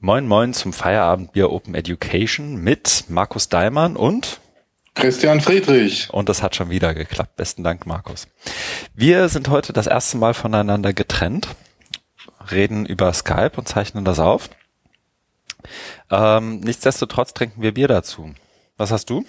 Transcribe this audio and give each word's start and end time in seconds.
Moin 0.00 0.28
Moin 0.28 0.54
zum 0.54 0.72
Feierabendbier 0.72 1.50
Open 1.50 1.74
Education 1.74 2.62
mit 2.62 3.06
Markus 3.08 3.48
Daimann 3.48 3.96
und 3.96 4.38
Christian 4.94 5.40
Friedrich. 5.40 6.08
Und 6.12 6.28
das 6.28 6.40
hat 6.40 6.54
schon 6.54 6.70
wieder 6.70 6.94
geklappt. 6.94 7.34
Besten 7.34 7.64
Dank, 7.64 7.84
Markus. 7.84 8.28
Wir 8.94 9.28
sind 9.28 9.48
heute 9.48 9.72
das 9.72 9.88
erste 9.88 10.16
Mal 10.16 10.34
voneinander 10.34 10.92
getrennt, 10.92 11.48
reden 12.52 12.86
über 12.86 13.12
Skype 13.12 13.54
und 13.56 13.66
zeichnen 13.66 14.04
das 14.04 14.20
auf. 14.20 14.50
Ähm, 16.12 16.60
nichtsdestotrotz 16.60 17.34
trinken 17.34 17.60
wir 17.60 17.74
Bier 17.74 17.88
dazu. 17.88 18.30
Was 18.76 18.92
hast 18.92 19.10
du? 19.10 19.24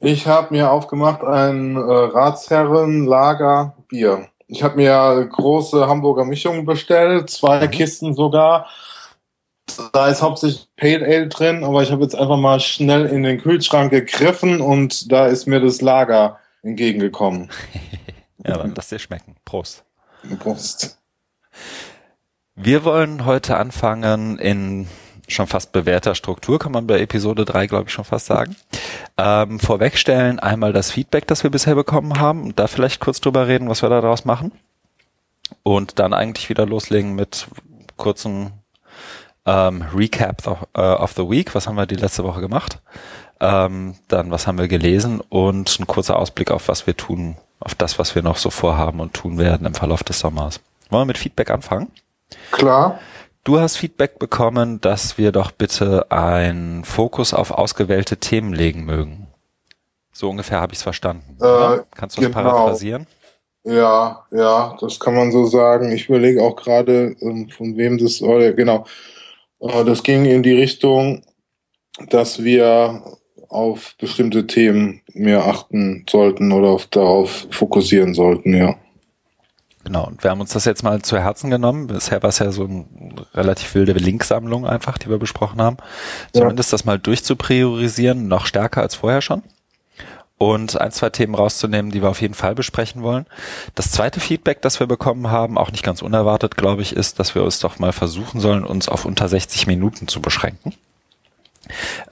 Ich 0.00 0.26
habe 0.26 0.54
mir 0.54 0.70
aufgemacht 0.70 1.22
ein 1.22 1.76
äh, 1.76 1.80
Ratsherrenlager 1.80 3.76
Bier. 3.88 4.28
Ich 4.46 4.62
habe 4.62 4.76
mir 4.76 5.28
große 5.30 5.86
Hamburger 5.86 6.24
Mischungen 6.24 6.64
bestellt, 6.64 7.28
zwei 7.28 7.66
mhm. 7.66 7.70
Kisten 7.70 8.14
sogar. 8.14 8.68
Da 9.92 10.08
ist 10.08 10.22
hauptsächlich 10.22 10.68
Pale 10.76 11.04
Ale 11.04 11.28
drin, 11.28 11.64
aber 11.64 11.82
ich 11.82 11.92
habe 11.92 12.02
jetzt 12.02 12.14
einfach 12.14 12.36
mal 12.36 12.60
schnell 12.60 13.06
in 13.06 13.22
den 13.22 13.40
Kühlschrank 13.40 13.90
gegriffen 13.90 14.60
und 14.60 15.10
da 15.12 15.26
ist 15.26 15.46
mir 15.46 15.60
das 15.60 15.80
Lager 15.80 16.38
entgegengekommen. 16.62 17.50
ja, 18.46 18.56
dann 18.56 18.74
lass 18.74 18.88
dir 18.88 18.98
schmecken. 18.98 19.36
Prost. 19.44 19.84
Prost. 20.38 20.98
Wir 22.54 22.84
wollen 22.84 23.24
heute 23.24 23.56
anfangen 23.56 24.38
in 24.38 24.88
schon 25.28 25.46
fast 25.46 25.72
bewährter 25.72 26.14
Struktur, 26.14 26.58
kann 26.58 26.72
man 26.72 26.86
bei 26.86 27.00
Episode 27.00 27.44
3, 27.44 27.66
glaube 27.66 27.84
ich, 27.86 27.92
schon 27.92 28.04
fast 28.04 28.26
sagen. 28.26 28.56
Ähm, 29.16 29.60
vorwegstellen 29.60 30.38
einmal 30.38 30.72
das 30.72 30.90
Feedback, 30.90 31.26
das 31.26 31.42
wir 31.42 31.50
bisher 31.50 31.74
bekommen 31.74 32.18
haben 32.18 32.42
und 32.42 32.58
da 32.58 32.66
vielleicht 32.66 33.00
kurz 33.00 33.20
drüber 33.20 33.46
reden, 33.46 33.68
was 33.68 33.82
wir 33.82 33.90
daraus 33.90 34.24
machen. 34.24 34.52
Und 35.62 35.98
dann 35.98 36.14
eigentlich 36.14 36.48
wieder 36.48 36.66
loslegen 36.66 37.14
mit 37.14 37.46
kurzen 37.96 38.52
ähm, 39.48 39.84
Recap 39.94 40.46
of, 40.46 40.66
uh, 40.76 41.02
of 41.02 41.12
the 41.12 41.28
Week. 41.28 41.54
Was 41.54 41.66
haben 41.66 41.76
wir 41.76 41.86
die 41.86 41.96
letzte 41.96 42.22
Woche 42.22 42.40
gemacht? 42.40 42.80
Ähm, 43.40 43.94
dann, 44.08 44.30
was 44.30 44.46
haben 44.46 44.58
wir 44.58 44.68
gelesen? 44.68 45.20
Und 45.28 45.80
ein 45.80 45.86
kurzer 45.86 46.18
Ausblick 46.18 46.50
auf 46.50 46.68
was 46.68 46.86
wir 46.86 46.96
tun, 46.96 47.36
auf 47.60 47.74
das, 47.74 47.98
was 47.98 48.14
wir 48.14 48.22
noch 48.22 48.36
so 48.36 48.50
vorhaben 48.50 49.00
und 49.00 49.14
tun 49.14 49.38
werden 49.38 49.66
im 49.66 49.74
Verlauf 49.74 50.02
des 50.02 50.20
Sommers. 50.20 50.60
Wollen 50.90 51.02
wir 51.02 51.06
mit 51.06 51.18
Feedback 51.18 51.50
anfangen? 51.50 51.90
Klar. 52.50 52.98
Du 53.44 53.58
hast 53.58 53.76
Feedback 53.76 54.18
bekommen, 54.18 54.80
dass 54.82 55.16
wir 55.16 55.32
doch 55.32 55.50
bitte 55.50 56.10
einen 56.10 56.84
Fokus 56.84 57.32
auf 57.32 57.50
ausgewählte 57.50 58.18
Themen 58.18 58.52
legen 58.52 58.84
mögen. 58.84 59.28
So 60.12 60.28
ungefähr 60.28 60.60
habe 60.60 60.72
ich 60.72 60.80
es 60.80 60.82
verstanden. 60.82 61.38
Äh, 61.40 61.78
Kannst 61.94 62.18
du 62.18 62.22
das 62.22 62.30
genau. 62.30 62.42
paraphrasieren? 62.42 63.06
Ja, 63.64 64.24
ja, 64.30 64.76
das 64.80 64.98
kann 65.00 65.14
man 65.14 65.32
so 65.32 65.46
sagen. 65.46 65.92
Ich 65.92 66.08
überlege 66.08 66.42
auch 66.42 66.56
gerade, 66.56 67.16
ähm, 67.20 67.48
von 67.48 67.76
wem 67.76 67.98
das, 67.98 68.20
oder 68.20 68.52
genau, 68.52 68.84
äh, 68.84 69.17
das 69.60 70.02
ging 70.02 70.24
in 70.24 70.42
die 70.42 70.52
Richtung, 70.52 71.22
dass 72.08 72.42
wir 72.44 73.02
auf 73.48 73.94
bestimmte 73.98 74.46
Themen 74.46 75.00
mehr 75.14 75.46
achten 75.46 76.04
sollten 76.08 76.52
oder 76.52 76.68
auf, 76.68 76.86
darauf 76.86 77.46
fokussieren 77.50 78.14
sollten, 78.14 78.54
ja. 78.54 78.76
Genau, 79.84 80.06
und 80.06 80.22
wir 80.22 80.30
haben 80.30 80.40
uns 80.40 80.52
das 80.52 80.66
jetzt 80.66 80.82
mal 80.82 81.00
zu 81.00 81.18
Herzen 81.18 81.50
genommen. 81.50 81.86
Bisher 81.86 82.22
war 82.22 82.28
es 82.28 82.40
ja 82.40 82.50
so 82.50 82.64
eine 82.64 82.84
relativ 83.32 83.74
wilde 83.74 83.92
Linksammlung 83.92 84.66
einfach, 84.66 84.98
die 84.98 85.08
wir 85.08 85.18
besprochen 85.18 85.62
haben. 85.62 85.78
Zumindest 86.34 86.70
ja. 86.70 86.74
das 86.74 86.84
mal 86.84 86.98
durchzupriorisieren, 86.98 88.28
noch 88.28 88.44
stärker 88.44 88.82
als 88.82 88.96
vorher 88.96 89.22
schon. 89.22 89.42
Und 90.38 90.80
ein, 90.80 90.92
zwei 90.92 91.10
Themen 91.10 91.34
rauszunehmen, 91.34 91.90
die 91.90 92.00
wir 92.00 92.08
auf 92.08 92.20
jeden 92.20 92.34
Fall 92.34 92.54
besprechen 92.54 93.02
wollen. 93.02 93.26
Das 93.74 93.90
zweite 93.90 94.20
Feedback, 94.20 94.62
das 94.62 94.78
wir 94.78 94.86
bekommen 94.86 95.30
haben, 95.30 95.58
auch 95.58 95.72
nicht 95.72 95.82
ganz 95.82 96.00
unerwartet, 96.00 96.56
glaube 96.56 96.82
ich, 96.82 96.94
ist, 96.94 97.18
dass 97.18 97.34
wir 97.34 97.42
uns 97.42 97.58
doch 97.58 97.80
mal 97.80 97.92
versuchen 97.92 98.40
sollen, 98.40 98.64
uns 98.64 98.88
auf 98.88 99.04
unter 99.04 99.28
60 99.28 99.66
Minuten 99.66 100.06
zu 100.06 100.22
beschränken. 100.22 100.74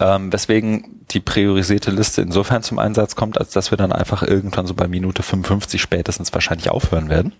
Ähm, 0.01 0.33
weswegen 0.33 1.05
die 1.11 1.21
priorisierte 1.21 1.91
Liste 1.91 2.23
insofern 2.23 2.63
zum 2.63 2.79
Einsatz 2.79 3.15
kommt, 3.15 3.39
als 3.39 3.51
dass 3.51 3.71
wir 3.71 3.79
dann 3.79 3.93
einfach 3.93 4.23
irgendwann 4.23 4.67
so 4.67 4.75
bei 4.75 4.89
Minute 4.89 5.23
55 5.23 5.81
spätestens 5.81 6.33
wahrscheinlich 6.35 6.71
aufhören 6.71 7.09
werden. 7.09 7.33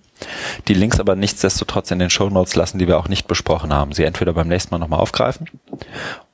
Die 0.69 0.75
Links 0.75 1.01
aber 1.01 1.17
nichtsdestotrotz 1.17 1.91
in 1.91 1.99
den 1.99 2.11
Show 2.11 2.31
Notes 2.31 2.55
lassen, 2.55 2.79
die 2.79 2.87
wir 2.87 2.99
auch 2.99 3.09
nicht 3.09 3.27
besprochen 3.27 3.75
haben. 3.75 3.93
Sie 3.93 4.05
entweder 4.05 4.33
beim 4.33 4.49
nächsten 4.49 4.73
Mal 4.73 4.79
nochmal 4.79 5.01
aufgreifen 5.01 5.51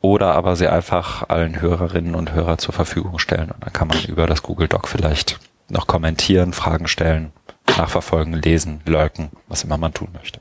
oder 0.00 0.34
aber 0.34 0.56
sie 0.56 0.68
einfach 0.68 1.28
allen 1.28 1.60
Hörerinnen 1.60 2.14
und 2.14 2.32
Hörer 2.32 2.58
zur 2.58 2.74
Verfügung 2.74 3.18
stellen. 3.18 3.50
Und 3.50 3.64
dann 3.64 3.72
kann 3.72 3.88
man 3.88 4.02
über 4.04 4.26
das 4.26 4.42
Google 4.42 4.68
Doc 4.68 4.88
vielleicht 4.88 5.40
noch 5.68 5.86
kommentieren, 5.86 6.52
Fragen 6.52 6.86
stellen, 6.86 7.32
nachverfolgen, 7.76 8.34
lesen, 8.34 8.80
lurken, 8.84 9.30
was 9.48 9.64
immer 9.64 9.78
man 9.78 9.94
tun 9.94 10.08
möchte. 10.12 10.40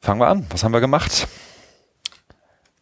Fangen 0.00 0.20
wir 0.20 0.28
an. 0.28 0.46
Was 0.50 0.64
haben 0.64 0.72
wir 0.72 0.80
gemacht? 0.80 1.28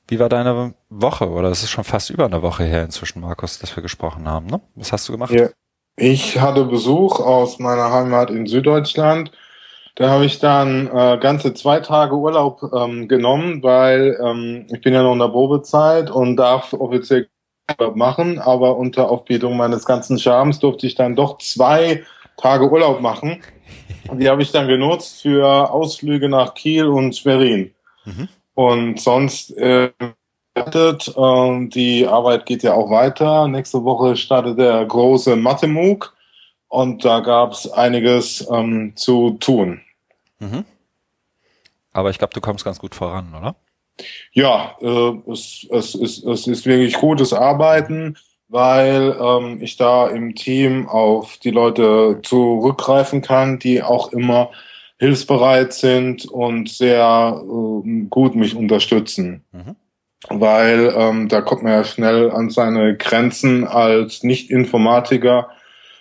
Wie 0.06 0.18
war 0.20 0.28
deine 0.28 0.74
Woche? 0.88 1.28
Oder 1.28 1.48
es 1.50 1.62
ist 1.62 1.70
schon 1.70 1.84
fast 1.84 2.10
über 2.10 2.26
eine 2.26 2.42
Woche 2.42 2.64
her 2.64 2.84
inzwischen, 2.84 3.20
Markus, 3.20 3.58
dass 3.58 3.74
wir 3.76 3.82
gesprochen 3.82 4.28
haben. 4.28 4.46
Ne? 4.46 4.60
Was 4.76 4.92
hast 4.92 5.08
du 5.08 5.12
gemacht? 5.12 5.32
Ja, 5.32 5.48
ich 5.96 6.40
hatte 6.40 6.64
Besuch 6.64 7.18
aus 7.20 7.58
meiner 7.58 7.92
Heimat 7.92 8.30
in 8.30 8.46
Süddeutschland. 8.46 9.32
Da 9.96 10.10
habe 10.10 10.26
ich 10.26 10.38
dann 10.38 10.86
äh, 10.86 11.18
ganze 11.20 11.54
zwei 11.54 11.80
Tage 11.80 12.14
Urlaub 12.14 12.62
ähm, 12.72 13.08
genommen, 13.08 13.64
weil 13.64 14.16
ähm, 14.24 14.66
ich 14.72 14.80
bin 14.80 14.94
ja 14.94 15.02
noch 15.02 15.12
in 15.12 15.18
der 15.18 15.26
Probezeit 15.26 16.08
und 16.08 16.36
darf 16.36 16.72
offiziell 16.72 17.28
Urlaub 17.80 17.96
machen, 17.96 18.38
aber 18.38 18.76
unter 18.76 19.10
Aufbietung 19.10 19.56
meines 19.56 19.84
ganzen 19.84 20.18
Charmes 20.20 20.60
durfte 20.60 20.86
ich 20.86 20.94
dann 20.94 21.16
doch 21.16 21.38
zwei 21.38 22.04
Tage 22.36 22.70
Urlaub 22.70 23.00
machen. 23.00 23.42
Die 24.12 24.28
habe 24.28 24.42
ich 24.42 24.52
dann 24.52 24.68
genutzt 24.68 25.22
für 25.22 25.70
Ausflüge 25.70 26.28
nach 26.28 26.54
Kiel 26.54 26.86
und 26.86 27.16
Schwerin. 27.16 27.74
Mhm. 28.04 28.28
Und 28.54 29.00
sonst 29.00 29.56
äh, 29.56 29.90
äh, 30.54 31.68
die 31.68 32.06
Arbeit 32.06 32.46
geht 32.46 32.62
ja 32.62 32.74
auch 32.74 32.90
weiter. 32.90 33.48
Nächste 33.48 33.84
Woche 33.84 34.16
startet 34.16 34.58
der 34.58 34.84
große 34.84 35.36
Mathe-MOOC 35.36 36.14
und 36.68 37.04
da 37.04 37.20
gab 37.20 37.52
es 37.52 37.70
einiges 37.70 38.48
ähm, 38.50 38.92
zu 38.96 39.32
tun. 39.40 39.80
Mhm. 40.38 40.64
Aber 41.92 42.10
ich 42.10 42.18
glaube, 42.18 42.34
du 42.34 42.40
kommst 42.40 42.64
ganz 42.64 42.78
gut 42.78 42.94
voran, 42.94 43.34
oder? 43.34 43.56
Ja, 44.32 44.76
äh, 44.80 45.12
es, 45.30 45.66
es, 45.70 45.94
es, 45.94 46.22
es 46.22 46.46
ist 46.46 46.66
wirklich 46.66 46.94
gutes 46.94 47.32
Arbeiten 47.32 48.16
weil 48.48 49.14
ähm, 49.20 49.58
ich 49.60 49.76
da 49.76 50.08
im 50.08 50.34
Team 50.34 50.88
auf 50.88 51.36
die 51.38 51.50
Leute 51.50 52.20
zurückgreifen 52.22 53.22
kann, 53.22 53.58
die 53.58 53.82
auch 53.82 54.12
immer 54.12 54.50
hilfsbereit 54.98 55.72
sind 55.72 56.26
und 56.26 56.68
sehr 56.68 57.40
äh, 57.42 58.04
gut 58.08 58.34
mich 58.34 58.56
unterstützen. 58.56 59.44
Mhm. 59.52 59.76
Weil 60.28 60.92
ähm, 60.96 61.28
da 61.28 61.40
kommt 61.42 61.62
man 61.62 61.72
ja 61.72 61.84
schnell 61.84 62.30
an 62.30 62.50
seine 62.50 62.96
Grenzen 62.96 63.66
als 63.66 64.24
Nicht-Informatiker 64.24 65.50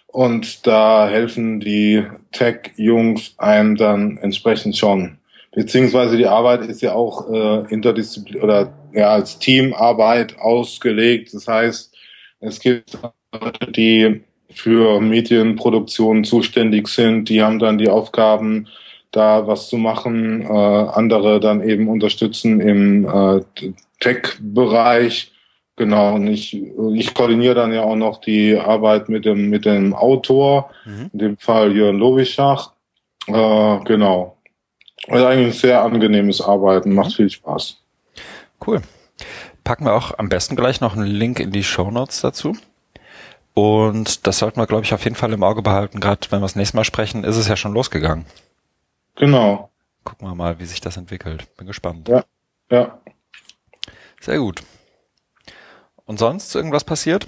und 0.08 0.66
da 0.66 1.08
helfen 1.08 1.60
die 1.60 2.04
Tech-Jungs 2.32 3.36
einem 3.38 3.76
dann 3.76 4.18
entsprechend 4.18 4.76
schon. 4.76 5.20
Beziehungsweise 5.52 6.18
die 6.18 6.26
Arbeit 6.26 6.62
ist 6.62 6.82
ja 6.82 6.94
auch 6.94 7.30
äh, 7.32 7.72
interdisziplin 7.72 8.42
oder 8.42 8.74
ja 8.94 9.10
als 9.10 9.38
Teamarbeit 9.38 10.40
ausgelegt. 10.40 11.34
Das 11.34 11.48
heißt, 11.48 11.97
es 12.40 12.60
gibt 12.60 12.98
Leute, 13.32 13.72
die 13.72 14.24
für 14.50 15.02
Medienproduktion 15.02 16.24
zuständig 16.24 16.88
sind, 16.88 17.30
die 17.30 17.42
haben 17.42 17.60
dann 17.60 17.78
die 17.78 17.90
Aufgaben, 17.90 18.68
da 19.12 19.48
was 19.48 19.70
zu 19.70 19.78
machen, 19.78 20.42
äh, 20.42 20.48
andere 20.48 21.40
dann 21.40 21.68
eben 21.68 21.88
unterstützen 21.88 22.60
im 22.60 23.06
äh, 23.06 23.42
Tech-Bereich. 24.00 25.32
Genau, 25.76 26.16
und 26.16 26.28
ich, 26.28 26.60
ich 26.96 27.14
koordiniere 27.14 27.56
dann 27.56 27.72
ja 27.72 27.84
auch 27.84 27.96
noch 27.96 28.20
die 28.20 28.58
Arbeit 28.58 29.10
mit 29.10 29.26
dem, 29.26 29.50
mit 29.50 29.66
dem 29.66 29.94
Autor, 29.94 30.72
mhm. 30.86 31.10
in 31.14 31.20
dem 31.20 31.38
Fall 31.38 31.76
Jörn 31.76 31.98
Lowischach. 31.98 32.72
Äh, 33.28 33.80
genau. 33.86 34.38
Also 35.08 35.26
eigentlich 35.26 35.48
ein 35.48 35.60
sehr 35.60 35.84
angenehmes 35.84 36.42
Arbeiten, 36.42 36.94
macht 36.94 37.12
mhm. 37.12 37.16
viel 37.16 37.30
Spaß. 37.30 37.78
Cool 38.66 38.82
packen 39.68 39.84
wir 39.84 39.94
auch 39.94 40.18
am 40.18 40.30
besten 40.30 40.56
gleich 40.56 40.80
noch 40.80 40.96
einen 40.96 41.08
Link 41.08 41.42
in 41.42 41.52
die 41.52 41.64
Show 41.66 41.92
Notes 41.92 42.22
dazu. 42.22 42.56
Und 43.54 44.26
das 44.26 44.38
sollten 44.38 44.62
wir, 44.62 44.66
glaube 44.66 44.86
ich, 44.86 44.94
auf 44.94 45.04
jeden 45.04 45.18
Fall 45.18 45.34
im 45.34 45.44
Auge 45.44 45.62
behalten. 45.62 46.00
Gerade 46.00 46.22
wenn 46.30 46.40
wir 46.40 46.46
das 46.46 46.56
nächste 46.56 46.78
Mal 46.78 46.86
sprechen, 46.86 47.26
ist 47.26 47.36
es 47.36 47.50
ja 47.50 47.58
schon 47.58 47.74
losgegangen. 47.74 48.26
Genau. 49.16 49.70
Gucken 50.06 50.26
wir 50.26 50.36
mal, 50.36 50.58
wie 50.60 50.66
sich 50.66 50.80
das 50.80 50.96
entwickelt. 50.96 51.54
Bin 51.58 51.68
gespannt. 51.68 52.08
Ja, 52.08 52.24
ja. 52.72 52.98
Sehr 54.22 54.38
gut. 54.38 54.64
Und 56.06 56.18
sonst 56.18 56.56
irgendwas 56.56 56.86
passiert? 56.86 57.28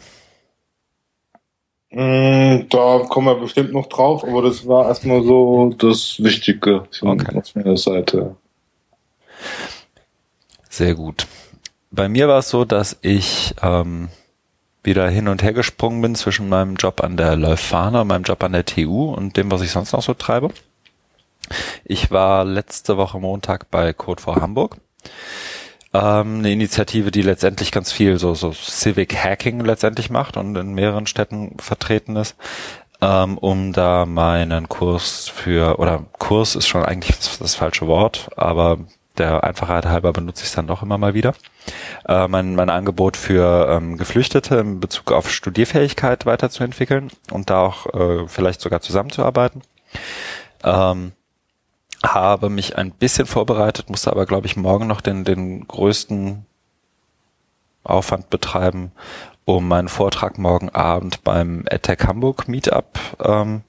Mm, 1.90 2.70
da 2.70 3.00
kommen 3.10 3.28
wir 3.28 3.36
bestimmt 3.36 3.74
noch 3.74 3.88
drauf, 3.88 4.24
aber 4.24 4.44
das 4.44 4.66
war 4.66 4.88
erstmal 4.88 5.24
so 5.24 5.76
das 5.78 6.24
Wichtige 6.24 6.88
von 6.98 7.20
okay. 7.20 7.42
meiner 7.56 7.76
Seite. 7.76 8.38
Sehr 10.70 10.96
gut 10.96 11.28
bei 11.92 12.10
mir 12.10 12.28
war 12.28 12.40
es 12.40 12.50
so, 12.50 12.66
dass 12.66 12.98
ich 13.02 13.56
ähm, 13.62 14.10
wieder 14.84 15.10
hin 15.10 15.28
und 15.28 15.44
her 15.44 15.54
gesprungen 15.54 16.02
bin 16.02 16.16
zwischen 16.16 16.50
meinem 16.50 16.76
Job 16.76 17.04
an 17.04 17.18
der 17.18 17.36
Leuphana, 17.36 18.04
meinem 18.04 18.24
Job 18.24 18.44
an 18.44 18.54
der 18.54 18.66
TU 18.66 19.14
und 19.14 19.38
dem, 19.38 19.52
was 19.52 19.62
ich 19.62 19.72
sonst 19.72 19.94
noch 19.94 20.02
so 20.02 20.14
treibe. 20.14 20.50
Ich 21.84 22.12
war 22.12 22.46
letzte 22.46 22.98
Woche 22.98 23.20
Montag 23.20 23.72
bei 23.72 23.94
Code 23.94 24.22
for 24.22 24.36
Hamburg. 24.36 24.78
Ähm, 25.94 26.40
eine 26.40 26.52
Initiative, 26.52 27.10
die 27.10 27.24
letztendlich 27.24 27.72
ganz 27.72 27.92
viel 27.92 28.20
so, 28.20 28.36
so 28.36 28.54
Civic 28.54 29.16
Hacking 29.16 29.62
letztendlich 29.62 30.10
macht 30.12 30.38
und 30.38 30.56
in 30.56 30.74
mehreren 30.74 31.08
Städten 31.08 31.58
vertreten 31.60 32.16
ist, 32.16 32.36
ähm, 33.02 33.38
um 33.40 33.74
da 33.74 34.06
meinen 34.06 34.70
Kurs 34.70 35.28
für, 35.28 35.80
oder 35.80 36.06
Kurs 36.20 36.56
ist 36.56 36.68
schon 36.68 36.86
eigentlich 36.86 37.18
das, 37.18 37.40
das 37.40 37.56
falsche 37.56 37.88
Wort, 37.88 38.30
aber 38.36 38.78
der 39.20 39.44
Einfachheit 39.44 39.86
halber 39.86 40.14
benutze 40.14 40.44
ich 40.44 40.50
es 40.50 40.56
dann 40.56 40.68
doch 40.68 40.82
immer 40.82 40.98
mal 40.98 41.14
wieder. 41.14 41.34
Äh, 42.08 42.28
mein, 42.28 42.56
mein 42.56 42.70
Angebot 42.70 43.18
für 43.18 43.68
ähm, 43.70 43.98
Geflüchtete 43.98 44.56
in 44.56 44.80
Bezug 44.80 45.12
auf 45.12 45.30
Studierfähigkeit 45.30 46.26
weiterzuentwickeln 46.26 47.12
und 47.32 47.50
da 47.50 47.62
auch 47.62 47.86
äh, 47.94 48.28
vielleicht 48.28 48.62
sogar 48.62 48.82
zusammenzuarbeiten. 48.82 49.62
Ähm, 50.64 51.12
habe 52.04 52.50
mich 52.50 52.78
ein 52.78 52.92
bisschen 52.92 53.26
vorbereitet, 53.26 53.90
musste 53.90 54.12
aber, 54.12 54.26
glaube 54.26 54.48
ich, 54.48 54.56
morgen 54.56 54.88
noch 54.88 55.02
den, 55.02 55.26
den 55.26 55.68
größten 55.68 56.46
Aufwand 57.84 58.30
betreiben, 58.30 58.92
um 59.46 59.68
meinen 59.68 59.90
Vortrag 59.90 60.38
morgen 60.38 60.70
Abend 60.70 61.24
beim 61.24 61.66
EdTech 61.70 62.00
Hamburg 62.08 62.48
Meetup 62.48 63.00
ähm, 63.22 63.64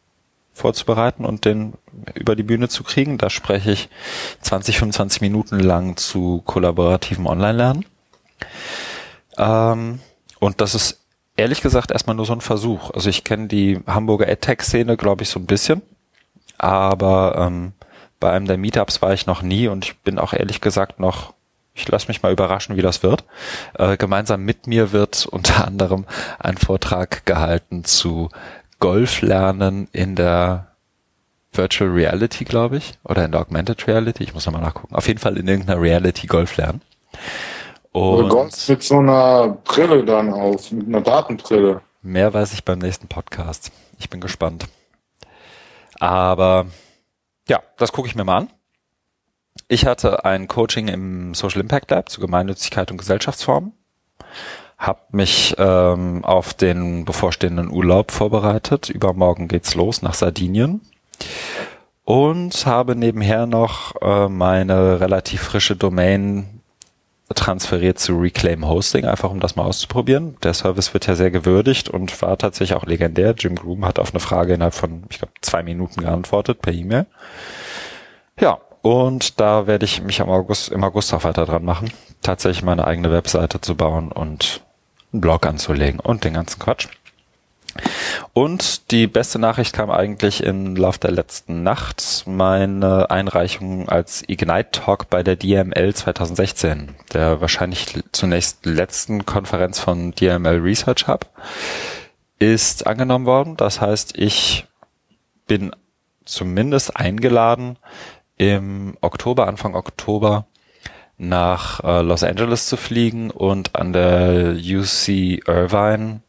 vorzubereiten 0.53 1.25
und 1.25 1.45
den 1.45 1.75
über 2.15 2.37
die 2.37 2.43
Bühne 2.43 2.69
zu 2.69 2.85
kriegen. 2.85 3.19
Da 3.19 3.31
spreche 3.31 3.73
ich 3.73 3.89
20, 4.43 4.79
25 4.79 5.21
Minuten 5.21 5.59
lang 5.59 5.97
zu 5.97 6.43
kollaborativem 6.45 7.27
Online-Lernen. 7.27 7.85
Ähm, 9.39 10.01
und 10.39 10.61
das 10.61 10.75
ist 10.75 11.01
ehrlich 11.37 11.63
gesagt 11.63 11.91
erstmal 11.91 12.17
nur 12.17 12.27
so 12.27 12.33
ein 12.33 12.41
Versuch. 12.41 12.91
Also 12.91 13.09
ich 13.09 13.25
kenne 13.25 13.49
die 13.49 13.81
Hamburger 13.87 14.29
EdTech-Szene, 14.29 14.97
glaube 14.97 15.23
ich, 15.23 15.31
so 15.31 15.41
ein 15.41 15.47
bisschen. 15.47 15.83
Aber 16.59 17.37
ähm, 17.39 17.73
bei 18.19 18.31
einem 18.31 18.47
der 18.47 18.59
Meetups 18.59 19.01
war 19.01 19.15
ich 19.15 19.27
noch 19.27 19.41
nie 19.41 19.69
und 19.69 19.87
ich 19.87 19.99
bin 20.01 20.19
auch 20.19 20.35
ehrlich 20.35 20.61
gesagt 20.61 21.01
noch, 21.01 21.33
ich 21.73 21.89
lasse 21.89 22.09
mich 22.09 22.23
mal 22.23 22.33
überraschen, 22.33 22.77
wie 22.77 22.83
das 22.83 23.03
wird. 23.03 23.25
Äh, 23.75 23.97
gemeinsam 23.97 24.45
mit 24.45 24.67
mir 24.67 24.93
wird 24.93 25.27
unter 25.27 25.67
anderem 25.67 26.05
ein 26.39 26.59
Vortrag 26.59 27.25
gehalten 27.25 27.85
zu 27.85 28.29
Golflernen 28.81 29.89
in 29.93 30.17
der 30.17 30.67
Virtual 31.53 31.91
Reality, 31.91 32.45
glaube 32.45 32.77
ich, 32.77 32.99
oder 33.05 33.25
in 33.25 33.33
der 33.33 33.41
Augmented 33.41 33.87
Reality. 33.87 34.25
Ich 34.25 34.35
muss 34.35 34.47
nochmal 34.47 34.63
nachgucken. 34.63 34.95
Auf 34.95 35.07
jeden 35.09 35.19
Fall 35.19 35.37
in 35.37 35.49
irgendeiner 35.49 35.81
Reality 35.81 36.27
Golf 36.27 36.57
lernen. 36.57 36.81
Und 37.93 38.29
Golf 38.29 38.69
mit 38.69 38.83
so 38.83 38.99
einer 38.99 39.59
Brille 39.65 40.05
dann 40.05 40.33
auf, 40.33 40.71
mit 40.71 40.87
einer 40.87 41.01
Datenbrille. 41.01 41.81
Mehr 42.03 42.33
weiß 42.33 42.53
ich 42.53 42.65
beim 42.65 42.79
nächsten 42.79 43.09
Podcast. 43.09 43.73
Ich 43.99 44.09
bin 44.09 44.21
gespannt. 44.21 44.67
Aber 45.99 46.67
ja, 47.49 47.61
das 47.77 47.93
gucke 47.93 48.09
ich 48.09 48.15
mir 48.15 48.25
mal 48.25 48.39
an. 48.39 48.51
Ich 49.69 49.87
hatte 49.87 50.25
ein 50.25 50.49
Coaching 50.49 50.89
im 50.89 51.35
Social 51.35 51.61
Impact 51.61 51.91
Lab 51.91 52.09
zu 52.09 52.21
Gemeinnützigkeit 52.21 52.91
und 52.91 52.97
Gesellschaftsformen. 52.97 53.73
Hab 54.81 55.13
mich 55.13 55.55
ähm, 55.59 56.25
auf 56.25 56.55
den 56.55 57.05
bevorstehenden 57.05 57.71
Urlaub 57.71 58.11
vorbereitet. 58.11 58.89
Übermorgen 58.89 59.47
geht's 59.47 59.75
los 59.75 60.01
nach 60.01 60.15
Sardinien. 60.15 60.81
Und 62.05 62.65
habe 62.65 62.97
nebenher 62.97 63.47
noch 63.47 63.95
äh, 64.01 64.29
meine 64.29 64.99
relativ 65.01 65.43
frische 65.43 65.77
Domain 65.77 66.61
transferiert 67.35 67.99
zu 67.99 68.19
Reclaim 68.19 68.67
Hosting, 68.67 69.05
einfach 69.05 69.31
um 69.31 69.39
das 69.39 69.55
mal 69.55 69.65
auszuprobieren. 69.65 70.37
Der 70.43 70.55
Service 70.55 70.95
wird 70.95 71.07
ja 71.07 71.15
sehr 71.15 71.31
gewürdigt 71.31 71.89
und 71.89 72.21
war 72.23 72.37
tatsächlich 72.39 72.77
auch 72.77 72.87
legendär. 72.87 73.35
Jim 73.39 73.57
Groom 73.57 73.85
hat 73.85 73.99
auf 73.99 74.11
eine 74.11 74.21
Frage 74.21 74.55
innerhalb 74.55 74.75
von, 74.75 75.05
ich 75.11 75.19
glaube, 75.19 75.35
zwei 75.43 75.63
Minuten 75.63 76.01
geantwortet 76.01 76.63
per 76.63 76.73
E-Mail. 76.73 77.07
Ja, 78.41 78.59
und 78.83 79.39
da 79.39 79.67
werde 79.67 79.85
ich 79.85 80.03
mich 80.03 80.21
am 80.21 80.31
August, 80.31 80.71
im 80.71 80.83
August 80.83 81.13
auch 81.15 81.25
weiter 81.25 81.45
dran 81.45 81.65
machen, 81.65 81.93
tatsächlich 82.23 82.65
meine 82.65 82.87
eigene 82.87 83.13
Webseite 83.13 83.61
zu 83.61 83.77
bauen 83.77 84.11
und 84.11 84.63
einen 85.13 85.21
Blog 85.21 85.47
anzulegen 85.47 86.01
und 86.01 86.25
den 86.25 86.35
ganzen 86.35 86.59
Quatsch. 86.59 86.89
Und 88.33 88.91
die 88.91 89.07
beste 89.07 89.39
Nachricht 89.39 89.73
kam 89.73 89.91
eigentlich 89.91 90.43
im 90.43 90.75
Lauf 90.75 90.99
der 90.99 91.13
letzten 91.13 91.63
Nacht, 91.63 92.25
meine 92.27 93.11
Einreichung 93.11 93.89
als 93.89 94.23
Ignite 94.27 94.71
Talk 94.73 95.09
bei 95.09 95.23
der 95.23 95.37
DML 95.37 95.95
2016, 95.95 96.97
der 97.13 97.41
wahrscheinlich 97.41 98.03
zunächst 98.13 98.67
letzten 98.67 99.25
Konferenz 99.25 99.79
von 99.79 100.13
DML 100.13 100.59
Research 100.59 101.07
Hub, 101.07 101.27
ist 102.39 102.87
angenommen 102.87 103.27
worden. 103.27 103.57
Das 103.57 103.81
heißt, 103.81 104.19
ich 104.19 104.67
bin 105.47 105.71
zumindest 106.25 106.97
eingeladen, 106.97 107.79
im 108.37 108.97
Oktober, 109.03 109.47
Anfang 109.47 109.75
Oktober, 109.75 110.47
nach 111.21 111.85
äh, 111.85 112.03
Los 112.03 112.25
Angeles 112.25 112.67
zu 112.67 112.77
fliegen 112.77 113.31
und 113.31 113.77
an 113.77 113.93
der 113.93 114.55
UC 114.55 115.47
Irvine 115.47 116.21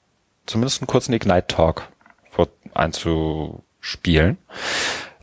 zumindest 0.46 0.82
einen 0.82 0.88
kurzen 0.88 1.14
Ignite-Talk 1.14 1.88
einzuspielen. 2.74 4.38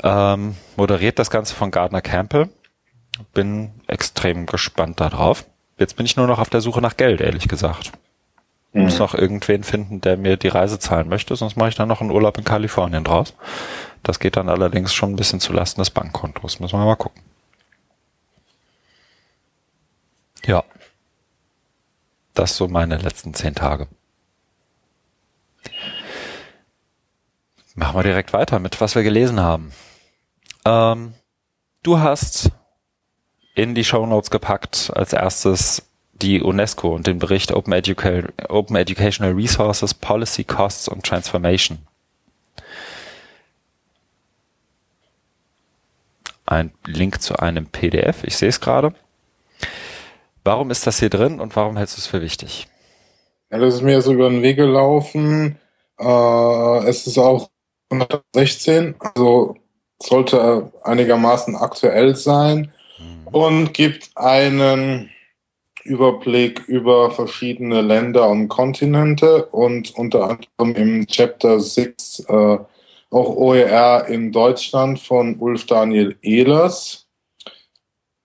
Ähm, 0.03 0.57
moderiert 0.77 1.19
das 1.19 1.31
Ganze 1.31 1.55
von 1.55 1.71
Gardner 1.71 2.01
Campbell. 2.01 2.49
Bin 3.35 3.73
extrem 3.87 4.47
gespannt 4.47 5.01
darauf. 5.01 5.45
Jetzt 5.79 5.97
bin 5.97 6.07
ich 6.07 6.17
nur 6.17 6.27
noch 6.27 6.39
auf 6.39 6.51
der 6.51 6.61
Suche 6.61 6.81
nach 6.81 6.97
Geld, 6.97 7.21
ehrlich 7.21 7.49
gesagt. 7.49 7.93
Mhm. 8.73 8.83
Muss 8.83 8.99
noch 8.99 9.15
irgendwen 9.15 9.65
finden, 9.65 10.01
der 10.01 10.17
mir 10.17 10.37
die 10.37 10.49
Reise 10.49 10.79
zahlen 10.79 11.09
möchte, 11.09 11.35
sonst 11.37 11.57
mache 11.57 11.71
ich 11.71 11.75
dann 11.75 11.89
noch 11.89 12.01
einen 12.01 12.11
Urlaub 12.11 12.39
in 12.39 12.45
Kalifornien 12.45 13.05
draus. 13.05 13.35
Das 14.03 14.21
geht 14.21 14.37
dann 14.37 14.49
allerdings 14.49 14.95
schon 14.95 15.13
ein 15.13 15.17
bisschen 15.17 15.41
zu 15.41 15.53
Lasten 15.53 15.81
des 15.81 15.91
Bankkontos. 15.91 16.61
Müssen 16.61 16.79
wir 16.79 16.85
mal 16.85 16.97
gucken. 16.97 17.23
Ja. 20.47 20.65
Das 22.35 22.57
so 22.57 22.69
meine 22.69 22.99
letzten 22.99 23.35
zehn 23.35 23.55
Tage. 23.55 23.89
Machen 27.75 27.97
wir 27.97 28.03
direkt 28.03 28.33
weiter 28.33 28.59
mit, 28.59 28.81
was 28.81 28.95
wir 28.95 29.03
gelesen 29.03 29.41
haben. 29.41 29.73
Ähm, 30.65 31.15
du 31.83 31.99
hast 32.01 32.51
in 33.55 33.75
die 33.75 33.85
Show 33.85 34.07
Notes 34.07 34.31
gepackt 34.31 34.91
als 34.95 35.13
erstes 35.13 35.89
die 36.21 36.43
UNESCO 36.43 36.95
und 36.95 37.07
den 37.07 37.19
Bericht 37.19 37.53
Open, 37.53 37.73
Educa 37.73 38.23
Open 38.49 38.77
Educational 38.77 39.33
Resources, 39.33 39.95
Policy 39.95 40.45
Costs 40.45 40.89
und 40.89 41.05
Transformation. 41.05 41.79
Ein 46.47 46.73
Link 46.87 47.21
zu 47.21 47.37
einem 47.39 47.67
PDF, 47.67 48.25
ich 48.25 48.37
sehe 48.37 48.49
es 48.49 48.61
gerade. 48.61 48.95
Warum 50.49 50.71
ist 50.71 50.87
das 50.87 50.99
hier 50.99 51.11
drin 51.11 51.41
und 51.41 51.55
warum 51.57 51.77
hältst 51.77 51.99
du 51.99 52.01
es 52.01 52.07
für 52.07 52.23
wichtig? 52.23 52.69
Ja, 53.51 53.59
das 53.59 53.75
ist 53.75 53.83
mir 53.83 54.01
so 54.01 54.15
über 54.15 54.31
den 54.31 54.41
Weg 54.41 54.57
gelaufen. 54.57 55.59
Äh, 56.01 56.89
es 56.89 57.07
ist 57.07 57.19
auch 57.19 57.51
116, 57.91 58.95
also 58.99 59.57
sollte 60.03 60.73
einigermaßen 60.85 61.55
aktuell 61.55 62.17
sein 62.17 62.73
mhm. 62.99 63.29
und 63.29 63.75
gibt 63.75 64.09
einen 64.15 65.11
Überblick 65.85 66.67
über 66.67 67.11
verschiedene 67.11 67.83
Länder 67.83 68.31
und 68.31 68.49
Kontinente 68.49 69.45
und 69.49 69.95
unter 69.99 70.31
anderem 70.31 70.75
im 70.77 71.07
Chapter 71.07 71.61
6 71.61 72.21
äh, 72.21 72.33
auch 72.33 72.67
OER 73.11 74.07
in 74.09 74.33
Deutschland 74.33 74.99
von 74.99 75.39
Ulf 75.41 75.67
Daniel 75.67 76.17
Ehlers. 76.23 77.07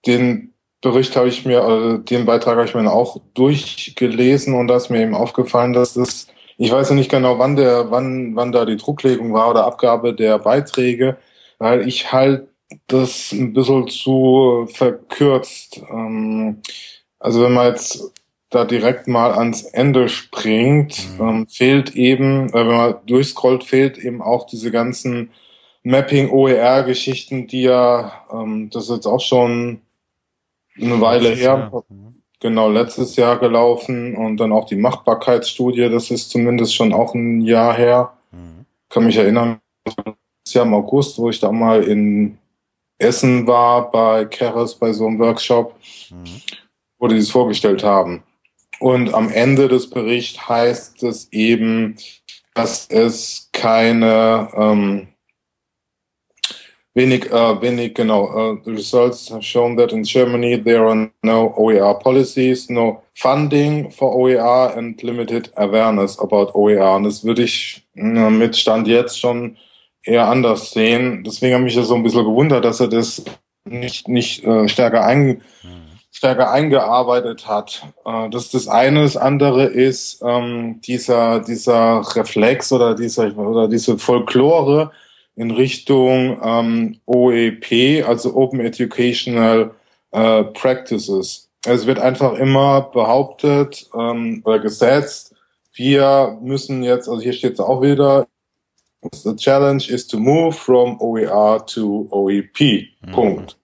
Den 0.06 0.53
Bericht 0.84 1.16
habe 1.16 1.28
ich 1.28 1.44
mir, 1.44 1.64
also 1.64 1.98
den 1.98 2.24
Beitrag 2.24 2.56
habe 2.56 2.68
ich 2.68 2.74
mir 2.74 2.92
auch 2.92 3.20
durchgelesen 3.34 4.54
und 4.54 4.68
da 4.68 4.76
ist 4.76 4.90
mir 4.90 5.02
eben 5.02 5.14
aufgefallen, 5.16 5.72
dass 5.72 5.94
das 5.94 6.28
ich 6.56 6.70
weiß 6.70 6.90
ja 6.90 6.94
nicht 6.94 7.10
genau, 7.10 7.38
wann 7.38 7.56
der, 7.56 7.90
wann, 7.90 8.36
wann 8.36 8.52
da 8.52 8.64
die 8.64 8.76
Drucklegung 8.76 9.32
war 9.32 9.50
oder 9.50 9.64
Abgabe 9.64 10.14
der 10.14 10.38
Beiträge, 10.38 11.16
weil 11.58 11.86
ich 11.88 12.12
halt 12.12 12.48
das 12.86 13.32
ein 13.32 13.52
bisschen 13.52 13.88
zu 13.88 14.68
verkürzt. 14.72 15.82
Ähm, 15.90 16.62
also 17.18 17.42
wenn 17.42 17.52
man 17.52 17.66
jetzt 17.66 18.12
da 18.50 18.64
direkt 18.64 19.08
mal 19.08 19.32
ans 19.32 19.62
Ende 19.62 20.08
springt, 20.08 21.18
mhm. 21.18 21.28
ähm, 21.28 21.46
fehlt 21.48 21.96
eben, 21.96 22.48
äh, 22.50 22.54
wenn 22.54 22.76
man 22.76 22.94
durchscrollt, 23.06 23.64
fehlt 23.64 23.98
eben 23.98 24.22
auch 24.22 24.46
diese 24.46 24.70
ganzen 24.70 25.30
Mapping-OER-Geschichten, 25.82 27.46
die 27.46 27.62
ja, 27.62 28.24
ähm, 28.32 28.70
das 28.70 28.84
ist 28.84 28.96
jetzt 28.96 29.06
auch 29.06 29.20
schon 29.20 29.80
eine 30.80 31.00
Weile 31.00 31.30
her, 31.30 31.70
mhm 31.88 32.14
genau 32.44 32.68
letztes 32.68 33.16
Jahr 33.16 33.38
gelaufen 33.38 34.14
und 34.14 34.36
dann 34.36 34.52
auch 34.52 34.66
die 34.66 34.76
Machbarkeitsstudie, 34.76 35.88
das 35.88 36.10
ist 36.10 36.28
zumindest 36.28 36.74
schon 36.74 36.92
auch 36.92 37.14
ein 37.14 37.40
Jahr 37.40 37.74
her. 37.74 38.12
Mhm. 38.32 38.66
Kann 38.90 39.06
mich 39.06 39.16
erinnern, 39.16 39.60
das 40.44 40.52
Jahr 40.52 40.66
im 40.66 40.74
August, 40.74 41.16
wo 41.16 41.30
ich 41.30 41.40
da 41.40 41.50
mal 41.50 41.82
in 41.82 42.36
Essen 42.98 43.46
war 43.46 43.90
bei 43.90 44.26
Keres 44.26 44.74
bei 44.74 44.92
so 44.92 45.06
einem 45.06 45.18
Workshop, 45.20 45.74
mhm. 46.10 46.42
wo 46.98 47.08
die 47.08 47.16
es 47.16 47.30
vorgestellt 47.30 47.82
haben. 47.82 48.22
Und 48.78 49.14
am 49.14 49.30
Ende 49.30 49.68
des 49.68 49.88
Berichts 49.88 50.46
heißt 50.46 51.02
es 51.02 51.32
eben, 51.32 51.96
dass 52.52 52.86
es 52.90 53.48
keine 53.52 54.50
ähm, 54.54 55.08
Wenig, 56.96 57.32
uh, 57.32 57.60
wenig, 57.60 57.94
genau. 57.96 58.24
Uh, 58.24 58.56
the 58.64 58.70
results 58.70 59.28
have 59.28 59.42
shown 59.44 59.76
that 59.76 59.92
in 59.92 60.04
Germany 60.04 60.56
there 60.56 60.86
are 60.86 61.10
no 61.24 61.52
OER 61.56 61.94
policies, 61.98 62.70
no 62.70 63.02
funding 63.14 63.90
for 63.90 64.14
OER 64.14 64.76
and 64.76 65.02
limited 65.02 65.50
awareness 65.56 66.16
about 66.20 66.54
OER. 66.54 66.94
Und 66.94 67.04
das 67.04 67.24
würde 67.24 67.42
ich 67.42 67.84
uh, 67.96 68.30
mit 68.30 68.56
Stand 68.56 68.86
jetzt 68.86 69.18
schon 69.18 69.56
eher 70.04 70.28
anders 70.28 70.70
sehen. 70.70 71.24
Deswegen 71.24 71.54
habe 71.54 71.66
ich 71.66 71.74
ja 71.74 71.82
so 71.82 71.94
ein 71.94 72.02
bisschen 72.02 72.24
gewundert, 72.24 72.64
dass 72.64 72.80
er 72.80 72.88
das 72.88 73.24
nicht, 73.64 74.08
nicht 74.08 74.44
äh, 74.44 74.68
stärker, 74.68 75.04
ein, 75.04 75.42
stärker 76.12 76.50
eingearbeitet 76.50 77.48
hat. 77.48 77.82
Äh, 78.04 78.30
das 78.30 78.44
ist 78.44 78.54
das 78.54 78.68
eine. 78.68 79.02
Das 79.02 79.16
andere 79.16 79.64
ist 79.64 80.22
ähm, 80.24 80.80
dieser, 80.82 81.40
dieser 81.40 82.02
Reflex 82.14 82.72
oder, 82.72 82.94
dieser, 82.94 83.36
oder 83.36 83.68
diese 83.68 83.98
Folklore, 83.98 84.92
in 85.36 85.50
Richtung 85.50 86.40
ähm, 86.42 87.00
OEP, 87.06 88.06
also 88.06 88.34
Open 88.34 88.60
Educational 88.60 89.72
äh, 90.12 90.44
Practices. 90.44 91.48
Es 91.66 91.86
wird 91.86 91.98
einfach 91.98 92.34
immer 92.34 92.82
behauptet 92.92 93.88
ähm, 93.98 94.42
oder 94.44 94.58
gesetzt, 94.58 95.34
wir 95.74 96.38
müssen 96.40 96.84
jetzt, 96.84 97.08
also 97.08 97.20
hier 97.20 97.32
steht 97.32 97.54
es 97.54 97.60
auch 97.60 97.82
wieder, 97.82 98.28
the 99.12 99.34
challenge 99.34 99.88
is 99.88 100.06
to 100.06 100.18
move 100.18 100.52
from 100.52 101.00
OER 101.00 101.64
to 101.66 102.06
OEP. 102.10 102.60
Mhm. 102.60 103.12
Punkt. 103.12 103.56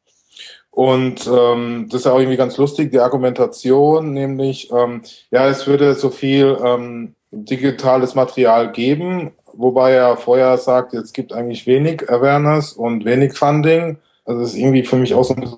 Und 0.70 1.26
ähm, 1.26 1.88
das 1.90 2.02
ist 2.02 2.06
auch 2.06 2.18
irgendwie 2.18 2.36
ganz 2.36 2.56
lustig, 2.56 2.92
die 2.92 3.00
Argumentation, 3.00 4.12
nämlich, 4.12 4.70
ähm, 4.72 5.02
ja, 5.30 5.48
es 5.48 5.66
würde 5.66 5.94
so 5.94 6.10
viel 6.10 6.56
ähm, 6.64 7.14
digitales 7.32 8.14
Material 8.14 8.70
geben, 8.70 9.32
wobei 9.52 9.92
er 9.92 10.16
vorher 10.16 10.56
sagt, 10.58 10.92
jetzt 10.92 11.12
gibt 11.12 11.32
eigentlich 11.32 11.66
wenig 11.66 12.08
Awareness 12.08 12.72
und 12.72 13.04
wenig 13.04 13.36
Funding. 13.36 13.98
Also 14.24 14.40
das 14.40 14.50
ist 14.50 14.58
irgendwie 14.58 14.84
für 14.84 14.96
mich 14.96 15.14
auch 15.14 15.24
so 15.24 15.34
ein. 15.34 15.56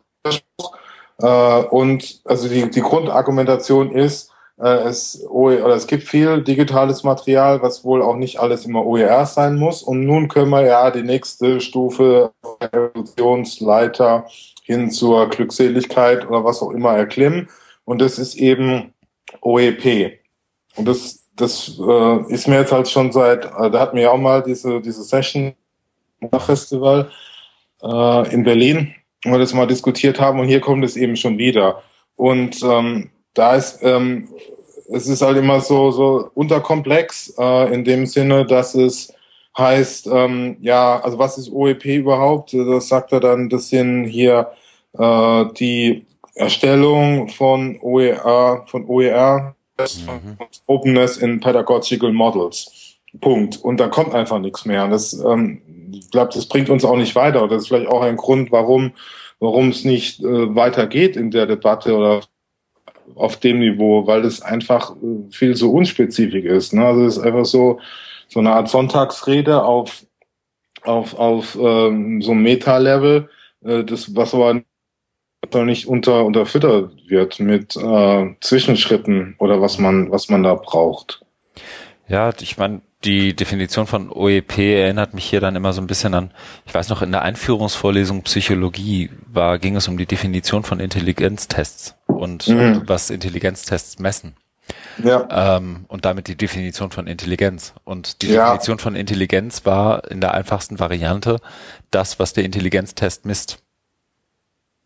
Äh, 1.19 1.67
und 1.67 2.21
also 2.25 2.49
die, 2.49 2.71
die 2.71 2.81
Grundargumentation 2.81 3.93
ist, 3.93 4.33
äh, 4.59 4.89
es, 4.89 5.25
OE, 5.29 5.63
oder 5.63 5.75
es 5.75 5.87
gibt 5.87 6.05
viel 6.05 6.43
digitales 6.43 7.05
Material, 7.05 7.63
was 7.63 7.85
wohl 7.85 8.03
auch 8.03 8.17
nicht 8.17 8.41
alles 8.41 8.65
immer 8.65 8.87
OER 8.87 9.27
sein 9.27 9.57
muss. 9.57 9.83
Und 9.83 10.05
nun 10.07 10.29
können 10.29 10.51
wir 10.51 10.63
ja 10.63 10.91
die 10.91 11.03
nächste 11.03 11.61
Stufe 11.61 12.33
Evolutionsleiter 12.61 14.27
hin 14.63 14.91
zur 14.91 15.29
Glückseligkeit 15.29 16.27
oder 16.29 16.45
was 16.45 16.63
auch 16.63 16.71
immer 16.71 16.97
erklimmen. 16.97 17.49
Und 17.85 18.01
das 18.01 18.19
ist 18.19 18.37
eben 18.37 18.95
OEP. 19.41 20.19
Und 20.77 20.87
das 20.89 21.23
das 21.37 21.79
äh, 21.79 22.33
ist 22.33 22.47
mir 22.47 22.61
jetzt 22.61 22.73
halt 22.73 22.89
schon 22.89 23.13
seit, 23.13 23.45
äh, 23.45 23.71
da 23.71 23.81
hatten 23.81 23.97
wir 23.97 24.05
ja 24.05 24.11
auch 24.11 24.19
mal 24.19 24.43
diese, 24.43 24.81
diese 24.81 25.03
Session 25.03 25.55
Festival 26.39 27.11
äh, 27.83 28.35
in 28.35 28.45
Berlin, 28.45 28.95
wo 29.25 29.33
wir 29.33 29.39
das 29.39 29.55
mal 29.55 29.67
diskutiert 29.67 30.21
haben 30.21 30.41
und 30.41 30.47
hier 30.47 30.61
kommt 30.61 30.85
es 30.85 30.97
eben 30.97 31.17
schon 31.17 31.39
wieder. 31.39 31.83
Und 32.17 32.63
ähm, 32.63 33.11
da 33.35 33.57
ist, 33.57 33.79
ähm, 33.83 34.29
es 34.93 35.09
ist 35.09 35.23
halt 35.23 35.39
immer 35.39 35.61
so, 35.61 35.91
so 35.91 36.31
unterkomplex 36.35 37.35
äh, 37.39 37.75
in 37.75 37.85
dem 37.85 38.07
Sinne, 38.07 38.45
dass 38.45 38.75
es 38.75 39.13
heißt, 39.57 40.07
ähm, 40.07 40.57
ja, 40.61 41.01
also 41.01 41.19
was 41.19 41.39
ist 41.39 41.51
OEP 41.51 41.85
überhaupt? 41.85 42.55
Das 42.55 42.89
sagt 42.89 43.13
er 43.13 43.21
dann, 43.21 43.49
das 43.49 43.69
sind 43.69 44.05
hier 44.07 44.51
äh, 44.99 45.45
die 45.59 46.07
Erstellung 46.35 47.29
von 47.29 47.79
OER, 47.81 48.65
von 48.67 48.87
OER 48.87 49.55
mhm. 49.79 50.39
Openness 50.67 51.19
in 51.19 51.41
Pedagogical 51.41 52.13
Models. 52.13 52.97
Punkt. 53.21 53.59
Und 53.63 53.79
da 53.79 53.89
kommt 53.89 54.15
einfach 54.15 54.39
nichts 54.39 54.65
mehr. 54.65 54.85
Und 54.85 54.91
das, 54.91 55.13
ähm, 55.13 55.61
ich 55.93 56.11
glaube, 56.11 56.31
das 56.33 56.47
bringt 56.47 56.71
uns 56.71 56.85
auch 56.85 56.97
nicht 56.97 57.15
weiter. 57.15 57.47
Das 57.47 57.63
ist 57.63 57.69
vielleicht 57.69 57.89
auch 57.89 58.01
ein 58.01 58.17
Grund, 58.17 58.51
warum, 58.51 58.93
warum 59.39 59.69
es 59.69 59.85
nicht 59.85 60.21
äh, 60.21 60.55
weitergeht 60.55 61.17
in 61.17 61.31
der 61.31 61.47
Debatte 61.47 61.95
oder 61.95 62.23
auf 63.15 63.37
dem 63.37 63.59
Niveau, 63.59 64.07
weil 64.07 64.25
es 64.25 64.41
einfach 64.41 64.97
äh, 64.97 65.31
viel 65.31 65.55
so 65.57 65.73
unspezifisch 65.73 66.45
ist. 66.45 66.73
Ne? 66.73 66.87
Also 66.87 67.05
es 67.05 67.17
ist 67.19 67.23
einfach 67.23 67.45
so, 67.45 67.81
so 68.33 68.41
eine 68.41 68.53
Art 68.53 68.69
Sonntagsrede 68.69 69.63
auf, 69.63 70.07
auf, 70.83 71.19
auf 71.19 71.57
ähm, 71.61 72.23
so 72.23 72.33
einem 72.33 72.43
Meta-Level, 72.43 73.29
äh, 73.63 73.85
das, 73.85 74.17
was 74.17 74.33
aber 74.35 74.63
nicht 75.65 75.87
unter, 75.87 76.25
unterfüttert 76.25 76.93
wird 77.09 77.41
mit 77.41 77.77
äh, 77.77 78.35
Zwischenschritten 78.41 79.35
oder 79.39 79.61
was 79.61 79.79
man, 79.79 80.11
was 80.11 80.31
man 80.31 80.43
da 80.43 80.55
braucht. 80.55 81.25
Ja, 82.09 82.31
ich 82.41 82.57
meine, 82.57 82.81
die 83.05 83.35
Definition 83.37 83.87
von 83.87 84.11
OEP 84.11 84.59
erinnert 84.59 85.13
mich 85.13 85.25
hier 85.25 85.41
dann 85.41 85.57
immer 85.57 85.73
so 85.73 85.83
ein 85.83 85.87
bisschen 85.87 86.15
an, 86.15 86.31
ich 86.67 86.73
weiß 86.73 86.89
noch, 86.89 87.03
in 87.03 87.13
der 87.13 87.23
Einführungsvorlesung 87.23 88.23
Psychologie 88.23 89.11
war, 89.27 89.59
ging 89.59 89.77
es 89.77 89.89
um 89.89 89.99
die 89.99 90.07
Definition 90.07 90.63
von 90.63 90.81
Intelligenztests 90.81 91.97
und 92.07 92.49
mhm. 92.49 92.83
was 92.87 93.11
Intelligenztests 93.11 93.99
messen. 93.99 94.37
Ja. 95.03 95.57
Ähm, 95.57 95.85
und 95.89 96.05
damit 96.05 96.29
die 96.29 96.37
Definition 96.37 96.91
von 96.91 97.07
Intelligenz. 97.07 97.75
Und 97.85 98.23
die 98.23 98.29
ja. 98.29 98.45
Definition 98.45 98.79
von 98.79 98.95
Intelligenz 98.95 99.65
war 99.65 100.11
in 100.11 100.21
der 100.21 100.35
einfachsten 100.35 100.79
Variante 100.79 101.41
das, 101.91 102.19
was 102.19 102.33
der 102.33 102.45
Intelligenztest 102.45 103.25
misst. 103.25 103.63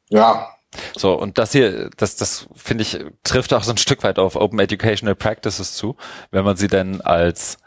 Ja. 0.09 0.49
So, 0.97 1.15
und 1.15 1.39
das 1.39 1.53
hier, 1.53 1.91
das, 1.97 2.17
das 2.17 2.49
finde 2.55 2.83
ich, 2.83 2.99
trifft 3.25 3.53
auch 3.55 3.63
so 3.63 3.71
ein 3.71 3.79
Stück 3.79 4.03
weit 4.03 4.19
auf 4.19 4.37
Open 4.37 4.59
Educational 4.59 5.15
Practices 5.15 5.75
zu, 5.75 5.97
wenn 6.31 6.45
man 6.45 6.57
sie 6.57 6.69
denn 6.69 7.01
als 7.01 7.59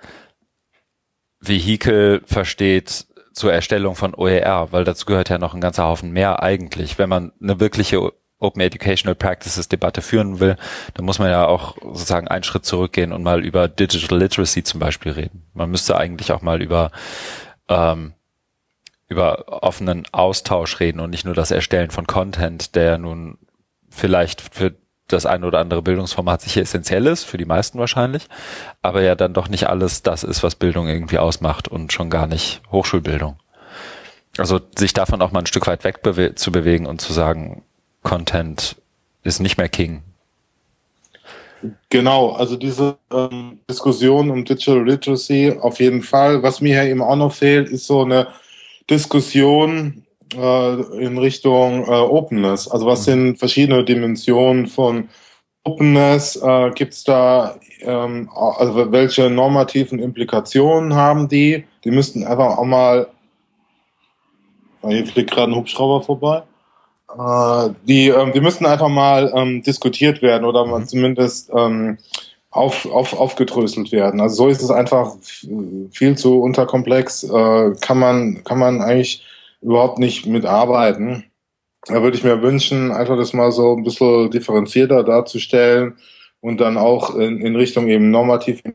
Vehikel 1.39 2.21
versteht 2.25 3.07
zur 3.33 3.53
Erstellung 3.53 3.95
von 3.95 4.13
OER, 4.13 4.71
weil 4.71 4.83
dazu 4.83 5.05
gehört 5.05 5.29
ja 5.29 5.37
noch 5.37 5.53
ein 5.53 5.61
ganzer 5.61 5.85
Haufen 5.85 6.11
mehr 6.11 6.43
eigentlich. 6.43 6.97
Wenn 6.97 7.09
man 7.09 7.31
eine 7.41 7.59
wirkliche 7.59 8.11
Open 8.39 8.61
Educational 8.61 9.15
Practices 9.15 9.67
Debatte 9.67 10.01
führen 10.01 10.39
will, 10.39 10.55
dann 10.93 11.05
muss 11.05 11.19
man 11.19 11.29
ja 11.29 11.45
auch 11.45 11.75
sozusagen 11.81 12.27
einen 12.27 12.43
Schritt 12.43 12.65
zurückgehen 12.65 13.11
und 13.11 13.23
mal 13.23 13.43
über 13.43 13.67
Digital 13.67 14.17
Literacy 14.17 14.63
zum 14.63 14.79
Beispiel 14.79 15.11
reden. 15.11 15.45
Man 15.53 15.69
müsste 15.69 15.97
eigentlich 15.97 16.31
auch 16.31 16.41
mal 16.41 16.61
über 16.61 16.91
ähm, 17.67 18.13
über 19.09 19.63
offenen 19.63 20.05
Austausch 20.11 20.79
reden 20.79 20.99
und 20.99 21.09
nicht 21.09 21.25
nur 21.25 21.33
das 21.33 21.51
Erstellen 21.51 21.89
von 21.89 22.05
Content, 22.07 22.75
der 22.75 22.99
nun 22.99 23.39
vielleicht 23.89 24.41
für 24.41 24.75
das 25.07 25.25
eine 25.25 25.47
oder 25.47 25.57
andere 25.57 25.81
Bildungsformat 25.81 26.41
sicher 26.41 26.61
essentiell 26.61 27.07
ist, 27.07 27.23
für 27.23 27.37
die 27.37 27.45
meisten 27.45 27.79
wahrscheinlich, 27.79 28.27
aber 28.83 29.01
ja 29.01 29.15
dann 29.15 29.33
doch 29.33 29.49
nicht 29.49 29.67
alles 29.67 30.03
das 30.03 30.23
ist, 30.23 30.43
was 30.43 30.55
Bildung 30.55 30.87
irgendwie 30.87 31.17
ausmacht 31.17 31.67
und 31.67 31.91
schon 31.91 32.11
gar 32.11 32.27
nicht 32.27 32.61
Hochschulbildung. 32.71 33.39
Also 34.37 34.61
sich 34.77 34.93
davon 34.93 35.23
auch 35.23 35.31
mal 35.31 35.39
ein 35.39 35.47
Stück 35.47 35.65
weit 35.65 35.83
weg 35.83 36.01
zu 36.37 36.51
bewegen 36.51 36.85
und 36.85 37.01
zu 37.01 37.11
sagen, 37.11 37.63
Content 38.03 38.75
ist 39.23 39.39
nicht 39.39 39.57
mehr 39.57 39.69
King. 39.69 40.03
Genau, 41.89 42.31
also 42.31 42.55
diese 42.55 42.97
ähm, 43.11 43.59
Diskussion 43.69 44.29
um 44.29 44.45
Digital 44.45 44.85
Literacy 44.85 45.57
auf 45.59 45.79
jeden 45.79 46.01
Fall. 46.01 46.41
Was 46.41 46.61
mir 46.61 46.81
hier 46.81 46.91
eben 46.91 47.01
auch 47.01 47.15
noch 47.15 47.33
fehlt, 47.33 47.69
ist 47.69 47.85
so 47.85 48.03
eine 48.03 48.27
Diskussion 48.89 50.05
äh, 50.33 51.03
in 51.03 51.17
Richtung 51.17 51.83
äh, 51.83 51.91
Openness. 51.91 52.67
Also 52.67 52.85
was 52.85 53.03
sind 53.03 53.37
verschiedene 53.37 53.83
Dimensionen 53.83 54.67
von 54.67 55.09
Openness? 55.63 56.37
Äh, 56.37 56.71
Gibt 56.71 56.93
es 56.93 57.03
da, 57.03 57.55
ähm, 57.81 58.29
also 58.33 58.91
welche 58.91 59.29
normativen 59.29 59.99
Implikationen 59.99 60.93
haben 60.93 61.27
die? 61.27 61.65
Die 61.83 61.91
müssten 61.91 62.23
einfach 62.25 62.57
auch 62.57 62.65
mal, 62.65 63.07
hier 64.87 65.05
fliegt 65.05 65.31
gerade 65.31 65.51
ein 65.51 65.55
Hubschrauber 65.55 66.01
vorbei. 66.01 66.43
Äh, 67.17 67.69
die, 67.83 68.09
ähm, 68.09 68.31
die 68.33 68.41
müssten 68.41 68.65
einfach 68.65 68.89
mal 68.89 69.31
ähm, 69.35 69.63
diskutiert 69.63 70.21
werden 70.21 70.45
oder 70.45 70.65
mhm. 70.65 70.87
zumindest 70.87 71.49
ähm, 71.55 71.97
auf, 72.51 72.85
auf, 72.85 73.13
aufgedröselt 73.13 73.91
werden. 73.91 74.21
Also 74.21 74.35
so 74.35 74.47
ist 74.47 74.61
es 74.61 74.71
einfach 74.71 75.15
viel 75.91 76.17
zu 76.17 76.41
unterkomplex, 76.41 77.23
äh, 77.23 77.75
kann 77.81 77.99
man, 77.99 78.43
kann 78.43 78.59
man 78.59 78.81
eigentlich 78.81 79.25
überhaupt 79.61 79.99
nicht 79.99 80.25
mitarbeiten. 80.25 81.25
Da 81.87 82.01
würde 82.01 82.17
ich 82.17 82.23
mir 82.23 82.41
wünschen, 82.41 82.91
einfach 82.91 83.17
das 83.17 83.33
mal 83.33 83.51
so 83.51 83.75
ein 83.75 83.83
bisschen 83.83 84.31
differenzierter 84.31 85.03
darzustellen 85.03 85.97
und 86.41 86.59
dann 86.59 86.77
auch 86.77 87.15
in, 87.15 87.39
in 87.41 87.55
Richtung 87.55 87.87
eben 87.87 88.11
normative 88.11 88.73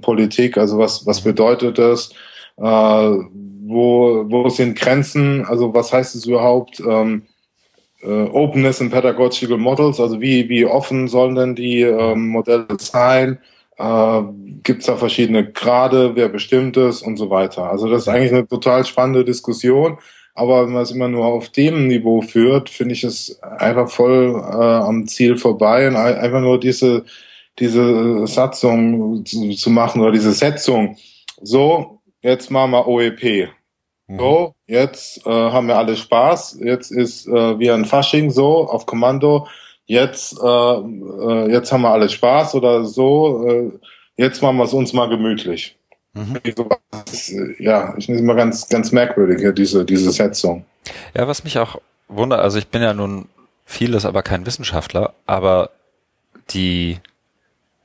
Politik, 0.00 0.56
also 0.56 0.78
was, 0.78 1.06
was 1.06 1.20
bedeutet 1.20 1.78
das, 1.78 2.10
äh, 2.56 2.62
wo, 2.62 4.24
wo 4.28 4.48
sind 4.48 4.78
Grenzen, 4.78 5.44
also 5.44 5.74
was 5.74 5.92
heißt 5.92 6.14
es 6.14 6.24
überhaupt, 6.26 6.80
ähm, 6.80 7.22
äh, 7.22 7.35
Openness 8.10 8.80
in 8.80 8.90
Pedagogical 8.90 9.58
Models, 9.58 10.00
also 10.00 10.20
wie, 10.20 10.48
wie 10.48 10.64
offen 10.64 11.08
sollen 11.08 11.34
denn 11.34 11.54
die 11.54 11.82
ähm, 11.82 12.28
Modelle 12.28 12.66
sein? 12.78 13.38
Äh, 13.78 14.22
Gibt 14.62 14.80
es 14.80 14.86
da 14.86 14.96
verschiedene 14.96 15.50
Grade, 15.52 16.16
wer 16.16 16.28
bestimmt 16.28 16.76
es 16.76 17.02
und 17.02 17.16
so 17.16 17.30
weiter. 17.30 17.70
Also 17.70 17.88
das 17.88 18.02
ist 18.02 18.08
eigentlich 18.08 18.32
eine 18.32 18.48
total 18.48 18.84
spannende 18.84 19.24
Diskussion. 19.24 19.98
Aber 20.34 20.66
wenn 20.66 20.74
man 20.74 20.82
es 20.82 20.90
immer 20.90 21.08
nur 21.08 21.24
auf 21.24 21.48
dem 21.48 21.88
Niveau 21.88 22.20
führt, 22.20 22.68
finde 22.68 22.94
ich 22.94 23.04
es 23.04 23.40
einfach 23.42 23.88
voll 23.90 24.34
äh, 24.34 24.64
am 24.64 25.06
Ziel 25.06 25.36
vorbei 25.38 25.88
und 25.88 25.96
einfach 25.96 26.40
nur 26.42 26.60
diese, 26.60 27.04
diese 27.58 28.26
Satzung 28.26 29.24
zu, 29.24 29.50
zu 29.54 29.70
machen 29.70 30.02
oder 30.02 30.12
diese 30.12 30.32
Setzung. 30.32 30.96
So, 31.40 32.00
jetzt 32.22 32.50
machen 32.50 32.72
wir 32.72 32.86
OEP. 32.86 33.48
Mhm. 34.08 34.18
So, 34.18 34.54
jetzt 34.66 35.26
äh, 35.26 35.30
haben 35.30 35.68
wir 35.68 35.76
alle 35.76 35.96
Spaß. 35.96 36.58
Jetzt 36.60 36.90
ist 36.90 37.26
äh, 37.26 37.58
wie 37.58 37.70
ein 37.70 37.84
Fasching 37.84 38.30
so 38.30 38.68
auf 38.68 38.86
Kommando. 38.86 39.46
Jetzt, 39.86 40.38
äh, 40.42 40.46
äh, 40.46 41.52
jetzt 41.52 41.72
haben 41.72 41.82
wir 41.82 41.90
alle 41.90 42.08
Spaß 42.08 42.54
oder 42.54 42.84
so. 42.84 43.46
Äh, 43.48 43.70
jetzt 44.16 44.42
machen 44.42 44.56
wir 44.56 44.64
es 44.64 44.72
uns 44.72 44.92
mal 44.92 45.08
gemütlich. 45.08 45.76
Mhm. 46.14 46.40
Ja, 47.58 47.94
ich 47.96 48.06
finde 48.06 48.18
es 48.18 48.22
immer 48.22 48.34
ganz, 48.34 48.68
ganz 48.68 48.90
merkwürdig, 48.90 49.40
ja, 49.40 49.52
diese, 49.52 49.84
diese 49.84 50.10
Setzung. 50.10 50.64
Ja, 51.14 51.28
was 51.28 51.44
mich 51.44 51.58
auch 51.58 51.80
wundert, 52.08 52.40
also 52.40 52.58
ich 52.58 52.68
bin 52.68 52.82
ja 52.82 52.94
nun 52.94 53.28
vieles, 53.64 54.06
aber 54.06 54.22
kein 54.22 54.46
Wissenschaftler, 54.46 55.12
aber 55.26 55.70
die 56.50 56.98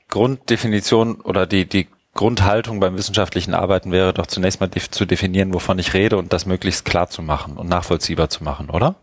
Grunddefinition 0.08 1.20
oder 1.20 1.46
die, 1.46 1.66
die 1.66 1.88
Grundhaltung 2.14 2.78
beim 2.78 2.96
wissenschaftlichen 2.96 3.54
Arbeiten 3.54 3.90
wäre 3.90 4.12
doch 4.12 4.26
zunächst 4.26 4.60
mal 4.60 4.66
def 4.66 4.90
zu 4.90 5.06
definieren, 5.06 5.54
wovon 5.54 5.78
ich 5.78 5.94
rede 5.94 6.18
und 6.18 6.32
das 6.32 6.44
möglichst 6.44 6.84
klar 6.84 7.08
zu 7.08 7.22
machen 7.22 7.56
und 7.56 7.68
nachvollziehbar 7.68 8.28
zu 8.28 8.44
machen, 8.44 8.68
oder? 8.68 8.96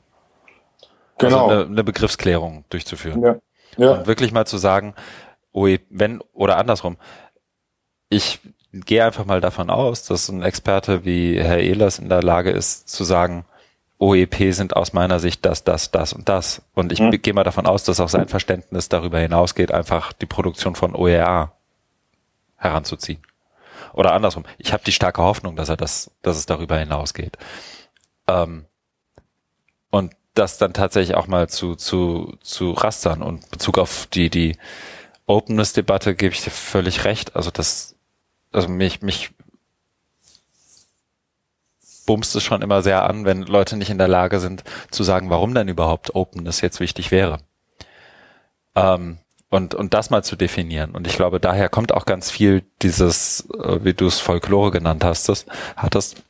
Genau. 1.17 1.47
Also 1.47 1.61
eine, 1.61 1.71
eine 1.71 1.83
Begriffsklärung 1.83 2.65
durchzuführen. 2.69 3.21
Ja. 3.21 3.35
ja. 3.77 3.91
Und 3.93 4.07
wirklich 4.07 4.31
mal 4.31 4.45
zu 4.45 4.57
sagen, 4.57 4.93
ui, 5.53 5.79
wenn, 5.89 6.21
oder 6.33 6.57
andersrum, 6.57 6.97
ich 8.09 8.39
gehe 8.71 9.03
einfach 9.03 9.25
mal 9.25 9.41
davon 9.41 9.71
aus, 9.71 10.03
dass 10.03 10.29
ein 10.29 10.43
Experte 10.43 11.03
wie 11.03 11.39
Herr 11.39 11.59
Ehlers 11.59 11.97
in 11.97 12.09
der 12.09 12.21
Lage 12.21 12.51
ist, 12.51 12.89
zu 12.89 13.03
sagen, 13.03 13.45
OEP 13.97 14.53
sind 14.53 14.75
aus 14.75 14.93
meiner 14.93 15.19
Sicht 15.19 15.45
das, 15.45 15.63
das, 15.63 15.91
das 15.91 16.13
und 16.13 16.29
das. 16.29 16.61
Und 16.73 16.91
ich 16.91 17.01
mhm. 17.01 17.11
gehe 17.21 17.33
mal 17.33 17.43
davon 17.43 17.65
aus, 17.65 17.83
dass 17.83 17.99
auch 17.99 18.07
sein 18.07 18.27
Verständnis 18.27 18.87
darüber 18.87 19.19
hinausgeht, 19.19 19.73
einfach 19.73 20.13
die 20.13 20.27
Produktion 20.27 20.75
von 20.75 20.95
OER 20.95 21.51
heranzuziehen. 22.59 23.21
Oder 23.93 24.13
andersrum, 24.13 24.45
ich 24.57 24.73
habe 24.73 24.83
die 24.85 24.91
starke 24.91 25.21
Hoffnung, 25.21 25.55
dass 25.55 25.69
er 25.69 25.77
das, 25.77 26.11
dass 26.21 26.37
es 26.37 26.45
darüber 26.45 26.77
hinausgeht. 26.77 27.37
Ähm, 28.27 28.65
und 29.89 30.13
das 30.35 30.57
dann 30.57 30.73
tatsächlich 30.73 31.17
auch 31.17 31.27
mal 31.27 31.49
zu, 31.49 31.75
zu, 31.75 32.37
zu 32.41 32.71
rastern 32.71 33.21
und 33.21 33.49
Bezug 33.49 33.77
auf 33.77 34.07
die, 34.07 34.29
die 34.29 34.57
Openness-Debatte 35.25 36.15
gebe 36.15 36.33
ich 36.33 36.43
dir 36.43 36.51
völlig 36.51 37.03
recht. 37.05 37.35
Also 37.35 37.51
das, 37.51 37.95
also 38.51 38.67
mich, 38.67 39.01
mich 39.01 39.31
bumst 42.05 42.35
es 42.35 42.43
schon 42.43 42.61
immer 42.61 42.81
sehr 42.81 43.03
an, 43.03 43.25
wenn 43.25 43.43
Leute 43.43 43.77
nicht 43.77 43.89
in 43.91 43.97
der 43.99 44.07
Lage 44.07 44.39
sind 44.39 44.63
zu 44.89 45.03
sagen, 45.03 45.29
warum 45.29 45.53
denn 45.53 45.67
überhaupt 45.67 46.15
Openness 46.15 46.61
jetzt 46.61 46.79
wichtig 46.79 47.11
wäre. 47.11 47.39
Ähm, 48.75 49.19
und, 49.49 49.73
und 49.75 49.93
das 49.93 50.09
mal 50.09 50.23
zu 50.23 50.35
definieren. 50.35 50.91
Und 50.91 51.07
ich 51.07 51.15
glaube, 51.15 51.39
daher 51.39 51.69
kommt 51.69 51.91
auch 51.91 52.05
ganz 52.05 52.29
viel 52.29 52.63
dieses, 52.81 53.49
äh, 53.51 53.83
wie 53.83 53.93
du 53.93 54.07
es 54.07 54.19
Folklore 54.19 54.71
genannt 54.71 55.03
hast, 55.03 55.29
das 55.29 55.45
hattest, 55.75 56.23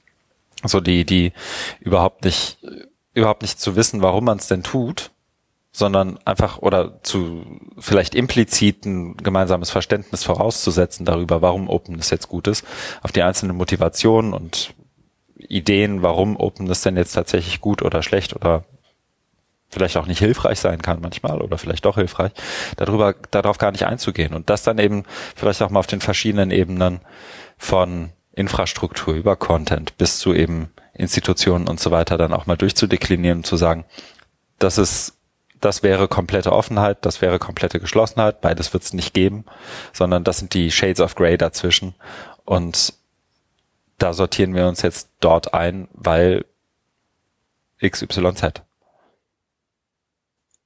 so 0.64 0.80
die, 0.80 1.06
die 1.06 1.34
überhaupt 1.80 2.24
nicht, 2.24 2.58
überhaupt 3.14 3.42
nicht 3.42 3.60
zu 3.60 3.76
wissen, 3.76 4.02
warum 4.02 4.26
man 4.26 4.38
es 4.38 4.48
denn 4.48 4.64
tut, 4.64 5.12
sondern 5.72 6.18
einfach 6.26 6.60
oder 6.60 7.02
zu 7.04 7.46
vielleicht 7.78 8.16
implizit 8.16 8.86
ein 8.86 9.18
gemeinsames 9.18 9.70
Verständnis 9.70 10.24
vorauszusetzen 10.24 11.06
darüber, 11.06 11.42
warum 11.42 11.70
Openness 11.70 12.10
jetzt 12.10 12.28
gut 12.28 12.48
ist, 12.48 12.66
auf 13.02 13.12
die 13.12 13.22
einzelnen 13.22 13.56
Motivationen 13.56 14.34
und 14.34 14.74
Ideen, 15.38 16.02
warum 16.02 16.36
Openness 16.38 16.82
denn 16.82 16.98
jetzt 16.98 17.14
tatsächlich 17.14 17.62
gut 17.62 17.82
oder 17.82 18.02
schlecht 18.02 18.36
oder 18.36 18.66
vielleicht 19.70 19.98
auch 19.98 20.08
nicht 20.08 20.20
hilfreich 20.20 20.60
sein 20.60 20.82
kann 20.82 21.02
manchmal 21.02 21.42
oder 21.42 21.58
vielleicht 21.58 21.86
doch 21.86 21.96
hilfreich, 21.96 22.32
darüber, 22.76 23.16
darauf 23.32 23.58
gar 23.58 23.72
nicht 23.72 23.86
einzugehen 23.86 24.34
und 24.34 24.50
das 24.50 24.64
dann 24.64 24.80
eben 24.80 25.04
vielleicht 25.36 25.62
auch 25.62 25.70
mal 25.70 25.80
auf 25.80 25.88
den 25.88 26.02
verschiedenen 26.02 26.52
Ebenen 26.52 27.02
von 27.58 28.10
Infrastruktur 28.34 29.14
über 29.14 29.36
Content 29.36 29.98
bis 29.98 30.20
zu 30.20 30.34
eben 30.34 30.72
Institutionen 30.94 31.68
und 31.68 31.80
so 31.80 31.92
weiter 31.92 32.18
dann 32.18 32.34
auch 32.34 32.46
mal 32.46 32.58
durchzudeklinieren 32.58 33.40
und 33.40 33.46
zu 33.46 33.58
sagen, 33.58 33.86
das 34.58 34.78
ist, 34.78 35.18
das 35.62 35.84
wäre 35.84 36.08
komplette 36.08 36.52
Offenheit, 36.52 37.06
das 37.06 37.22
wäre 37.22 37.40
komplette 37.40 37.80
Geschlossenheit, 37.80 38.42
beides 38.42 38.74
wird 38.74 38.84
es 38.84 38.94
nicht 38.94 39.14
geben, 39.14 39.46
sondern 39.94 40.24
das 40.24 40.40
sind 40.40 40.54
die 40.54 40.72
Shades 40.72 41.02
of 41.02 41.16
Grey 41.16 41.38
dazwischen 41.38 41.96
und 42.46 42.94
da 43.98 44.14
sortieren 44.14 44.56
wir 44.56 44.68
uns 44.68 44.82
jetzt 44.82 45.10
dort 45.20 45.54
ein, 45.54 45.90
weil 45.94 46.46
XYZ. 47.82 48.62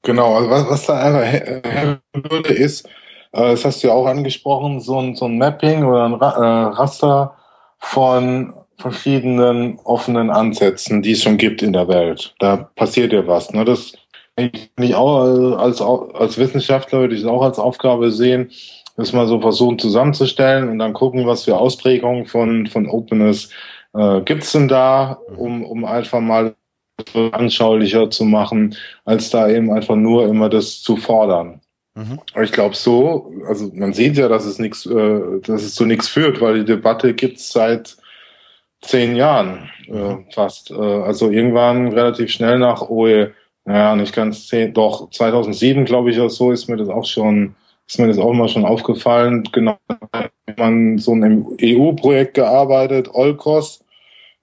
Genau, 0.04 0.36
also 0.36 0.50
was, 0.50 0.70
was 0.70 0.86
da 0.86 1.00
einfach 1.00 1.24
helfen 1.24 2.02
würde, 2.30 2.54
ist, 2.54 2.86
äh, 3.32 3.52
das 3.52 3.66
hast 3.66 3.84
du 3.84 3.88
ja 3.88 3.94
auch 3.94 4.06
angesprochen, 4.06 4.80
so 4.80 5.00
ein, 5.00 5.16
so 5.16 5.26
ein 5.26 5.38
Mapping 5.38 5.86
oder 5.86 6.06
ein 6.06 6.14
Ra 6.14 6.32
äh, 6.32 6.66
Raster 6.76 7.36
von 7.80 8.54
verschiedenen 8.78 9.80
offenen 9.84 10.30
Ansätzen, 10.30 11.02
die 11.02 11.12
es 11.12 11.24
schon 11.24 11.38
gibt 11.38 11.62
in 11.62 11.74
der 11.74 11.88
Welt. 11.88 12.36
Da 12.40 12.58
passiert 12.76 13.14
ja 13.14 13.26
was. 13.26 13.52
Ne? 13.52 13.64
Das 13.66 13.94
ich 14.36 14.96
auch 14.96 15.58
als, 15.58 15.82
als 15.82 16.38
Wissenschaftler 16.38 17.02
würde 17.02 17.16
ich 17.16 17.22
es 17.22 17.28
auch 17.28 17.44
als 17.44 17.60
Aufgabe 17.60 18.12
sehen, 18.12 18.50
das 18.98 19.14
mal 19.14 19.28
so 19.28 19.40
versuchen 19.40 19.80
zusammenzustellen 19.80 20.70
und 20.70 20.80
dann 20.80 20.94
gucken, 20.94 21.26
was 21.28 21.44
für 21.44 21.58
Ausprägungen 21.58 22.26
von, 22.26 22.68
von 22.68 22.90
Openness 22.90 23.50
äh, 23.94 24.22
gibt 24.22 24.44
es 24.44 24.52
denn 24.52 24.68
da, 24.68 25.20
um, 25.38 25.64
um 25.64 25.86
einfach 25.86 26.20
mal 26.20 26.56
anschaulicher 27.32 28.10
zu 28.10 28.26
machen, 28.26 28.76
als 29.06 29.30
da 29.30 29.50
eben 29.50 29.72
einfach 29.72 29.96
nur 29.96 30.28
immer 30.28 30.50
das 30.50 30.82
zu 30.82 30.98
fordern. 30.98 31.62
Mhm. 31.96 32.20
Ich 32.42 32.52
glaube 32.52 32.76
so, 32.76 33.32
also 33.48 33.70
man 33.74 33.94
sieht 33.94 34.18
ja, 34.18 34.28
dass 34.28 34.46
es 34.46 34.58
nichts, 34.60 34.86
äh, 34.86 35.40
dass 35.42 35.64
es 35.64 35.76
zu 35.76 35.86
nichts 35.86 36.08
führt, 36.08 36.42
weil 36.42 36.60
die 36.60 36.66
Debatte 36.66 37.14
gibt's 37.14 37.52
seit 37.52 37.98
zehn 38.82 39.16
Jahren 39.16 39.70
äh, 39.88 39.92
mhm. 39.92 40.26
fast. 40.32 40.72
Äh, 40.72 40.76
also 40.76 41.30
irgendwann 41.30 41.90
relativ 41.90 42.32
schnell 42.32 42.58
nach 42.58 42.90
OE, 42.90 43.32
naja, 43.66 43.96
nicht 43.96 44.14
ganz 44.14 44.48
zehn, 44.48 44.74
doch 44.74 45.10
2007 45.12 45.86
glaube 45.86 46.12
ich 46.12 46.20
oder 46.20 46.30
so 46.30 46.52
ist 46.52 46.68
mir 46.68 46.78
das 46.78 46.90
auch 46.90 47.06
schon, 47.06 47.56
ist 47.88 48.00
mir 48.00 48.08
das 48.08 48.18
auch 48.18 48.34
mal 48.34 48.50
schon 48.50 48.66
aufgefallen. 48.66 49.44
Genau, 49.52 49.78
man 50.58 50.98
so 50.98 51.14
ein 51.14 51.46
EU-Projekt 51.62 52.34
gearbeitet, 52.34 53.10
Olkos, 53.14 53.83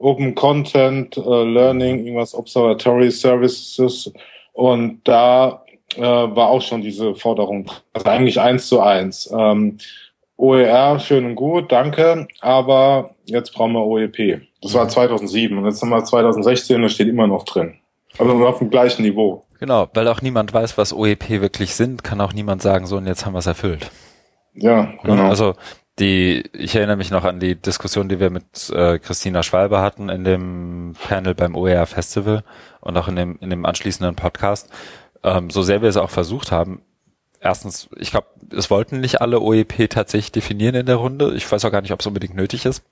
Open 0.00 0.34
Content, 0.34 1.16
äh, 1.16 1.44
Learning, 1.44 2.04
irgendwas 2.04 2.34
Observatory 2.34 3.10
Services. 3.10 4.12
Und 4.52 5.00
da 5.04 5.62
äh, 5.96 6.00
war 6.02 6.48
auch 6.48 6.62
schon 6.62 6.80
diese 6.82 7.14
Forderung, 7.14 7.70
also 7.92 8.08
eigentlich 8.08 8.40
eins 8.40 8.66
zu 8.66 8.80
eins. 8.80 9.30
Ähm, 9.32 9.78
OER, 10.36 10.98
schön 11.00 11.26
und 11.26 11.34
gut, 11.34 11.70
danke, 11.70 12.26
aber 12.40 13.10
jetzt 13.26 13.52
brauchen 13.52 13.72
wir 13.72 13.84
OEP. 13.84 14.40
Das 14.62 14.72
war 14.72 14.88
2007 14.88 15.56
und 15.56 15.66
jetzt 15.66 15.82
haben 15.82 15.90
wir 15.90 16.02
2016 16.02 16.76
und 16.76 16.82
das 16.82 16.92
steht 16.92 17.08
immer 17.08 17.26
noch 17.26 17.44
drin. 17.44 17.74
Also 18.18 18.46
auf 18.46 18.58
dem 18.58 18.70
gleichen 18.70 19.02
Niveau. 19.02 19.44
Genau, 19.58 19.88
weil 19.92 20.08
auch 20.08 20.22
niemand 20.22 20.54
weiß, 20.54 20.78
was 20.78 20.94
OEP 20.94 21.28
wirklich 21.28 21.74
sind, 21.74 22.02
kann 22.02 22.22
auch 22.22 22.32
niemand 22.32 22.62
sagen, 22.62 22.86
so 22.86 22.96
und 22.96 23.06
jetzt 23.06 23.26
haben 23.26 23.34
wir 23.34 23.40
es 23.40 23.46
erfüllt. 23.46 23.90
Ja, 24.54 24.92
genau. 25.04 25.28
Also 25.28 25.54
die, 26.00 26.44
ich 26.52 26.74
erinnere 26.74 26.96
mich 26.96 27.10
noch 27.10 27.24
an 27.24 27.38
die 27.38 27.54
Diskussion, 27.54 28.08
die 28.08 28.18
wir 28.18 28.30
mit 28.30 28.70
äh, 28.70 28.98
Christina 28.98 29.42
Schwalbe 29.42 29.80
hatten 29.80 30.08
in 30.08 30.24
dem 30.24 30.94
Panel 31.08 31.34
beim 31.34 31.54
OER 31.54 31.86
Festival 31.86 32.42
und 32.80 32.96
auch 32.96 33.06
in 33.08 33.16
dem, 33.16 33.38
in 33.40 33.50
dem 33.50 33.66
anschließenden 33.66 34.16
Podcast. 34.16 34.70
Ähm, 35.22 35.50
so 35.50 35.62
sehr 35.62 35.82
wir 35.82 35.88
es 35.88 35.98
auch 35.98 36.10
versucht 36.10 36.50
haben, 36.50 36.82
erstens, 37.40 37.88
ich 37.96 38.10
glaube, 38.10 38.28
es 38.50 38.70
wollten 38.70 39.00
nicht 39.00 39.20
alle 39.20 39.40
OEP 39.40 39.90
tatsächlich 39.90 40.32
definieren 40.32 40.74
in 40.74 40.86
der 40.86 40.96
Runde. 40.96 41.34
Ich 41.34 41.50
weiß 41.50 41.64
auch 41.64 41.72
gar 41.72 41.82
nicht, 41.82 41.92
ob 41.92 42.00
es 42.00 42.06
unbedingt 42.06 42.34
nötig 42.34 42.64
ist, 42.64 42.82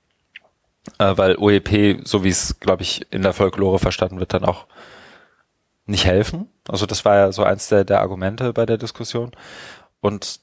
äh, 0.99 1.17
weil 1.17 1.37
OEP, 1.37 2.07
so 2.07 2.23
wie 2.23 2.29
es, 2.29 2.59
glaube 2.59 2.83
ich, 2.83 3.11
in 3.11 3.23
der 3.23 3.33
Folklore 3.33 3.79
verstanden 3.79 4.19
wird, 4.19 4.33
dann 4.33 4.45
auch 4.45 4.67
nicht 5.85 6.05
helfen. 6.05 6.47
Also 6.67 6.85
das 6.85 7.05
war 7.05 7.15
ja 7.15 7.31
so 7.31 7.43
eins 7.43 7.67
der, 7.69 7.83
der 7.83 8.01
Argumente 8.01 8.53
bei 8.53 8.65
der 8.65 8.77
Diskussion. 8.77 9.31
Und 10.01 10.41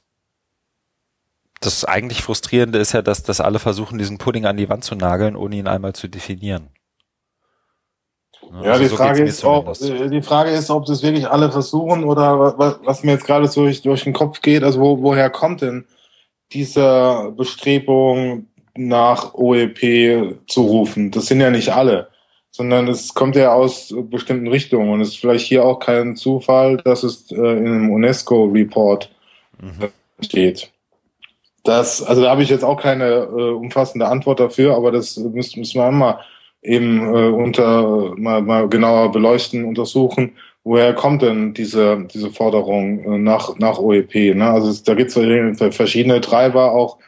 das 1.60 1.84
eigentlich 1.84 2.22
Frustrierende 2.22 2.78
ist 2.78 2.92
ja, 2.92 3.02
dass, 3.02 3.22
dass 3.22 3.40
alle 3.40 3.58
versuchen, 3.58 3.98
diesen 3.98 4.18
Pudding 4.18 4.46
an 4.46 4.56
die 4.56 4.68
Wand 4.68 4.84
zu 4.84 4.94
nageln, 4.94 5.36
ohne 5.36 5.56
ihn 5.56 5.68
einmal 5.68 5.94
zu 5.94 6.08
definieren. 6.08 6.68
Ja, 8.62 8.72
also 8.72 8.82
die, 8.82 8.88
so 8.88 8.96
Frage 8.96 9.22
ist, 9.24 9.44
ob, 9.44 9.80
äh, 9.80 10.08
die 10.08 10.22
Frage 10.22 10.50
ist, 10.50 10.70
ob 10.70 10.86
das 10.86 11.02
wirklich 11.02 11.26
alle 11.26 11.50
versuchen 11.50 12.04
oder 12.04 12.56
was, 12.58 12.78
was 12.84 13.02
mir 13.02 13.12
jetzt 13.12 13.26
gerade 13.26 13.48
so 13.48 13.62
durch, 13.62 13.82
durch 13.82 14.04
den 14.04 14.12
Kopf 14.12 14.40
geht, 14.40 14.62
also 14.62 14.80
wo, 14.80 15.02
woher 15.02 15.30
kommt 15.30 15.62
denn 15.62 15.84
diese 16.52 17.32
Bestrebung 17.36 18.46
nach 18.76 19.34
OEP 19.34 20.38
zu 20.46 20.62
rufen? 20.62 21.10
Das 21.10 21.26
sind 21.26 21.40
ja 21.40 21.50
nicht 21.50 21.70
alle, 21.70 22.08
sondern 22.50 22.86
es 22.88 23.14
kommt 23.14 23.34
ja 23.34 23.52
aus 23.52 23.92
bestimmten 24.10 24.46
Richtungen 24.46 24.90
und 24.90 25.00
es 25.00 25.08
ist 25.08 25.18
vielleicht 25.18 25.46
hier 25.46 25.64
auch 25.64 25.80
kein 25.80 26.14
Zufall, 26.14 26.76
dass 26.78 27.02
es 27.02 27.30
äh, 27.32 27.34
in 27.34 27.66
einem 27.66 27.90
UNESCO-Report 27.90 29.10
mhm. 29.60 29.88
steht. 30.20 30.70
Das, 31.66 32.02
also 32.02 32.22
da 32.22 32.30
habe 32.30 32.42
ich 32.42 32.48
jetzt 32.48 32.64
auch 32.64 32.80
keine 32.80 33.04
äh, 33.04 33.50
umfassende 33.50 34.06
Antwort 34.06 34.38
dafür, 34.38 34.76
aber 34.76 34.92
das 34.92 35.16
müssen, 35.16 35.60
müssen 35.60 35.80
wir 35.80 35.84
einmal 35.84 36.20
eben 36.62 37.00
äh, 37.14 37.28
unter 37.28 38.14
mal, 38.16 38.40
mal 38.42 38.68
genauer 38.68 39.10
beleuchten, 39.10 39.64
untersuchen. 39.64 40.32
Woher 40.62 40.94
kommt 40.94 41.22
denn 41.22 41.54
diese, 41.54 42.06
diese 42.12 42.30
Forderung 42.30 43.00
äh, 43.00 43.18
nach, 43.18 43.58
nach 43.58 43.78
OEP? 43.78 44.34
Ne? 44.34 44.48
Also 44.48 44.70
es, 44.70 44.82
da 44.82 44.94
gibt 44.94 45.16
es 45.16 45.76
verschiedene 45.76 46.20
Treiber 46.20 46.72
auch 46.72 46.98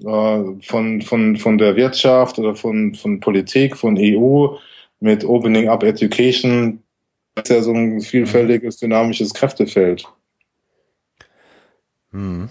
äh, 0.00 0.42
von, 0.62 1.02
von, 1.02 1.36
von 1.36 1.58
der 1.58 1.76
Wirtschaft 1.76 2.38
oder 2.38 2.54
von, 2.54 2.94
von 2.94 3.20
Politik, 3.20 3.76
von 3.76 3.96
EU. 3.98 4.56
mit 5.00 5.24
Opening 5.24 5.68
Up 5.68 5.82
Education. 5.82 6.82
Das 7.34 7.50
ist 7.50 7.56
ja 7.56 7.62
so 7.62 7.72
ein 7.72 8.00
vielfältiges, 8.00 8.78
dynamisches 8.78 9.34
Kräftefeld. 9.34 10.06
Hm. 12.12 12.48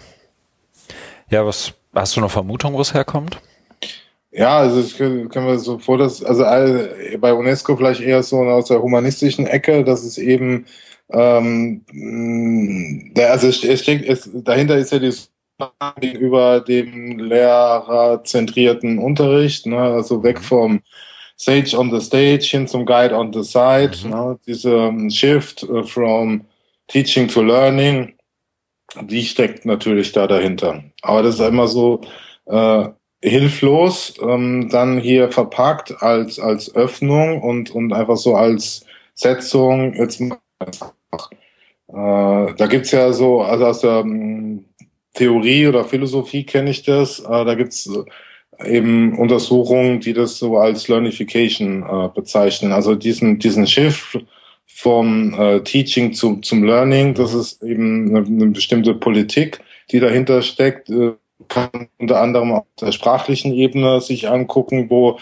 Ja, 1.33 1.43
was 1.47 1.73
hast 1.95 2.15
du 2.15 2.21
noch 2.21 2.29
Vermutung, 2.29 2.75
wo 2.75 2.81
es 2.81 2.93
herkommt? 2.93 3.41
Ja, 4.29 4.59
also 4.59 4.81
ich 4.81 4.95
können 4.95 5.31
wir 5.31 5.57
so 5.57 5.79
vor, 5.79 5.97
dass 5.97 6.23
also 6.23 6.43
bei 7.17 7.33
UNESCO 7.33 7.75
vielleicht 7.75 8.01
eher 8.01 8.21
so 8.21 8.37
aus 8.43 8.67
der 8.67 8.79
humanistischen 8.79 9.47
Ecke, 9.47 9.83
dass 9.83 10.03
es 10.03 10.19
eben 10.19 10.67
ähm, 11.09 11.81
der, 13.15 13.31
also 13.31 13.47
es 13.47 13.57
steckt, 13.57 14.07
es, 14.07 14.29
dahinter 14.31 14.77
ist 14.77 14.91
ja 14.91 14.99
die 14.99 15.11
gegenüber 15.99 16.59
dem 16.59 17.17
lehrerzentrierten 17.17 18.99
Unterricht, 18.99 19.65
ne, 19.65 19.79
also 19.79 20.21
weg 20.21 20.37
mhm. 20.37 20.43
vom 20.43 20.81
Sage 21.35 21.75
on 21.75 21.89
the 21.89 21.99
Stage 21.99 22.45
hin 22.45 22.67
zum 22.67 22.85
Guide 22.85 23.15
on 23.15 23.33
the 23.33 23.41
Side, 23.41 23.93
mhm. 24.03 24.09
ne, 24.11 24.39
diese 24.45 24.91
Shift 25.09 25.63
äh, 25.63 25.83
from 25.83 26.45
Teaching 26.89 27.27
to 27.27 27.41
Learning, 27.41 28.12
die 29.01 29.23
steckt 29.23 29.65
natürlich 29.65 30.11
da 30.11 30.27
dahinter. 30.27 30.83
Aber 31.01 31.23
das 31.23 31.35
ist 31.35 31.47
immer 31.47 31.67
so 31.67 32.01
äh, 32.45 32.89
hilflos, 33.21 34.15
ähm, 34.21 34.69
dann 34.69 34.99
hier 34.99 35.31
verpackt 35.31 36.01
als, 36.01 36.39
als 36.39 36.75
Öffnung 36.75 37.41
und, 37.41 37.71
und 37.71 37.93
einfach 37.93 38.17
so 38.17 38.35
als 38.35 38.85
Setzung. 39.13 39.93
Jetzt 39.93 40.21
äh, 40.21 40.35
da 41.87 42.67
gibt's 42.67 42.91
ja 42.91 43.13
so, 43.13 43.41
also 43.41 43.65
aus 43.65 43.81
der 43.81 43.99
ähm, 43.99 44.65
Theorie 45.13 45.67
oder 45.67 45.85
Philosophie 45.85 46.43
kenne 46.43 46.71
ich 46.71 46.83
das, 46.83 47.19
äh, 47.19 47.45
da 47.45 47.55
gibt's 47.55 47.87
äh, 47.87 48.03
eben 48.77 49.17
Untersuchungen, 49.17 49.99
die 49.99 50.13
das 50.13 50.37
so 50.37 50.57
als 50.57 50.87
Learnification 50.87 51.83
äh, 51.83 52.09
bezeichnen. 52.13 52.71
Also 52.71 52.95
diesen, 52.95 53.39
diesen 53.39 53.67
Shift 53.67 54.19
vom 54.65 55.33
äh, 55.39 55.61
Teaching 55.61 56.13
zum, 56.13 56.43
zum 56.43 56.63
Learning, 56.63 57.13
das 57.13 57.33
ist 57.33 57.61
eben 57.63 58.09
eine, 58.09 58.25
eine 58.25 58.47
bestimmte 58.47 58.93
Politik, 58.93 59.59
die 59.91 59.99
dahinter 59.99 60.41
steckt. 60.41 60.89
Äh, 60.89 61.13
kann 61.47 61.89
unter 61.97 62.21
anderem 62.21 62.51
auf 62.53 62.65
der 62.79 62.91
sprachlichen 62.91 63.53
Ebene 63.53 64.01
sich 64.01 64.29
angucken, 64.29 64.89
wo 64.89 65.19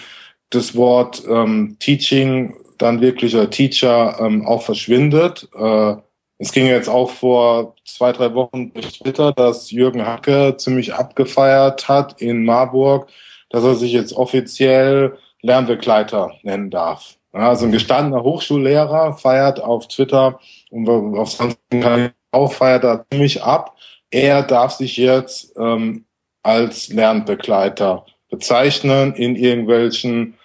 das 0.50 0.76
Wort 0.76 1.24
ähm, 1.28 1.78
Teaching 1.80 2.56
dann 2.78 3.02
wirklich 3.02 3.36
oder 3.36 3.50
Teacher 3.50 4.18
ähm, 4.20 4.46
auch 4.46 4.62
verschwindet. 4.62 5.48
Äh, 5.58 5.96
es 6.38 6.52
ging 6.52 6.66
jetzt 6.66 6.90
auch 6.90 7.12
vor 7.12 7.76
zwei, 7.86 8.12
drei 8.12 8.34
Wochen 8.34 8.74
durch 8.74 9.00
Twitter, 9.00 9.32
dass 9.32 9.72
Jürgen 9.72 10.06
Hacke 10.06 10.56
ziemlich 10.58 10.94
abgefeiert 10.94 11.88
hat 11.88 12.20
in 12.22 12.46
Marburg, 12.46 13.10
dass 13.50 13.64
er 13.64 13.76
sich 13.76 13.92
jetzt 13.92 14.14
offiziell 14.14 15.18
Lernbegleiter 15.42 16.34
nennen 16.44 16.72
darf. 16.72 17.18
Also 17.32 17.66
ein 17.66 17.72
gestandener 17.72 18.24
Hochschullehrer 18.24 19.14
feiert 19.14 19.62
auf 19.62 19.88
Twitter 19.88 20.40
und 20.70 20.90
auf 20.90 21.38
Kanal 21.70 22.14
auch 22.32 22.52
feiert 22.54 22.84
er 22.84 23.06
ziemlich 23.10 23.42
ab. 23.44 23.78
Er 24.10 24.42
darf 24.44 24.74
sich 24.74 24.98
jetzt 24.98 25.56
ähm, 25.58 26.06
als 26.44 26.90
Lernbegleiter 26.90 28.06
bezeichnen 28.30 29.14
in 29.14 29.36
irgendwelchen 29.36 30.36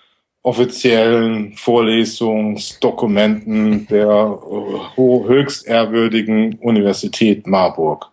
offiziellen 0.43 1.55
Vorlesungsdokumenten 1.55 3.87
der 3.89 4.07
äh, 4.07 4.97
höchst 4.97 5.67
ehrwürdigen 5.67 6.59
Universität 6.61 7.47
Marburg. 7.47 8.11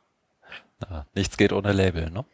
Ja, 0.82 1.06
nichts 1.14 1.38
geht 1.38 1.54
ohne 1.54 1.72
Label, 1.74 2.10
ne? 2.10 2.26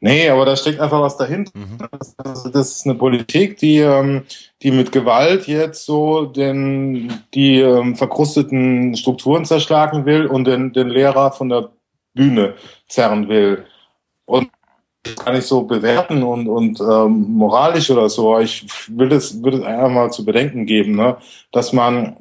Nee, 0.00 0.28
aber 0.28 0.44
da 0.44 0.56
steckt 0.56 0.78
einfach 0.78 1.00
was 1.00 1.16
dahinter. 1.16 1.52
Mhm. 1.54 1.78
Das, 1.90 2.44
das, 2.52 2.70
ist 2.72 2.86
eine 2.86 2.96
Politik, 2.96 3.56
die, 3.58 3.78
ähm, 3.78 4.24
die 4.62 4.70
mit 4.70 4.92
Gewalt 4.92 5.46
jetzt 5.46 5.86
so 5.86 6.26
den, 6.26 7.22
die 7.32 7.60
ähm, 7.60 7.96
verkrusteten 7.96 8.94
Strukturen 8.94 9.46
zerschlagen 9.46 10.04
will 10.04 10.26
und 10.26 10.44
den, 10.44 10.72
den 10.72 10.90
Lehrer 10.90 11.32
von 11.32 11.48
der 11.48 11.70
Bühne 12.12 12.54
zerren 12.88 13.28
will. 13.28 13.64
Und 14.26 14.50
kann 15.14 15.36
ich 15.36 15.46
so 15.46 15.62
bewerten 15.62 16.22
und, 16.22 16.48
und 16.48 16.80
ähm, 16.80 17.26
moralisch 17.32 17.90
oder 17.90 18.08
so. 18.08 18.38
Ich 18.38 18.66
will 18.88 19.12
es, 19.12 19.42
würde 19.42 19.58
es 19.58 19.64
einfach 19.64 19.88
mal 19.88 20.10
zu 20.10 20.24
bedenken 20.24 20.66
geben, 20.66 20.96
ne? 20.96 21.16
dass 21.52 21.72
man 21.72 22.16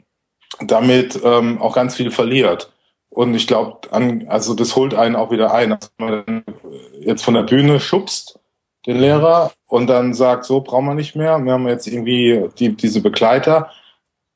damit 0.62 1.20
ähm, 1.24 1.62
auch 1.62 1.76
ganz 1.76 1.96
viel 1.96 2.12
verliert. 2.12 2.72
Und 3.16 3.34
ich 3.34 3.48
glaube, 3.48 3.80
also 4.28 4.56
das 4.56 4.76
holt 4.76 4.94
einen 4.94 5.16
auch 5.16 5.32
wieder 5.32 5.54
ein, 5.54 5.70
dass 5.70 5.90
man 5.98 6.44
jetzt 7.00 7.24
von 7.24 7.34
der 7.34 7.44
Bühne 7.44 7.80
schubst, 7.80 8.40
den 8.86 9.00
Lehrer, 9.00 9.54
und 9.68 9.88
dann 9.88 10.14
sagt, 10.14 10.44
so 10.44 10.60
brauchen 10.60 10.88
wir 10.88 10.96
nicht 10.96 11.16
mehr. 11.16 11.40
Wir 11.40 11.54
haben 11.54 11.66
jetzt 11.66 11.88
irgendwie 11.88 12.50
die, 12.60 12.76
diese 12.76 13.00
Begleiter. 13.00 13.70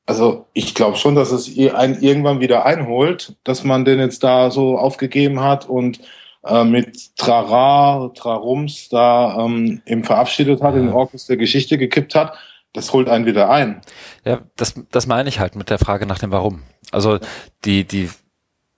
Also 0.06 0.46
ich 0.54 0.74
glaube 0.74 0.96
schon, 0.96 1.14
dass 1.14 1.30
es 1.30 1.46
einen 1.74 2.00
irgendwann 2.00 2.40
wieder 2.40 2.64
einholt, 2.64 3.36
dass 3.44 3.64
man 3.64 3.84
den 3.84 3.98
jetzt 3.98 4.24
da 4.24 4.50
so 4.50 4.78
aufgegeben 4.78 5.40
hat 5.40 5.68
und 5.68 6.00
äh, 6.46 6.64
mit 6.64 7.16
Trara, 7.16 8.10
Trarums 8.14 8.88
da 8.88 9.44
ähm, 9.44 9.82
eben 9.84 10.04
verabschiedet 10.04 10.62
hat, 10.62 10.74
in 10.74 10.86
den 10.86 10.94
Orkus 10.94 11.26
der 11.26 11.36
Geschichte 11.36 11.76
gekippt 11.76 12.14
hat, 12.14 12.32
das 12.72 12.94
holt 12.94 13.10
einen 13.10 13.26
wieder 13.26 13.50
ein. 13.50 13.82
Ja, 14.24 14.40
das, 14.56 14.72
das 14.90 15.06
meine 15.06 15.28
ich 15.28 15.38
halt 15.38 15.54
mit 15.54 15.68
der 15.68 15.78
Frage 15.78 16.06
nach 16.06 16.18
dem 16.18 16.32
Warum. 16.32 16.62
Also 16.92 17.18
die, 17.66 17.84
die, 17.84 18.08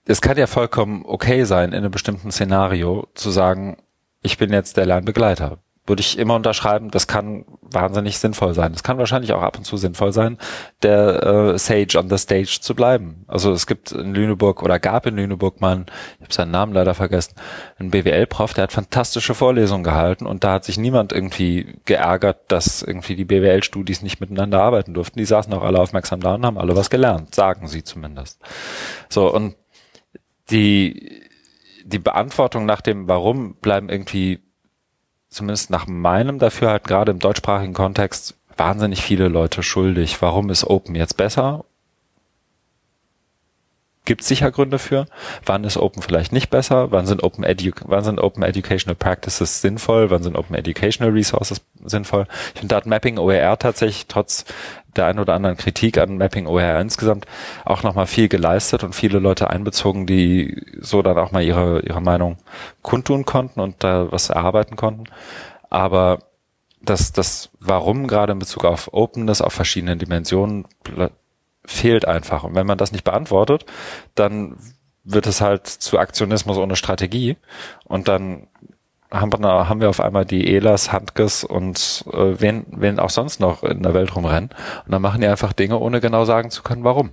es 0.05 0.21
kann 0.21 0.37
ja 0.37 0.47
vollkommen 0.47 1.03
okay 1.05 1.43
sein, 1.45 1.69
in 1.69 1.77
einem 1.77 1.91
bestimmten 1.91 2.31
Szenario 2.31 3.07
zu 3.13 3.31
sagen, 3.31 3.77
ich 4.21 4.37
bin 4.37 4.51
jetzt 4.51 4.77
der 4.77 4.85
Lernbegleiter 4.85 5.59
würde 5.85 5.99
ich 5.99 6.17
immer 6.17 6.35
unterschreiben, 6.35 6.91
das 6.91 7.07
kann 7.07 7.43
wahnsinnig 7.61 8.17
sinnvoll 8.17 8.53
sein. 8.53 8.71
Es 8.73 8.83
kann 8.83 8.97
wahrscheinlich 8.97 9.33
auch 9.33 9.41
ab 9.41 9.57
und 9.57 9.65
zu 9.65 9.75
sinnvoll 9.75 10.13
sein, 10.13 10.37
der 10.81 11.23
äh, 11.23 11.57
Sage 11.57 11.97
on 11.97 12.09
the 12.09 12.17
Stage 12.17 12.59
zu 12.61 12.73
bleiben. 12.73 13.25
Also 13.27 13.51
es 13.51 13.67
gibt 13.67 13.91
in 13.91 14.13
Lüneburg 14.13 14.63
oder 14.63 14.79
gab 14.79 15.05
in 15.07 15.17
Lüneburg 15.17 15.59
mal, 15.59 15.75
einen, 15.75 15.85
ich 16.19 16.23
habe 16.23 16.33
seinen 16.33 16.51
Namen 16.51 16.73
leider 16.73 16.93
vergessen, 16.93 17.35
einen 17.79 17.91
BWL-Prof, 17.91 18.53
der 18.53 18.63
hat 18.63 18.71
fantastische 18.71 19.33
Vorlesungen 19.33 19.83
gehalten 19.83 20.25
und 20.25 20.45
da 20.45 20.53
hat 20.53 20.63
sich 20.63 20.77
niemand 20.77 21.11
irgendwie 21.11 21.75
geärgert, 21.83 22.39
dass 22.47 22.81
irgendwie 22.81 23.17
die 23.17 23.25
BWL-Studis 23.25 24.03
nicht 24.03 24.21
miteinander 24.21 24.61
arbeiten 24.61 24.93
durften. 24.93 25.19
Die 25.19 25.25
saßen 25.25 25.53
auch 25.53 25.63
alle 25.63 25.79
aufmerksam 25.81 26.21
da 26.21 26.35
und 26.35 26.45
haben 26.45 26.57
alle 26.57 26.77
was 26.77 26.89
gelernt, 26.89 27.35
sagen 27.35 27.67
sie 27.67 27.83
zumindest. 27.83 28.39
So, 29.09 29.33
und 29.33 29.55
die, 30.49 31.23
die 31.83 31.99
Beantwortung 31.99 32.65
nach 32.65 32.81
dem 32.81 33.07
Warum 33.07 33.55
bleiben 33.55 33.89
irgendwie 33.89 34.39
zumindest 35.29 35.69
nach 35.69 35.87
meinem 35.87 36.39
Dafürhalten, 36.39 36.87
gerade 36.87 37.11
im 37.11 37.19
deutschsprachigen 37.19 37.73
Kontext, 37.73 38.37
wahnsinnig 38.55 39.01
viele 39.01 39.27
Leute 39.27 39.63
schuldig. 39.63 40.21
Warum 40.21 40.49
ist 40.49 40.63
Open 40.63 40.95
jetzt 40.95 41.17
besser? 41.17 41.65
Gibt 44.05 44.23
sicher 44.23 44.51
Gründe 44.51 44.79
für. 44.79 45.05
Wann 45.45 45.63
ist 45.63 45.77
Open 45.77 46.01
vielleicht 46.01 46.33
nicht 46.33 46.49
besser? 46.49 46.91
Wann 46.91 47.05
sind 47.05 47.23
Open, 47.23 47.45
Edu 47.45 47.71
wann 47.85 48.03
sind 48.03 48.19
Open 48.19 48.43
Educational 48.43 48.95
Practices 48.95 49.61
sinnvoll? 49.61 50.09
Wann 50.09 50.23
sind 50.23 50.35
Open 50.35 50.55
Educational 50.55 51.13
Resources 51.13 51.61
sinnvoll? 51.85 52.27
Ich 52.53 52.59
finde, 52.59 52.73
da 52.73 52.75
hat 52.77 52.85
Mapping 52.85 53.17
OER 53.17 53.57
tatsächlich 53.57 54.07
trotz 54.07 54.43
der 54.95 55.05
ein 55.05 55.19
oder 55.19 55.33
anderen 55.33 55.57
Kritik 55.57 55.97
an 55.97 56.17
Mapping 56.17 56.47
OER 56.47 56.79
insgesamt 56.79 57.25
auch 57.65 57.83
nochmal 57.83 58.07
viel 58.07 58.27
geleistet 58.29 58.83
und 58.83 58.93
viele 58.93 59.19
Leute 59.19 59.49
einbezogen, 59.49 60.05
die 60.05 60.61
so 60.79 61.01
dann 61.01 61.17
auch 61.17 61.31
mal 61.31 61.43
ihre, 61.43 61.81
ihre 61.81 62.01
Meinung 62.01 62.37
kundtun 62.81 63.25
konnten 63.25 63.59
und 63.59 63.83
da 63.83 64.11
was 64.11 64.29
erarbeiten 64.29 64.75
konnten. 64.75 65.05
Aber 65.69 66.19
das, 66.81 67.13
das 67.13 67.49
Warum 67.59 68.07
gerade 68.07 68.33
in 68.33 68.39
Bezug 68.39 68.65
auf 68.65 68.89
Openness 68.93 69.41
auf 69.41 69.53
verschiedenen 69.53 69.99
Dimensionen 69.99 70.67
fehlt 71.65 72.07
einfach. 72.07 72.43
Und 72.43 72.55
wenn 72.55 72.67
man 72.67 72.77
das 72.77 72.91
nicht 72.91 73.05
beantwortet, 73.05 73.65
dann 74.15 74.57
wird 75.03 75.27
es 75.27 75.41
halt 75.41 75.67
zu 75.67 75.97
Aktionismus 75.97 76.57
ohne 76.57 76.75
Strategie. 76.75 77.37
Und 77.85 78.07
dann 78.07 78.47
haben 79.13 79.31
wir, 79.31 79.69
haben 79.69 79.79
wir 79.79 79.89
auf 79.89 80.01
einmal 80.01 80.25
die 80.25 80.55
Elas, 80.55 80.91
Handkes 80.91 81.43
und 81.43 82.03
äh, 82.11 82.39
wen, 82.39 82.65
wen 82.69 82.99
auch 82.99 83.09
sonst 83.09 83.39
noch 83.39 83.63
in 83.63 83.83
der 83.83 83.93
Welt 83.93 84.15
rumrennen. 84.15 84.49
Und 84.85 84.91
dann 84.91 85.01
machen 85.01 85.21
die 85.21 85.27
einfach 85.27 85.53
Dinge, 85.53 85.79
ohne 85.79 86.01
genau 86.01 86.25
sagen 86.25 86.49
zu 86.49 86.63
können, 86.63 86.83
warum. 86.83 87.11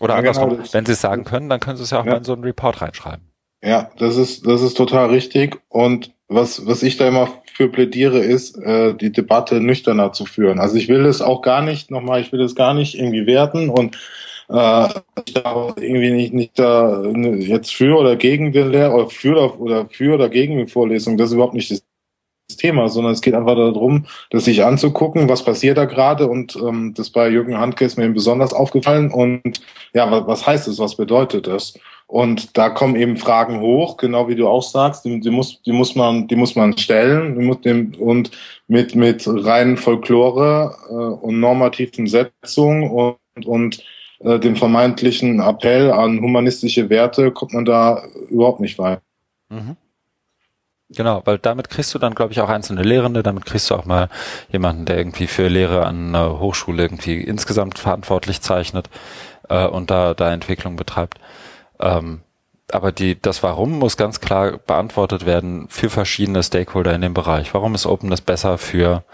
Oder 0.00 0.14
ja, 0.14 0.18
andersrum, 0.18 0.50
genau, 0.50 0.64
wenn 0.72 0.86
sie 0.86 0.92
es 0.92 1.00
sagen 1.00 1.24
können, 1.24 1.48
dann 1.48 1.60
können 1.60 1.76
sie 1.76 1.82
es 1.82 1.90
ja 1.90 2.00
auch 2.00 2.04
ja. 2.04 2.12
mal 2.12 2.18
in 2.18 2.24
so 2.24 2.32
einen 2.32 2.44
Report 2.44 2.80
reinschreiben. 2.80 3.24
Ja, 3.62 3.90
das 3.98 4.16
ist, 4.16 4.46
das 4.46 4.62
ist 4.62 4.76
total 4.76 5.10
richtig. 5.10 5.60
Und 5.68 6.12
was, 6.28 6.66
was 6.66 6.82
ich 6.82 6.96
da 6.96 7.08
immer 7.08 7.28
für 7.52 7.68
plädiere, 7.68 8.20
ist, 8.20 8.56
äh, 8.58 8.94
die 8.94 9.10
Debatte 9.10 9.60
nüchterner 9.60 10.12
zu 10.12 10.26
führen. 10.26 10.60
Also 10.60 10.76
ich 10.76 10.88
will 10.88 11.06
es 11.06 11.20
auch 11.20 11.42
gar 11.42 11.62
nicht, 11.62 11.90
nochmal, 11.90 12.20
ich 12.20 12.32
will 12.32 12.40
es 12.40 12.54
gar 12.54 12.74
nicht 12.74 12.96
irgendwie 12.96 13.26
werten 13.26 13.68
und 13.68 13.98
äh, 14.48 14.88
ich 15.26 15.34
darf 15.34 15.74
irgendwie 15.76 16.10
nicht, 16.10 16.32
nicht 16.32 16.58
da 16.58 17.04
jetzt 17.04 17.74
für 17.74 17.98
oder 17.98 18.16
gegen 18.16 18.52
den 18.52 18.70
Lehrer 18.70 18.94
oder 18.94 19.10
für 19.10 19.58
oder, 19.58 19.86
für 19.88 20.14
oder 20.14 20.28
gegen 20.28 20.58
die 20.58 20.66
Vorlesung, 20.70 21.16
das 21.16 21.28
ist 21.28 21.34
überhaupt 21.34 21.54
nicht 21.54 21.70
das 21.70 21.82
Thema, 22.56 22.88
sondern 22.88 23.12
es 23.12 23.20
geht 23.20 23.34
einfach 23.34 23.56
darum, 23.56 24.06
das 24.30 24.46
sich 24.46 24.64
anzugucken, 24.64 25.28
was 25.28 25.44
passiert 25.44 25.76
da 25.76 25.84
gerade 25.84 26.28
und 26.28 26.56
ähm, 26.56 26.94
das 26.96 27.10
bei 27.10 27.28
Jürgen 27.28 27.58
Handke 27.58 27.84
ist 27.84 27.98
mir 27.98 28.04
eben 28.04 28.14
besonders 28.14 28.54
aufgefallen 28.54 29.10
und 29.10 29.60
ja, 29.92 30.10
was, 30.10 30.26
was 30.26 30.46
heißt 30.46 30.68
es, 30.68 30.78
was 30.78 30.96
bedeutet 30.96 31.46
das? 31.46 31.74
Und 32.06 32.56
da 32.56 32.70
kommen 32.70 32.96
eben 32.96 33.18
Fragen 33.18 33.60
hoch, 33.60 33.98
genau 33.98 34.28
wie 34.28 34.34
du 34.34 34.48
auch 34.48 34.62
sagst, 34.62 35.04
die, 35.04 35.20
die 35.20 35.28
muss, 35.28 35.60
die 35.60 35.72
muss 35.72 35.94
man, 35.94 36.26
die 36.26 36.36
muss 36.36 36.56
man 36.56 36.78
stellen 36.78 37.44
muss 37.44 37.60
dem, 37.60 37.92
und 37.98 38.30
mit 38.66 38.94
mit 38.94 39.24
reinen 39.26 39.76
Folklore 39.76 40.74
äh, 40.88 40.92
und 40.94 41.38
normativen 41.38 42.06
Setzungen 42.06 42.90
und 42.90 43.46
und 43.46 43.84
äh, 44.20 44.38
dem 44.38 44.56
vermeintlichen 44.56 45.40
Appell 45.40 45.90
an 45.90 46.20
humanistische 46.20 46.90
Werte 46.90 47.30
kommt 47.30 47.54
man 47.54 47.64
da 47.64 48.02
überhaupt 48.30 48.60
nicht 48.60 48.78
weit. 48.78 49.00
Mhm. 49.48 49.76
Genau, 50.90 51.20
weil 51.26 51.38
damit 51.38 51.68
kriegst 51.68 51.94
du 51.94 51.98
dann, 51.98 52.14
glaube 52.14 52.32
ich, 52.32 52.40
auch 52.40 52.48
einzelne 52.48 52.82
Lehrende, 52.82 53.22
damit 53.22 53.44
kriegst 53.44 53.70
du 53.70 53.74
auch 53.74 53.84
mal 53.84 54.08
jemanden, 54.50 54.86
der 54.86 54.96
irgendwie 54.96 55.26
für 55.26 55.48
Lehre 55.48 55.84
an 55.84 56.08
einer 56.08 56.40
Hochschule 56.40 56.82
irgendwie 56.82 57.20
insgesamt 57.20 57.78
verantwortlich 57.78 58.40
zeichnet 58.40 58.88
äh, 59.50 59.66
und 59.66 59.90
da, 59.90 60.14
da 60.14 60.32
Entwicklung 60.32 60.76
betreibt. 60.76 61.18
Ähm, 61.78 62.22
aber 62.72 62.92
die, 62.92 63.20
das 63.20 63.42
Warum 63.42 63.78
muss 63.78 63.96
ganz 63.96 64.20
klar 64.20 64.58
beantwortet 64.58 65.26
werden 65.26 65.68
für 65.68 65.90
verschiedene 65.90 66.42
Stakeholder 66.42 66.94
in 66.94 67.02
dem 67.02 67.14
Bereich. 67.14 67.52
Warum 67.54 67.74
ist 67.74 67.86
Openness 67.86 68.20
besser 68.20 68.58
für 68.58 69.04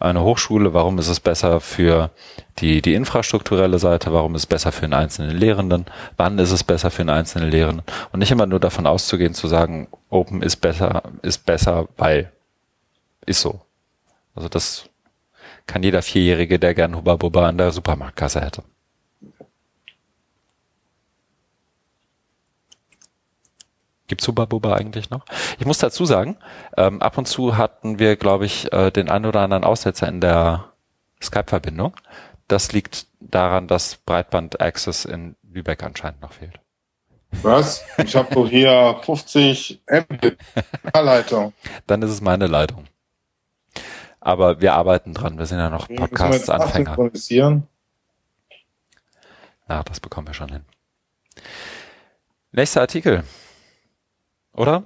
eine 0.00 0.22
Hochschule? 0.22 0.74
Warum 0.74 0.98
ist 0.98 1.08
es 1.08 1.20
besser 1.20 1.60
für 1.60 2.10
die, 2.58 2.82
die 2.82 2.94
infrastrukturelle 2.94 3.78
Seite? 3.78 4.12
Warum 4.12 4.34
ist 4.34 4.42
es 4.42 4.46
besser 4.46 4.72
für 4.72 4.84
einen 4.84 4.94
einzelnen 4.94 5.36
Lehrenden? 5.36 5.86
Wann 6.16 6.38
ist 6.38 6.50
es 6.50 6.64
besser 6.64 6.90
für 6.90 7.02
einen 7.02 7.10
einzelnen 7.10 7.50
Lehrenden? 7.50 7.84
Und 8.10 8.18
nicht 8.20 8.32
immer 8.32 8.46
nur 8.46 8.60
davon 8.60 8.86
auszugehen, 8.86 9.34
zu 9.34 9.46
sagen, 9.46 9.88
Open 10.08 10.42
ist 10.42 10.56
besser, 10.56 11.02
ist 11.22 11.46
besser, 11.46 11.86
weil 11.96 12.32
ist 13.26 13.42
so. 13.42 13.60
Also 14.34 14.48
das 14.48 14.88
kann 15.66 15.82
jeder 15.82 16.02
Vierjährige, 16.02 16.58
der 16.58 16.74
gern 16.74 16.96
Hubba 16.96 17.16
Bubba 17.16 17.48
an 17.48 17.58
der 17.58 17.70
Supermarktkasse 17.70 18.40
hätte. 18.40 18.64
Gibt's 24.10 24.26
Hubba 24.26 24.44
Bubba 24.44 24.74
eigentlich 24.74 25.08
noch? 25.10 25.24
Ich 25.60 25.66
muss 25.66 25.78
dazu 25.78 26.04
sagen, 26.04 26.36
ähm, 26.76 27.00
ab 27.00 27.16
und 27.16 27.28
zu 27.28 27.56
hatten 27.56 28.00
wir, 28.00 28.16
glaube 28.16 28.44
ich, 28.44 28.72
äh, 28.72 28.90
den 28.90 29.08
einen 29.08 29.24
oder 29.24 29.40
anderen 29.40 29.62
Aussetzer 29.62 30.08
in 30.08 30.20
der 30.20 30.64
Skype-Verbindung. 31.22 31.94
Das 32.48 32.72
liegt 32.72 33.06
daran, 33.20 33.68
dass 33.68 33.98
Breitband-Access 33.98 35.04
in 35.04 35.36
Lübeck 35.48 35.84
anscheinend 35.84 36.22
noch 36.22 36.32
fehlt. 36.32 36.58
Was? 37.42 37.84
Ich 38.04 38.16
habe 38.16 38.34
doch 38.34 38.48
hier 38.48 38.98
50 39.00 39.80
Mbit 39.88 40.38
Leitung. 40.92 41.52
Dann 41.86 42.02
ist 42.02 42.10
es 42.10 42.20
meine 42.20 42.48
Leitung. 42.48 42.86
Aber 44.18 44.60
wir 44.60 44.74
arbeiten 44.74 45.14
dran. 45.14 45.38
Wir 45.38 45.46
sind 45.46 45.58
ja 45.58 45.70
noch 45.70 45.86
Podcasts-Anfänger. 45.86 46.96
Na, 49.68 49.84
das 49.84 50.00
bekommen 50.00 50.26
wir 50.26 50.34
schon 50.34 50.48
hin. 50.48 50.64
Nächster 52.50 52.80
Artikel. 52.80 53.22
Oder? 54.54 54.84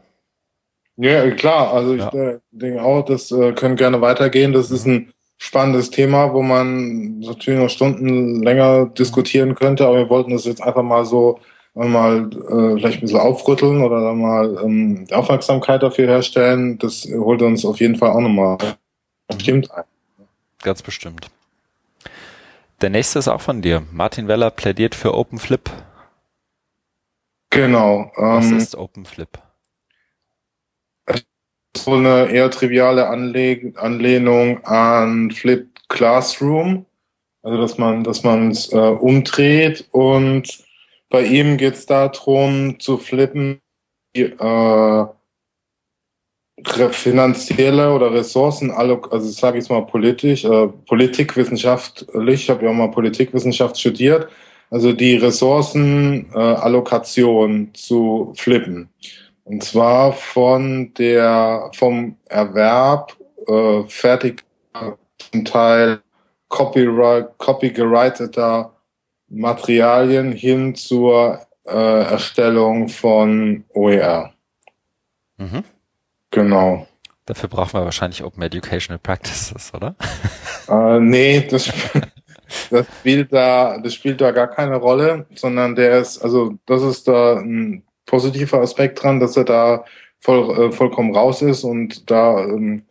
Ja, 0.96 1.30
klar. 1.32 1.72
Also 1.72 1.94
ja. 1.94 2.08
ich 2.08 2.14
äh, 2.14 2.38
denke 2.50 2.82
auch, 2.82 3.04
das 3.04 3.30
äh, 3.32 3.52
können 3.52 3.76
gerne 3.76 4.00
weitergehen. 4.00 4.52
Das 4.52 4.70
ist 4.70 4.86
ein 4.86 5.12
spannendes 5.38 5.90
Thema, 5.90 6.32
wo 6.32 6.42
man 6.42 7.18
natürlich 7.20 7.60
noch 7.60 7.70
Stunden 7.70 8.42
länger 8.42 8.86
diskutieren 8.86 9.54
könnte, 9.54 9.86
aber 9.86 9.96
wir 9.96 10.10
wollten 10.10 10.30
das 10.32 10.44
jetzt 10.44 10.62
einfach 10.62 10.82
mal 10.82 11.04
so 11.04 11.40
mal 11.74 12.30
äh, 12.32 12.76
vielleicht 12.78 12.98
ein 12.98 13.00
bisschen 13.00 13.18
aufrütteln 13.18 13.82
oder 13.82 14.00
dann 14.00 14.20
mal 14.20 14.56
ähm, 14.62 15.06
die 15.06 15.14
Aufmerksamkeit 15.14 15.82
dafür 15.82 16.06
herstellen. 16.06 16.78
Das 16.78 17.04
holt 17.04 17.42
uns 17.42 17.64
auf 17.64 17.80
jeden 17.80 17.96
Fall 17.96 18.10
auch 18.10 18.20
nochmal 18.20 18.58
bestimmt 19.26 19.70
ein. 19.72 19.82
Ganz 20.62 20.82
bestimmt. 20.82 21.30
Der 22.80 22.90
nächste 22.90 23.18
ist 23.18 23.28
auch 23.28 23.40
von 23.40 23.60
dir. 23.60 23.82
Martin 23.90 24.28
Weller 24.28 24.50
plädiert 24.50 24.94
für 24.94 25.14
Open 25.14 25.38
Flip. 25.38 25.68
Genau. 27.50 28.10
Was 28.16 28.46
ähm, 28.46 28.56
ist 28.56 28.76
Open 28.76 29.04
Flip? 29.04 29.28
So 31.76 31.92
eine 31.92 32.30
eher 32.30 32.50
triviale 32.50 33.08
Anle 33.08 33.72
Anlehnung 33.76 34.64
an 34.64 35.30
Flip 35.30 35.68
Classroom. 35.88 36.86
Also 37.42 37.60
dass 37.60 37.76
man, 37.76 38.04
dass 38.04 38.22
man 38.22 38.50
es 38.50 38.72
äh, 38.72 38.76
umdreht 38.76 39.86
und 39.90 40.64
bei 41.10 41.24
ihm 41.24 41.58
geht 41.58 41.74
es 41.74 41.86
darum 41.86 42.80
zu 42.80 42.96
flippen, 42.96 43.60
die, 44.16 44.22
äh, 44.22 45.06
finanzielle 46.90 47.92
oder 47.92 48.12
Ressourcen, 48.12 48.70
also 48.70 49.00
sage 49.20 49.58
ich 49.58 49.68
mal 49.68 49.82
politisch, 49.82 50.44
äh, 50.44 50.68
politikwissenschaftlich, 50.88 52.44
ich 52.44 52.50
habe 52.50 52.64
ja 52.64 52.70
auch 52.70 52.74
mal 52.74 52.90
Politikwissenschaft 52.90 53.78
studiert, 53.78 54.28
also 54.70 54.92
die 54.92 55.16
Ressourcenallokation 55.16 57.66
äh, 57.66 57.72
zu 57.74 58.32
flippen. 58.36 58.88
Und 59.44 59.62
zwar 59.62 60.12
von 60.12 60.92
der, 60.94 61.70
vom 61.74 62.16
Erwerb 62.26 63.16
äh, 63.46 63.82
fertig 63.88 64.42
zum 65.18 65.44
Teil 65.44 66.00
copyright, 66.48 67.36
copyrighted 67.38 68.36
Materialien 69.28 70.32
hin 70.32 70.74
zur 70.74 71.40
äh, 71.66 72.02
Erstellung 72.04 72.88
von 72.88 73.64
OER. 73.74 74.32
Mhm. 75.36 75.64
Genau. 76.30 76.86
Dafür 77.26 77.48
brauchen 77.48 77.74
wir 77.74 77.84
wahrscheinlich 77.84 78.22
Open 78.22 78.42
Educational 78.42 78.98
Practices, 78.98 79.72
oder? 79.74 79.94
Äh, 80.66 80.98
nee, 80.98 81.46
das, 81.46 81.70
das 82.70 82.86
spielt 82.86 83.30
da, 83.34 83.76
das 83.76 83.92
spielt 83.92 84.18
da 84.22 84.30
gar 84.30 84.46
keine 84.46 84.76
Rolle, 84.76 85.26
sondern 85.34 85.74
der 85.74 85.98
ist, 85.98 86.22
also 86.22 86.54
das 86.64 86.80
ist 86.80 87.06
da 87.06 87.36
ein 87.38 87.82
positiver 88.14 88.60
Aspekt 88.60 89.02
dran, 89.02 89.18
dass 89.18 89.36
er 89.36 89.42
da 89.42 89.84
voll, 90.20 90.68
äh, 90.68 90.70
vollkommen 90.70 91.16
raus 91.16 91.42
ist 91.42 91.64
und 91.64 92.08
da 92.08 92.44
ähm, 92.44 92.82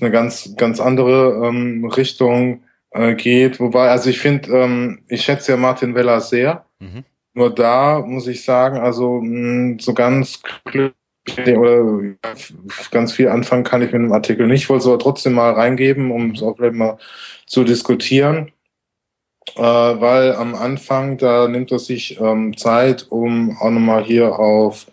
eine 0.00 0.12
ganz, 0.12 0.54
ganz 0.56 0.78
andere 0.78 1.44
ähm, 1.44 1.84
Richtung 1.84 2.62
äh, 2.90 3.16
geht. 3.16 3.58
Wobei, 3.58 3.88
also 3.88 4.10
ich 4.10 4.20
finde, 4.20 4.52
ähm, 4.56 5.00
ich 5.08 5.22
schätze 5.22 5.50
ja 5.50 5.58
Martin 5.58 5.96
Weller 5.96 6.20
sehr. 6.20 6.66
Mhm. 6.78 7.02
Nur 7.32 7.52
da 7.52 7.98
muss 7.98 8.28
ich 8.28 8.44
sagen, 8.44 8.78
also 8.78 9.20
mh, 9.20 9.78
so 9.80 9.92
ganz 9.92 10.40
glücklich 10.64 11.58
oder 11.58 12.14
ganz 12.92 13.12
viel 13.12 13.28
anfangen 13.28 13.64
kann 13.64 13.82
ich 13.82 13.90
mit 13.90 14.02
dem 14.02 14.12
Artikel 14.12 14.46
nicht. 14.46 14.62
Ich 14.62 14.68
wollte 14.68 14.82
es 14.82 14.86
aber 14.86 15.00
trotzdem 15.00 15.32
mal 15.32 15.52
reingeben, 15.52 16.12
um 16.12 16.30
es 16.30 16.44
auch 16.44 16.56
vielleicht 16.56 16.76
mal 16.76 16.96
zu 17.46 17.64
diskutieren 17.64 18.52
äh, 19.56 19.60
weil 19.62 20.34
am 20.34 20.54
Anfang, 20.54 21.16
da 21.18 21.48
nimmt 21.48 21.70
er 21.72 21.78
sich 21.78 22.20
ähm, 22.20 22.56
Zeit, 22.56 23.06
um 23.10 23.56
auch 23.60 23.70
nochmal 23.70 24.04
hier 24.04 24.38
auf 24.38 24.86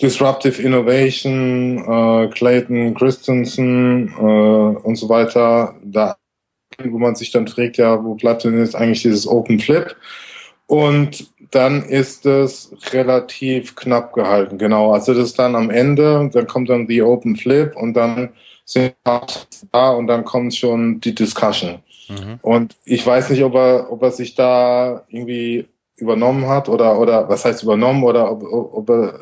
Disruptive 0.00 0.60
Innovation, 0.60 1.78
äh, 1.78 2.28
Clayton 2.28 2.94
Christensen 2.94 4.08
äh, 4.18 4.20
und 4.20 4.96
so 4.96 5.08
weiter, 5.08 5.74
da 5.82 6.16
wo 6.84 6.98
man 6.98 7.14
sich 7.14 7.30
dann 7.30 7.48
fragt, 7.48 7.78
ja, 7.78 8.02
wo 8.04 8.14
bleibt 8.14 8.44
denn 8.44 8.58
jetzt 8.58 8.76
eigentlich 8.76 9.02
dieses 9.02 9.26
Open 9.26 9.58
Flip? 9.58 9.96
Und 10.66 11.30
dann 11.52 11.82
ist 11.82 12.26
es 12.26 12.74
relativ 12.92 13.76
knapp 13.76 14.12
gehalten, 14.12 14.58
genau. 14.58 14.92
Also 14.92 15.14
das 15.14 15.28
ist 15.28 15.38
dann 15.38 15.54
am 15.54 15.70
Ende, 15.70 16.28
dann 16.32 16.46
kommt 16.46 16.68
dann 16.68 16.86
die 16.86 17.02
Open 17.02 17.36
Flip 17.36 17.74
und 17.76 17.94
dann 17.94 18.30
sind 18.64 18.94
da 19.04 19.90
und 19.90 20.08
dann 20.08 20.24
kommt 20.24 20.54
schon 20.54 21.00
die 21.00 21.14
Discussion. 21.14 21.78
Mhm. 22.08 22.38
Und 22.42 22.76
ich 22.84 23.06
weiß 23.06 23.30
nicht, 23.30 23.42
ob 23.44 23.54
er, 23.54 23.90
ob 23.90 24.02
er 24.02 24.10
sich 24.10 24.34
da 24.34 25.04
irgendwie 25.08 25.66
übernommen 25.96 26.48
hat 26.48 26.68
oder, 26.68 26.98
oder 26.98 27.28
was 27.28 27.44
heißt 27.44 27.62
übernommen 27.62 28.04
oder 28.04 28.30
ob, 28.30 28.42
ob, 28.44 28.90
er, 28.90 29.18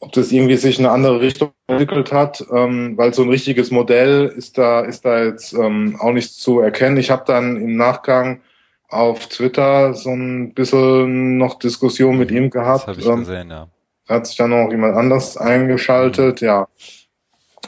ob 0.00 0.12
das 0.12 0.32
irgendwie 0.32 0.56
sich 0.56 0.78
in 0.78 0.86
eine 0.86 0.94
andere 0.94 1.20
Richtung 1.20 1.52
entwickelt 1.66 2.12
hat, 2.12 2.44
ähm, 2.52 2.96
weil 2.96 3.12
so 3.12 3.22
ein 3.22 3.28
richtiges 3.28 3.70
Modell 3.70 4.26
ist 4.36 4.58
da, 4.58 4.80
ist 4.80 5.04
da 5.04 5.24
jetzt 5.24 5.52
ähm, 5.52 5.96
auch 6.00 6.12
nicht 6.12 6.34
zu 6.34 6.60
erkennen. 6.60 6.96
Ich 6.96 7.10
habe 7.10 7.24
dann 7.26 7.56
im 7.56 7.76
Nachgang 7.76 8.40
auf 8.88 9.26
Twitter 9.28 9.94
so 9.94 10.10
ein 10.10 10.52
bisschen 10.54 11.38
noch 11.38 11.58
Diskussion 11.58 12.18
mit 12.18 12.30
ihm 12.30 12.50
gehabt. 12.50 12.82
Das 12.82 12.88
habe 12.88 13.00
ich 13.00 13.06
ähm, 13.06 13.18
gesehen, 13.20 13.50
ja. 13.50 13.68
Hat 14.08 14.26
sich 14.26 14.36
dann 14.36 14.50
noch 14.50 14.70
jemand 14.70 14.96
anders 14.96 15.36
eingeschaltet, 15.36 16.42
mhm. 16.42 16.46
ja. 16.46 16.68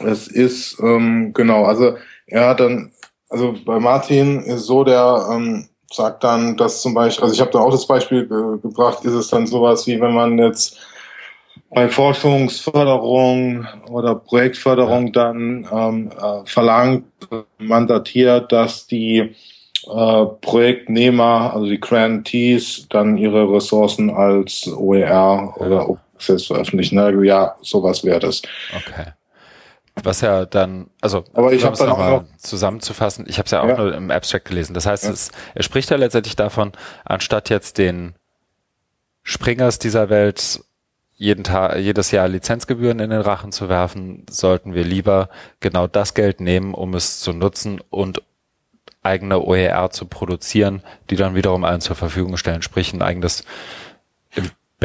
Es 0.03 0.27
ist, 0.27 0.77
ähm, 0.81 1.31
genau, 1.33 1.63
also 1.63 1.95
er 2.27 2.49
hat 2.49 2.59
dann 2.59 2.91
also 3.29 3.55
bei 3.65 3.79
Martin 3.79 4.41
ist 4.41 4.65
so, 4.65 4.83
der 4.83 5.27
ähm, 5.31 5.67
sagt 5.91 6.23
dann, 6.23 6.57
dass 6.57 6.81
zum 6.81 6.93
Beispiel, 6.93 7.23
also 7.23 7.35
ich 7.35 7.41
habe 7.41 7.51
da 7.51 7.59
auch 7.59 7.71
das 7.71 7.87
Beispiel 7.87 8.27
ge 8.27 8.59
gebracht, 8.61 9.03
ist 9.05 9.13
es 9.13 9.29
dann 9.29 9.47
sowas 9.47 9.87
wie 9.87 9.99
wenn 9.99 10.13
man 10.13 10.37
jetzt 10.37 10.77
bei 11.69 11.89
Forschungsförderung 11.89 13.65
oder 13.89 14.15
Projektförderung 14.15 15.11
dann 15.11 15.67
ähm, 15.71 16.11
äh, 16.11 16.45
verlangt, 16.45 17.05
mandatiert, 17.57 18.51
dass 18.51 18.87
die 18.87 19.35
äh, 19.87 20.25
Projektnehmer, 20.41 21.53
also 21.53 21.65
die 21.65 21.79
Grantees, 21.79 22.87
dann 22.89 23.17
ihre 23.17 23.51
Ressourcen 23.51 24.09
als 24.09 24.67
OER 24.67 25.53
oder 25.57 25.89
Open 25.89 26.05
Access 26.15 26.47
veröffentlichen. 26.47 27.23
Ja, 27.23 27.55
sowas 27.61 28.03
wäre 28.03 28.19
das. 28.19 28.41
Okay. 28.75 29.11
Was 30.03 30.21
ja 30.21 30.45
dann, 30.45 30.89
also 31.01 31.23
Aber 31.33 31.53
ich 31.53 31.61
um 31.61 31.67
habe 31.67 31.75
es 31.75 31.79
nochmal 31.79 32.11
noch, 32.11 32.25
zusammenzufassen, 32.37 33.25
ich 33.27 33.37
habe 33.37 33.45
es 33.45 33.51
ja 33.51 33.61
auch 33.61 33.67
Ja. 33.69 33.77
nur 33.77 33.95
im 33.95 34.11
Abstract 34.11 34.45
gelesen. 34.45 34.73
Das 34.73 34.85
heißt, 34.85 35.05
Ja. 35.05 35.11
es, 35.11 35.31
er 35.53 35.63
spricht 35.63 35.89
ja 35.89 35.97
letztendlich 35.97 36.35
davon, 36.35 36.73
anstatt 37.05 37.49
jetzt 37.49 37.77
den 37.77 38.13
Springers 39.23 39.79
dieser 39.79 40.09
Welt 40.09 40.61
jeden 41.17 41.45
Tag, 41.45 41.77
jedes 41.77 42.11
Jahr 42.11 42.27
Lizenzgebühren 42.27 42.99
in 42.99 43.09
den 43.09 43.21
Rachen 43.21 43.53
zu 43.53 43.69
werfen, 43.69 44.25
sollten 44.29 44.73
wir 44.73 44.83
lieber 44.83 45.29
genau 45.61 45.87
das 45.87 46.13
Geld 46.13 46.41
nehmen, 46.41 46.73
um 46.73 46.93
es 46.93 47.21
zu 47.21 47.31
nutzen 47.31 47.79
und 47.89 48.21
eigene 49.01 49.39
OER 49.39 49.91
zu 49.91 50.07
produzieren, 50.07 50.83
die 51.09 51.15
dann 51.15 51.35
wiederum 51.35 51.63
allen 51.63 51.79
zur 51.79 51.95
Verfügung 51.95 52.35
stellen, 52.37 52.61
sprich 52.63 52.91
ein 52.91 53.01
eigenes 53.01 53.45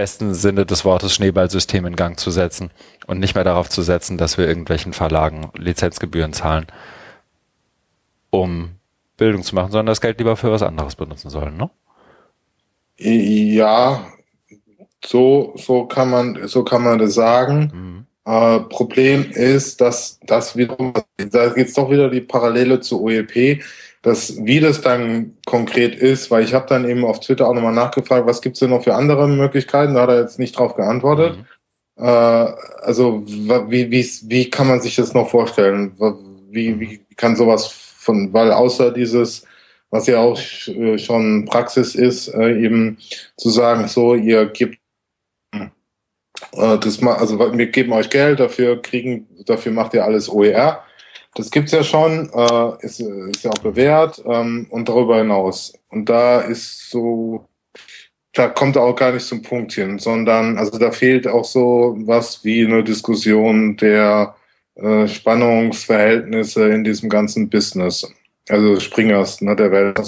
besten 0.00 0.32
Sinne 0.32 0.64
des 0.64 0.86
Wortes 0.86 1.14
Schneeballsystem 1.14 1.84
in 1.84 1.94
Gang 1.94 2.18
zu 2.18 2.30
setzen 2.30 2.70
und 3.06 3.18
nicht 3.18 3.34
mehr 3.34 3.44
darauf 3.44 3.68
zu 3.68 3.82
setzen, 3.82 4.16
dass 4.16 4.38
wir 4.38 4.48
irgendwelchen 4.48 4.94
Verlagen 4.94 5.50
Lizenzgebühren 5.58 6.32
zahlen, 6.32 6.66
um 8.30 8.70
Bildung 9.18 9.42
zu 9.42 9.54
machen, 9.54 9.72
sondern 9.72 9.92
das 9.92 10.00
Geld 10.00 10.18
lieber 10.18 10.38
für 10.38 10.50
was 10.50 10.62
anderes 10.62 10.96
benutzen 10.96 11.28
sollen, 11.28 11.58
ne? 11.58 11.68
ja, 12.96 14.06
so, 15.04 15.52
so 15.56 15.84
kann 15.84 16.08
man, 16.08 16.48
so 16.48 16.64
kann 16.64 16.82
man 16.82 16.98
das 16.98 17.12
sagen. 17.12 18.06
Mhm. 18.24 18.32
Äh, 18.32 18.60
Problem 18.70 19.30
ist, 19.32 19.82
dass 19.82 20.18
das 20.22 20.56
wiederum, 20.56 20.94
da 21.18 21.50
geht's 21.50 21.74
doch 21.74 21.90
wieder 21.90 22.08
die 22.08 22.22
Parallele 22.22 22.80
zu 22.80 23.02
OEP, 23.02 23.62
dass 24.02 24.44
wie 24.44 24.60
das 24.60 24.80
dann 24.80 25.36
konkret 25.46 25.94
ist, 25.94 26.30
weil 26.30 26.44
ich 26.44 26.54
habe 26.54 26.66
dann 26.68 26.88
eben 26.88 27.04
auf 27.04 27.20
Twitter 27.20 27.46
auch 27.48 27.54
nochmal 27.54 27.74
nachgefragt, 27.74 28.26
was 28.26 28.40
gibt's 28.40 28.60
denn 28.60 28.70
noch 28.70 28.84
für 28.84 28.94
andere 28.94 29.28
Möglichkeiten? 29.28 29.94
Da 29.94 30.02
hat 30.02 30.10
er 30.10 30.20
jetzt 30.20 30.38
nicht 30.38 30.58
drauf 30.58 30.74
geantwortet. 30.74 31.36
Mhm. 31.36 32.04
Äh, 32.04 32.08
also 32.82 33.22
wie, 33.26 33.90
wie, 33.90 34.10
wie 34.24 34.50
kann 34.50 34.68
man 34.68 34.80
sich 34.80 34.96
das 34.96 35.12
noch 35.12 35.28
vorstellen? 35.28 35.92
Wie, 36.50 36.80
wie 36.80 37.00
kann 37.16 37.36
sowas 37.36 37.66
von, 37.66 38.32
weil 38.32 38.50
außer 38.52 38.90
dieses, 38.90 39.44
was 39.90 40.06
ja 40.06 40.18
auch 40.18 40.40
äh, 40.68 40.98
schon 40.98 41.44
Praxis 41.44 41.94
ist, 41.94 42.28
äh, 42.28 42.58
eben 42.58 42.96
zu 43.36 43.50
sagen, 43.50 43.86
so, 43.86 44.14
ihr 44.14 44.46
gebt 44.46 44.78
äh, 45.52 46.78
das 46.78 47.00
mal, 47.02 47.16
also 47.16 47.38
wir 47.38 47.66
geben 47.66 47.92
euch 47.92 48.08
Geld, 48.08 48.40
dafür 48.40 48.80
kriegen, 48.80 49.28
dafür 49.44 49.72
macht 49.72 49.92
ihr 49.92 50.04
alles 50.04 50.28
OER. 50.28 50.82
Das 51.34 51.50
gibt's 51.50 51.72
ja 51.72 51.84
schon, 51.84 52.28
äh, 52.34 52.84
ist, 52.84 53.00
ist 53.00 53.44
ja 53.44 53.50
auch 53.50 53.62
bewährt 53.62 54.22
ähm, 54.26 54.66
und 54.70 54.88
darüber 54.88 55.18
hinaus. 55.18 55.72
Und 55.90 56.08
da 56.08 56.40
ist 56.40 56.90
so, 56.90 57.46
da 58.32 58.48
kommt 58.48 58.76
er 58.76 58.82
auch 58.82 58.96
gar 58.96 59.12
nicht 59.12 59.26
zum 59.26 59.42
Punkt 59.42 59.72
hin, 59.72 59.98
sondern 59.98 60.58
also 60.58 60.78
da 60.78 60.90
fehlt 60.90 61.28
auch 61.28 61.44
so 61.44 61.94
was 62.00 62.44
wie 62.44 62.64
eine 62.66 62.82
Diskussion 62.82 63.76
der 63.76 64.34
äh, 64.74 65.06
Spannungsverhältnisse 65.06 66.68
in 66.68 66.84
diesem 66.84 67.08
ganzen 67.08 67.48
Business. 67.48 68.12
Also 68.48 68.80
Springers, 68.80 69.40
ne, 69.40 69.54
der 69.54 69.70
Welt, 69.70 69.98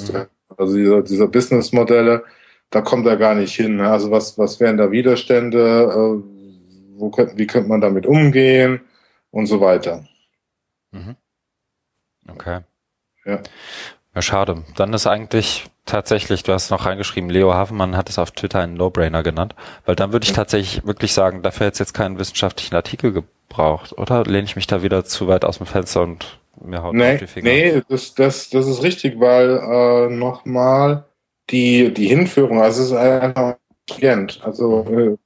also 0.57 0.77
dieser, 0.77 1.03
dieser 1.03 1.29
Businessmodelle, 1.29 2.25
da 2.71 2.81
kommt 2.81 3.07
er 3.07 3.17
gar 3.17 3.35
nicht 3.37 3.55
hin. 3.55 3.81
Also 3.81 4.11
was, 4.11 4.37
was 4.39 4.59
wären 4.59 4.79
da 4.79 4.91
Widerstände? 4.91 6.19
Äh, 6.19 6.33
wo 7.03 7.11
könnte, 7.11 7.37
wie 7.37 7.47
könnte 7.47 7.69
man 7.69 7.81
damit 7.81 8.07
umgehen 8.07 8.81
und 9.31 9.47
so 9.47 9.61
weiter. 9.61 10.05
Mhm. 10.93 11.17
Okay. 12.29 12.61
Ja. 13.25 13.43
Ja, 14.15 14.23
schade. 14.23 14.65
Dann 14.77 14.93
ist 14.95 15.07
eigentlich 15.07 15.67
tatsächlich, 15.87 16.43
du 16.43 16.53
hast 16.53 16.71
noch 16.71 16.87
reingeschrieben, 16.87 17.31
Leo 17.31 17.55
Hafenmann 17.55 17.97
hat 17.97 18.11
es 18.11 18.19
auf 18.19 18.31
Twitter 18.33 18.61
einen 18.61 18.75
No-Brainer 18.75 19.23
genannt, 19.23 19.55
weil 19.87 19.97
dann 19.97 20.13
würde 20.13 20.25
ich 20.25 20.33
tatsächlich 20.33 20.87
wirklich 20.87 21.13
sagen, 21.15 21.43
dafür 21.43 21.67
hätte 21.67 21.75
es 21.75 21.79
jetzt 21.81 21.95
keinen 21.95 22.19
wissenschaftlichen 22.19 22.75
Artikel 22.77 23.13
gebraucht, 23.13 23.93
oder? 23.99 24.25
Lehne 24.25 24.45
ich 24.45 24.57
mich 24.57 24.67
da 24.67 24.83
wieder 24.83 25.05
zu 25.05 25.29
weit 25.29 25.45
aus 25.45 25.59
dem 25.59 25.67
Fenster 25.67 26.03
und 26.03 26.41
mir 26.61 26.83
haut 26.83 26.95
Nee, 26.95 27.15
auf 27.15 27.19
die 27.19 27.27
Finger? 27.27 27.51
nee 27.51 27.83
das, 27.89 28.15
das, 28.15 28.51
das 28.51 28.67
ist 28.69 28.83
richtig, 28.83 29.19
weil 29.19 29.59
äh, 29.59 30.15
nochmal 30.15 31.07
die, 31.51 31.93
die 31.93 32.07
Hinführung, 32.09 32.61
also 32.63 32.83
es 32.83 32.91
ist 32.91 32.97
einfach 32.97 33.57
intelligent. 33.89 34.41
Also 34.45 34.85
äh, 34.85 35.17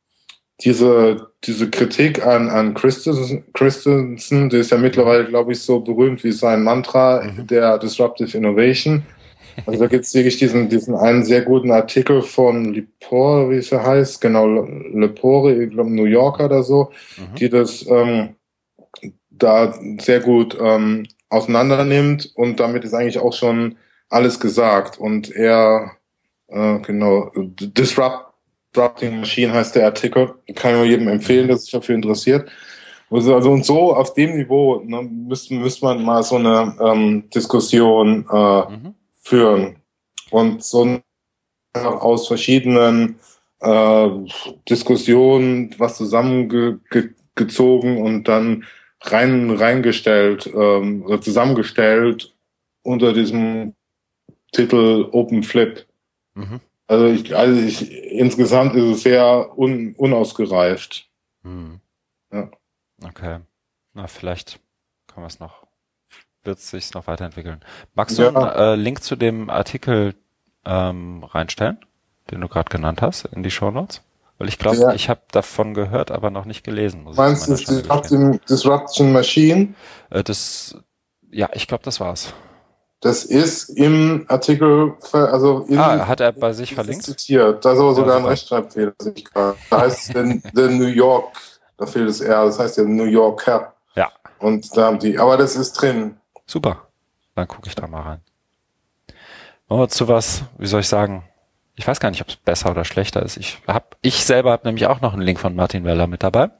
diese, 0.61 1.31
diese 1.45 1.71
Kritik 1.71 2.25
an, 2.27 2.49
an 2.49 2.75
Christensen, 2.75 3.45
Christensen, 3.53 4.49
die 4.49 4.57
ist 4.59 4.71
ja 4.71 4.79
mittlerweile, 4.79 5.27
glaube 5.27 5.53
ich, 5.53 5.61
so 5.61 5.81
berühmt 5.81 6.25
wie 6.25 6.33
sein 6.33 6.63
Mantra 6.63 7.23
Mhm. 7.23 7.47
der 7.47 7.79
Disruptive 7.79 8.37
Innovation. 8.37 9.03
Also 9.67 9.81
da 9.81 9.87
gibt 9.87 10.05
es 10.05 10.15
wirklich 10.15 10.39
diesen, 10.39 10.69
diesen 10.69 10.95
einen 10.95 11.25
sehr 11.25 11.43
guten 11.43 11.71
Artikel 11.71 12.23
von 12.23 12.73
Lepore, 12.73 13.51
wie 13.51 13.57
es 13.57 13.71
ja 13.71 13.85
heißt, 13.85 14.21
genau, 14.21 14.47
Lepore, 14.47 15.63
ich 15.65 15.71
glaube 15.71 15.91
New 15.91 16.05
Yorker 16.05 16.47
oder 16.47 16.63
so, 16.63 16.91
Mhm. 17.19 17.35
die 17.37 17.49
das 17.49 17.87
ähm, 17.89 18.37
da 19.31 19.75
sehr 19.99 20.21
gut 20.21 20.57
ähm, 20.61 21.07
auseinander 21.29 21.85
nimmt 21.85 22.33
und 22.35 22.61
damit 22.61 22.85
ist 22.85 22.95
eigentlich 22.95 23.19
auch 23.19 23.33
schon 23.33 23.77
alles 24.09 24.39
gesagt 24.41 24.99
und 24.99 25.35
er 25.35 25.93
äh, 26.49 26.79
genau 26.79 27.31
Disrupt, 27.35 28.26
Disrupting 28.77 29.21
Machine 29.21 29.53
heißt 29.53 29.75
der 29.75 29.87
Artikel 29.87 30.35
kann 30.55 30.73
ich 30.73 30.77
nur 30.77 30.85
jedem 30.85 31.09
empfehlen 31.09 31.49
der 31.49 31.57
sich 31.57 31.71
dafür 31.71 31.95
interessiert 31.95 32.49
also 33.11 33.35
also 33.35 33.51
und 33.51 33.65
so 33.65 33.95
auf 33.95 34.15
dem 34.15 34.37
Niveau 34.37 34.83
ne, 34.85 35.03
müsste 35.03 35.55
müsste 35.55 35.85
man 35.85 36.05
mal 36.05 36.23
so 36.23 36.37
eine 36.37 36.77
ähm, 36.81 37.29
Diskussion 37.31 38.27
äh, 38.31 38.71
Mhm. 38.71 38.95
führen 39.23 39.77
und 40.31 40.63
so 40.63 41.01
aus 41.75 42.29
verschiedenen 42.29 43.17
äh, 43.61 44.09
Diskussionen 44.69 45.75
was 45.79 45.97
zusammengezogen 45.97 48.03
und 48.03 48.29
dann 48.29 48.65
rein 49.03 49.51
reingestellt 49.51 50.51
ähm, 50.55 51.05
oder 51.05 51.21
zusammengestellt 51.21 52.35
unter 52.83 53.13
diesem 53.13 53.75
Titel 54.53 55.09
Open 55.13 55.43
Flip. 55.43 55.85
Mhm. 56.35 56.61
Also 56.89 57.07
ich, 57.07 57.37
also 57.37 57.61
ich 57.61 57.91
insgesamt 58.13 58.75
ist 58.77 58.85
es 58.85 59.03
sehr 59.03 59.59
un, 59.59 59.95
unausgereift. 59.97 61.09
Mhm. 61.43 61.81
Ja. 62.33 62.49
Okay. 63.05 63.41
Na, 63.95 64.07
vielleicht 64.07 64.61
kann 65.07 65.23
man 65.23 65.29
es 65.29 65.41
noch, 65.41 65.67
wird 66.45 66.59
es 66.59 66.71
sich 66.71 66.95
noch 66.95 67.07
weiterentwickeln. 67.07 67.61
Magst 67.95 68.19
Ja. 68.19 68.31
du 68.31 68.39
einen 68.39 68.51
äh, 68.51 68.75
Link 68.77 69.03
zu 69.03 69.17
dem 69.17 69.51
Artikel 69.51 70.15
ähm, 70.65 71.25
reinstellen, 71.25 71.79
den 72.31 72.41
du 72.41 72.49
gerade 72.49 72.69
genannt 72.71 73.03
hast, 73.03 73.25
in 73.27 73.43
die 73.43 73.51
Shownotes? 73.51 74.03
Weil 74.39 74.49
ich 74.49 74.59
glaube, 74.59 74.77
Ja. 74.77 74.93
ich 74.93 75.09
habe 75.09 75.23
davon 75.33 75.75
gehört, 75.75 76.11
aber 76.11 76.31
noch 76.31 76.45
nicht 76.45 76.63
gelesen. 76.63 77.03
Muss 77.05 77.17
Meinst 77.17 77.49
du 77.49 77.55
Disruption, 77.55 78.39
Disruption 78.49 79.13
Machine? 79.13 79.75
Äh, 80.11 80.23
das, 80.23 80.79
ja, 81.31 81.49
ich 81.55 81.67
glaube, 81.67 81.83
das 81.85 81.99
war's. 82.01 82.33
Das 83.01 83.25
ist 83.25 83.69
im 83.69 84.25
Artikel, 84.29 84.95
also 85.13 85.61
in, 85.69 85.79
Ah, 85.79 86.07
hat 86.09 86.21
er 86.21 86.33
bei 86.33 86.53
sich 86.53 86.75
verlinkt? 86.75 87.05
zitiert. 87.05 87.65
Da 87.65 87.73
ist 87.73 87.79
aber 87.79 87.95
sogar 87.95 88.15
ein 88.17 88.23
super. 88.23 88.31
Rechtschreibfehler. 88.33 88.93
sehe 88.99 89.13
ich 89.15 89.25
gerade. 89.27 89.57
Da 89.71 89.81
heißt 89.83 90.15
es 90.17 90.23
the, 90.55 90.69
New 90.69 90.87
York, 90.87 91.37
da 91.77 91.87
fehlt 91.87 92.09
das 92.09 92.21
R, 92.21 92.47
das 92.47 92.59
heißt 92.59 92.79
ja 92.79 92.85
New 92.85 93.05
Yorker. 93.05 93.75
Ja. 93.95 94.11
Und 94.39 94.75
da 94.77 94.87
haben 94.87 94.99
die, 94.99 95.19
aber 95.19 95.37
das 95.37 95.57
ist 95.57 95.73
drin. 95.75 96.17
Super. 96.47 96.87
Dann 97.35 97.47
gucke 97.47 97.69
ich 97.69 97.75
da 97.75 97.87
mal 97.87 98.01
rein. 98.03 98.21
Wollen 99.69 99.83
wir 99.83 99.89
zu 99.89 100.09
was, 100.09 100.43
wie 100.59 100.67
soll 100.67 100.81
ich 100.81 100.89
sagen? 100.89 101.25
Ich 101.75 101.87
weiß 101.87 102.01
gar 102.01 102.11
nicht, 102.11 102.23
ob 102.23 102.29
es 102.29 102.37
besser 102.37 102.71
oder 102.71 102.85
schlechter 102.87 103.23
ist. 103.23 103.37
Ich 103.37 103.61
hab, 103.67 103.97
ich 104.01 104.25
selber 104.25 104.53
habe 104.53 104.67
nämlich 104.67 104.87
auch 104.87 105.03
noch 105.03 105.13
einen 105.13 105.21
Link 105.23 105.39
von 105.39 105.55
Martin 105.55 105.85
Weller 105.85 106.07
mit 106.07 106.23
dabei. 106.23 106.51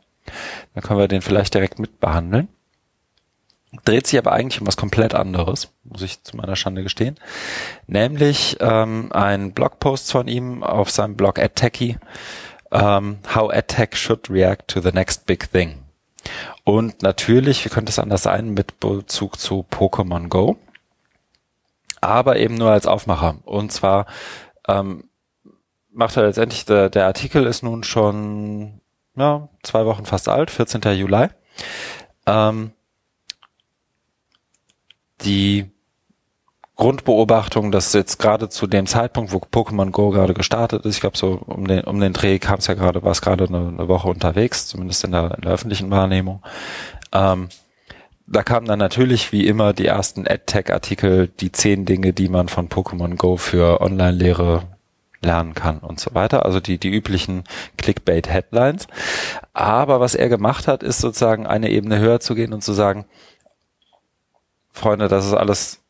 Dann 0.75 0.83
können 0.83 0.99
wir 0.99 1.09
den 1.09 1.23
vielleicht 1.23 1.55
direkt 1.55 1.79
mit 1.79 1.99
behandeln. 2.01 2.49
Dreht 3.85 4.07
sich 4.07 4.19
aber 4.19 4.33
eigentlich 4.33 4.61
um 4.61 4.67
was 4.67 4.77
komplett 4.77 5.15
anderes, 5.15 5.73
muss 5.85 6.03
ich 6.03 6.23
zu 6.23 6.37
meiner 6.37 6.57
Schande 6.57 6.83
gestehen. 6.83 7.17
Nämlich 7.87 8.57
ähm, 8.61 9.11
ein 9.13 9.53
Blogpost 9.53 10.11
von 10.11 10.29
ihm 10.29 10.63
auf 10.63 10.91
seinem 10.91 11.17
Blog 11.17 11.39
AdTechie, 11.39 11.99
ähm, 12.73 13.19
How 13.35 13.51
AdTech 13.51 13.97
Should 13.97 14.31
React 14.31 14.67
to 14.69 14.81
the 14.81 14.93
Next 14.93 15.27
Big 15.27 15.51
Thing. 15.53 15.79
Und 16.65 17.03
natürlich, 17.03 17.65
wie 17.65 17.69
könnte 17.69 17.91
es 17.91 17.99
anders 17.99 18.25
sein, 18.25 18.51
mit 18.51 18.81
Bezug 18.81 19.39
zu 19.39 19.65
Pokémon 19.71 20.29
Go. 20.29 20.57
Aber 22.01 22.37
eben 22.37 22.57
nur 22.57 22.71
als 22.71 22.87
Aufmacher. 22.87 23.37
Und 23.45 23.73
zwar 23.73 24.07
ähm, 24.69 25.05
macht 25.93 26.17
er 26.17 26.25
letztendlich, 26.25 26.65
der, 26.65 26.91
der 26.91 27.07
Artikel 27.07 27.47
ist 27.47 27.63
nun 27.63 27.85
schon 27.85 28.81
ja, 29.17 29.49
zwei 29.63 29.87
Wochen 29.87 30.05
fast 30.05 30.29
alt, 30.29 30.51
14. 30.51 30.83
Juli. 30.95 31.29
Ähm, 32.27 32.73
die 35.23 35.71
Grundbeobachtung, 36.77 37.73
dass 37.73 37.95
jetzt 37.95 38.19
gerade 38.19 38.51
zu 38.51 38.67
dem 38.67 38.87
Zeitpunkt, 38.87 39.33
wo 39.33 39.39
Pokémon 39.39 39.91
Go 39.91 40.11
gerade 40.11 40.35
gestartet 40.35 40.85
ist, 40.85 40.97
ich 40.97 41.01
glaube 41.01 41.17
so 41.17 41.41
um 41.47 41.67
den 41.67 41.85
um 41.85 41.99
den 42.01 42.13
Dreh 42.13 42.39
kam 42.39 42.59
es 42.59 42.67
ja 42.67 42.75
gerade, 42.75 43.03
war 43.03 43.13
es 43.13 43.23
gerade 43.23 43.47
eine, 43.47 43.69
eine 43.69 43.89
Woche 43.89 44.09
unterwegs, 44.09 44.67
zumindest 44.67 45.03
in 45.05 45.13
der, 45.13 45.35
in 45.37 45.41
der 45.41 45.53
öffentlichen 45.53 45.91
Wahrnehmung. 45.91 46.43
Ähm, 47.13 47.49
da 48.27 48.43
kamen 48.43 48.67
dann 48.67 48.79
natürlich 48.79 49.33
wie 49.33 49.47
immer 49.47 49.73
die 49.73 49.87
ersten 49.87 50.27
AdTech-Artikel, 50.27 51.29
die 51.29 51.53
zehn 51.53 51.87
Dinge, 51.87 52.13
die 52.13 52.29
man 52.29 52.49
von 52.49 52.69
Pokémon 52.69 53.17
Go 53.17 53.37
für 53.37 53.81
Online-Lehre 53.81 54.65
lernen 55.23 55.55
kann 55.55 55.79
und 55.79 56.01
so 56.01 56.15
weiter. 56.15 56.45
Also 56.45 56.61
die, 56.61 56.79
die 56.79 56.91
üblichen 56.91 57.45
Clickbait-Headlines. 57.79 58.87
Aber 59.55 60.01
was 60.01 60.15
er 60.15 60.29
gemacht 60.29 60.69
hat, 60.69 60.83
ist 60.83 60.99
sozusagen 60.99 61.47
eine 61.47 61.71
Ebene 61.71 61.99
höher 61.99 62.21
zu 62.21 62.35
gehen 62.35 62.53
und 62.53 62.63
zu 62.63 62.73
sagen, 62.73 63.07
Freunde, 64.77 65.09
das 65.09 65.27
ist 65.27 65.33
alles 65.33 65.81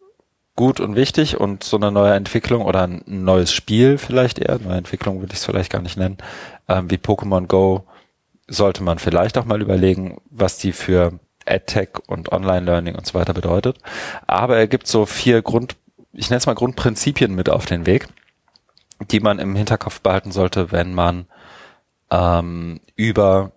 gut 0.54 0.80
und 0.80 0.96
wichtig 0.96 1.38
und 1.38 1.64
so 1.64 1.76
eine 1.76 1.90
neue 1.90 2.14
Entwicklung 2.14 2.62
oder 2.64 2.84
ein 2.84 3.02
neues 3.06 3.52
Spiel 3.52 3.98
vielleicht 3.98 4.38
eher, 4.38 4.58
neue 4.58 4.78
Entwicklung 4.78 5.20
würde 5.20 5.32
ich 5.32 5.40
es 5.40 5.44
vielleicht 5.44 5.72
gar 5.72 5.82
nicht 5.82 5.98
nennen, 5.98 6.18
ähm, 6.68 6.90
wie 6.90 6.96
Pokémon 6.96 7.46
Go 7.46 7.84
sollte 8.48 8.82
man 8.82 8.98
vielleicht 8.98 9.38
auch 9.38 9.44
mal 9.44 9.60
überlegen, 9.60 10.20
was 10.30 10.56
die 10.56 10.72
für 10.72 11.18
AdTech 11.46 11.98
und 12.06 12.30
Online-Learning 12.30 12.94
und 12.94 13.06
so 13.06 13.14
weiter 13.14 13.34
bedeutet. 13.34 13.78
Aber 14.26 14.56
er 14.56 14.68
gibt 14.68 14.86
so 14.86 15.04
vier 15.04 15.42
Grund, 15.42 15.76
ich 16.12 16.30
nenne 16.30 16.38
es 16.38 16.46
mal 16.46 16.54
Grundprinzipien 16.54 17.34
mit 17.34 17.50
auf 17.50 17.66
den 17.66 17.86
Weg, 17.86 18.06
die 19.10 19.20
man 19.20 19.40
im 19.40 19.56
Hinterkopf 19.56 20.00
behalten 20.00 20.30
sollte, 20.30 20.70
wenn 20.70 20.94
man 20.94 21.26
ähm, 22.10 22.80
über 22.94 23.50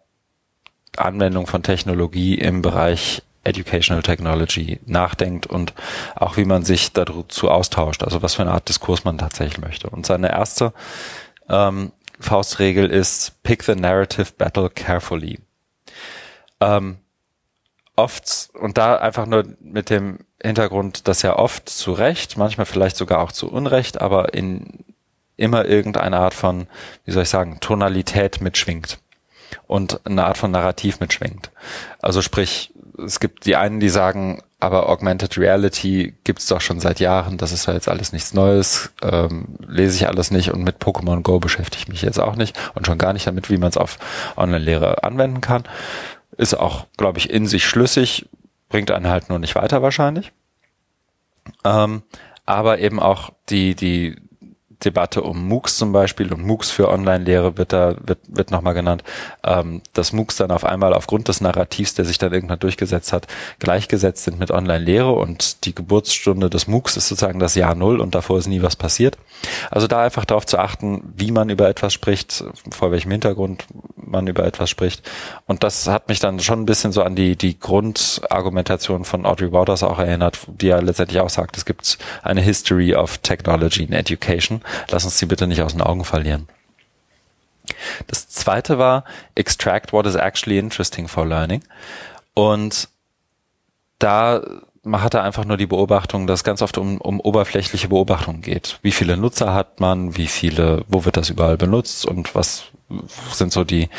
Anwendung 0.97 1.45
von 1.45 1.61
Technologie 1.61 2.35
im 2.35 2.63
Bereich 2.63 3.21
Educational 3.43 4.03
Technology 4.03 4.79
nachdenkt 4.85 5.47
und 5.47 5.73
auch 6.15 6.37
wie 6.37 6.45
man 6.45 6.63
sich 6.63 6.93
dazu 6.93 7.49
austauscht, 7.49 8.03
also 8.03 8.21
was 8.21 8.35
für 8.35 8.41
eine 8.41 8.51
Art 8.51 8.67
Diskurs 8.67 9.03
man 9.03 9.17
tatsächlich 9.17 9.59
möchte. 9.59 9.89
Und 9.89 10.05
seine 10.05 10.29
erste 10.29 10.73
ähm, 11.49 11.91
Faustregel 12.19 12.89
ist 12.89 13.41
Pick 13.43 13.63
the 13.63 13.75
narrative 13.75 14.33
battle 14.37 14.69
carefully. 14.69 15.39
Ähm, 16.59 16.97
oft, 17.95 18.49
und 18.53 18.77
da 18.77 18.97
einfach 18.97 19.25
nur 19.25 19.45
mit 19.61 19.89
dem 19.89 20.19
Hintergrund, 20.41 21.07
dass 21.07 21.21
ja 21.21 21.37
oft 21.37 21.69
zu 21.69 21.93
Recht, 21.93 22.37
manchmal 22.37 22.65
vielleicht 22.65 22.97
sogar 22.97 23.21
auch 23.21 23.31
zu 23.31 23.49
Unrecht, 23.49 24.01
aber 24.01 24.33
in 24.33 24.85
immer 25.37 25.65
irgendeine 25.65 26.17
Art 26.17 26.33
von, 26.33 26.67
wie 27.05 27.11
soll 27.11 27.23
ich 27.23 27.29
sagen, 27.29 27.59
Tonalität 27.61 28.41
mitschwingt 28.41 28.99
und 29.67 30.05
eine 30.05 30.25
Art 30.25 30.37
von 30.37 30.51
Narrativ 30.51 30.99
mitschwingt. 30.99 31.51
Also 32.01 32.21
sprich, 32.21 32.73
es 33.05 33.19
gibt 33.19 33.45
die 33.45 33.55
einen, 33.55 33.79
die 33.79 33.89
sagen, 33.89 34.43
aber 34.59 34.89
Augmented 34.89 35.37
Reality 35.37 36.15
gibt's 36.23 36.47
doch 36.47 36.59
schon 36.59 36.79
seit 36.79 36.99
Jahren, 36.99 37.37
das 37.37 37.51
ist 37.51 37.65
ja 37.65 37.73
jetzt 37.73 37.87
alles 37.87 38.11
nichts 38.11 38.33
Neues, 38.33 38.91
ähm, 39.01 39.57
lese 39.65 39.95
ich 39.95 40.07
alles 40.07 40.31
nicht 40.31 40.51
und 40.51 40.63
mit 40.63 40.79
Pokémon 40.79 41.21
Go 41.21 41.39
beschäftige 41.39 41.83
ich 41.83 41.87
mich 41.87 42.01
jetzt 42.01 42.19
auch 42.19 42.35
nicht 42.35 42.57
und 42.75 42.85
schon 42.85 42.97
gar 42.97 43.13
nicht 43.13 43.25
damit, 43.25 43.49
wie 43.49 43.57
man 43.57 43.69
es 43.69 43.77
auf 43.77 43.97
Online-Lehre 44.35 45.03
anwenden 45.03 45.41
kann. 45.41 45.63
Ist 46.37 46.55
auch, 46.55 46.87
glaube 46.97 47.19
ich, 47.19 47.29
in 47.29 47.47
sich 47.47 47.65
schlüssig, 47.65 48.27
bringt 48.67 48.91
einen 48.91 49.07
halt 49.07 49.29
nur 49.29 49.39
nicht 49.39 49.55
weiter 49.55 49.81
wahrscheinlich. 49.81 50.31
Ähm, 51.63 52.03
aber 52.45 52.79
eben 52.79 52.99
auch 52.99 53.31
die, 53.49 53.75
die 53.75 54.17
Debatte 54.83 55.21
um 55.23 55.47
MOOCs 55.47 55.77
zum 55.77 55.91
Beispiel 55.91 56.31
und 56.31 56.45
MOOCs 56.45 56.71
für 56.71 56.89
Online-Lehre 56.89 57.57
wird 57.57 57.73
da, 57.73 57.95
wird, 58.01 58.19
wird 58.27 58.51
nochmal 58.51 58.73
genannt, 58.73 59.03
ähm, 59.43 59.81
dass 59.93 60.13
MOOCs 60.13 60.37
dann 60.37 60.51
auf 60.51 60.63
einmal 60.63 60.93
aufgrund 60.93 61.27
des 61.27 61.41
Narrativs, 61.41 61.95
der 61.95 62.05
sich 62.05 62.17
dann 62.17 62.33
irgendwann 62.33 62.59
durchgesetzt 62.59 63.11
hat, 63.11 63.27
gleichgesetzt 63.59 64.23
sind 64.23 64.39
mit 64.39 64.51
Online-Lehre 64.51 65.11
und 65.11 65.65
die 65.65 65.75
Geburtsstunde 65.75 66.49
des 66.49 66.67
MOOCs 66.67 66.97
ist 66.97 67.09
sozusagen 67.09 67.39
das 67.39 67.55
Jahr 67.55 67.75
Null 67.75 67.99
und 67.99 68.15
davor 68.15 68.37
ist 68.37 68.47
nie 68.47 68.61
was 68.61 68.75
passiert. 68.75 69.17
Also 69.71 69.87
da 69.87 70.03
einfach 70.03 70.25
darauf 70.25 70.45
zu 70.45 70.57
achten, 70.57 71.13
wie 71.15 71.31
man 71.31 71.49
über 71.49 71.69
etwas 71.69 71.93
spricht, 71.93 72.43
vor 72.71 72.91
welchem 72.91 73.11
Hintergrund 73.11 73.65
man 73.95 74.27
über 74.27 74.45
etwas 74.45 74.69
spricht. 74.69 75.09
Und 75.45 75.63
das 75.63 75.87
hat 75.87 76.09
mich 76.09 76.19
dann 76.19 76.39
schon 76.39 76.61
ein 76.61 76.65
bisschen 76.65 76.91
so 76.91 77.03
an 77.03 77.15
die, 77.15 77.35
die 77.35 77.59
Grundargumentation 77.59 79.05
von 79.05 79.25
Audrey 79.25 79.51
Waters 79.51 79.83
auch 79.83 79.99
erinnert, 79.99 80.39
die 80.47 80.67
ja 80.67 80.79
letztendlich 80.79 81.21
auch 81.21 81.29
sagt, 81.29 81.57
es 81.57 81.65
gibt 81.65 81.97
eine 82.23 82.41
History 82.41 82.95
of 82.95 83.19
Technology 83.19 83.83
in 83.83 83.93
Education 83.93 84.61
Lass 84.89 85.05
uns 85.05 85.17
die 85.17 85.25
bitte 85.25 85.47
nicht 85.47 85.61
aus 85.61 85.73
den 85.73 85.81
Augen 85.81 86.05
verlieren. 86.05 86.47
Das 88.07 88.27
zweite 88.29 88.77
war 88.79 89.03
extract 89.35 89.93
what 89.93 90.05
is 90.05 90.15
actually 90.15 90.57
interesting 90.57 91.07
for 91.07 91.25
learning. 91.25 91.63
Und 92.33 92.89
da 93.99 94.41
man 94.83 95.01
hatte 95.01 95.21
einfach 95.21 95.45
nur 95.45 95.57
die 95.57 95.67
Beobachtung, 95.67 96.27
dass 96.27 96.43
ganz 96.43 96.61
oft 96.61 96.77
um, 96.77 96.99
um 96.99 97.19
oberflächliche 97.19 97.89
Beobachtungen 97.89 98.41
geht. 98.41 98.79
Wie 98.81 98.91
viele 98.91 99.17
Nutzer 99.17 99.53
hat 99.53 99.79
man, 99.79 100.17
wie 100.17 100.27
viele, 100.27 100.83
wo 100.87 101.05
wird 101.05 101.17
das 101.17 101.29
überall 101.29 101.57
benutzt 101.57 102.05
und 102.05 102.35
was 102.35 102.65
sind 103.31 103.51
so 103.51 103.63
die, 103.63 103.89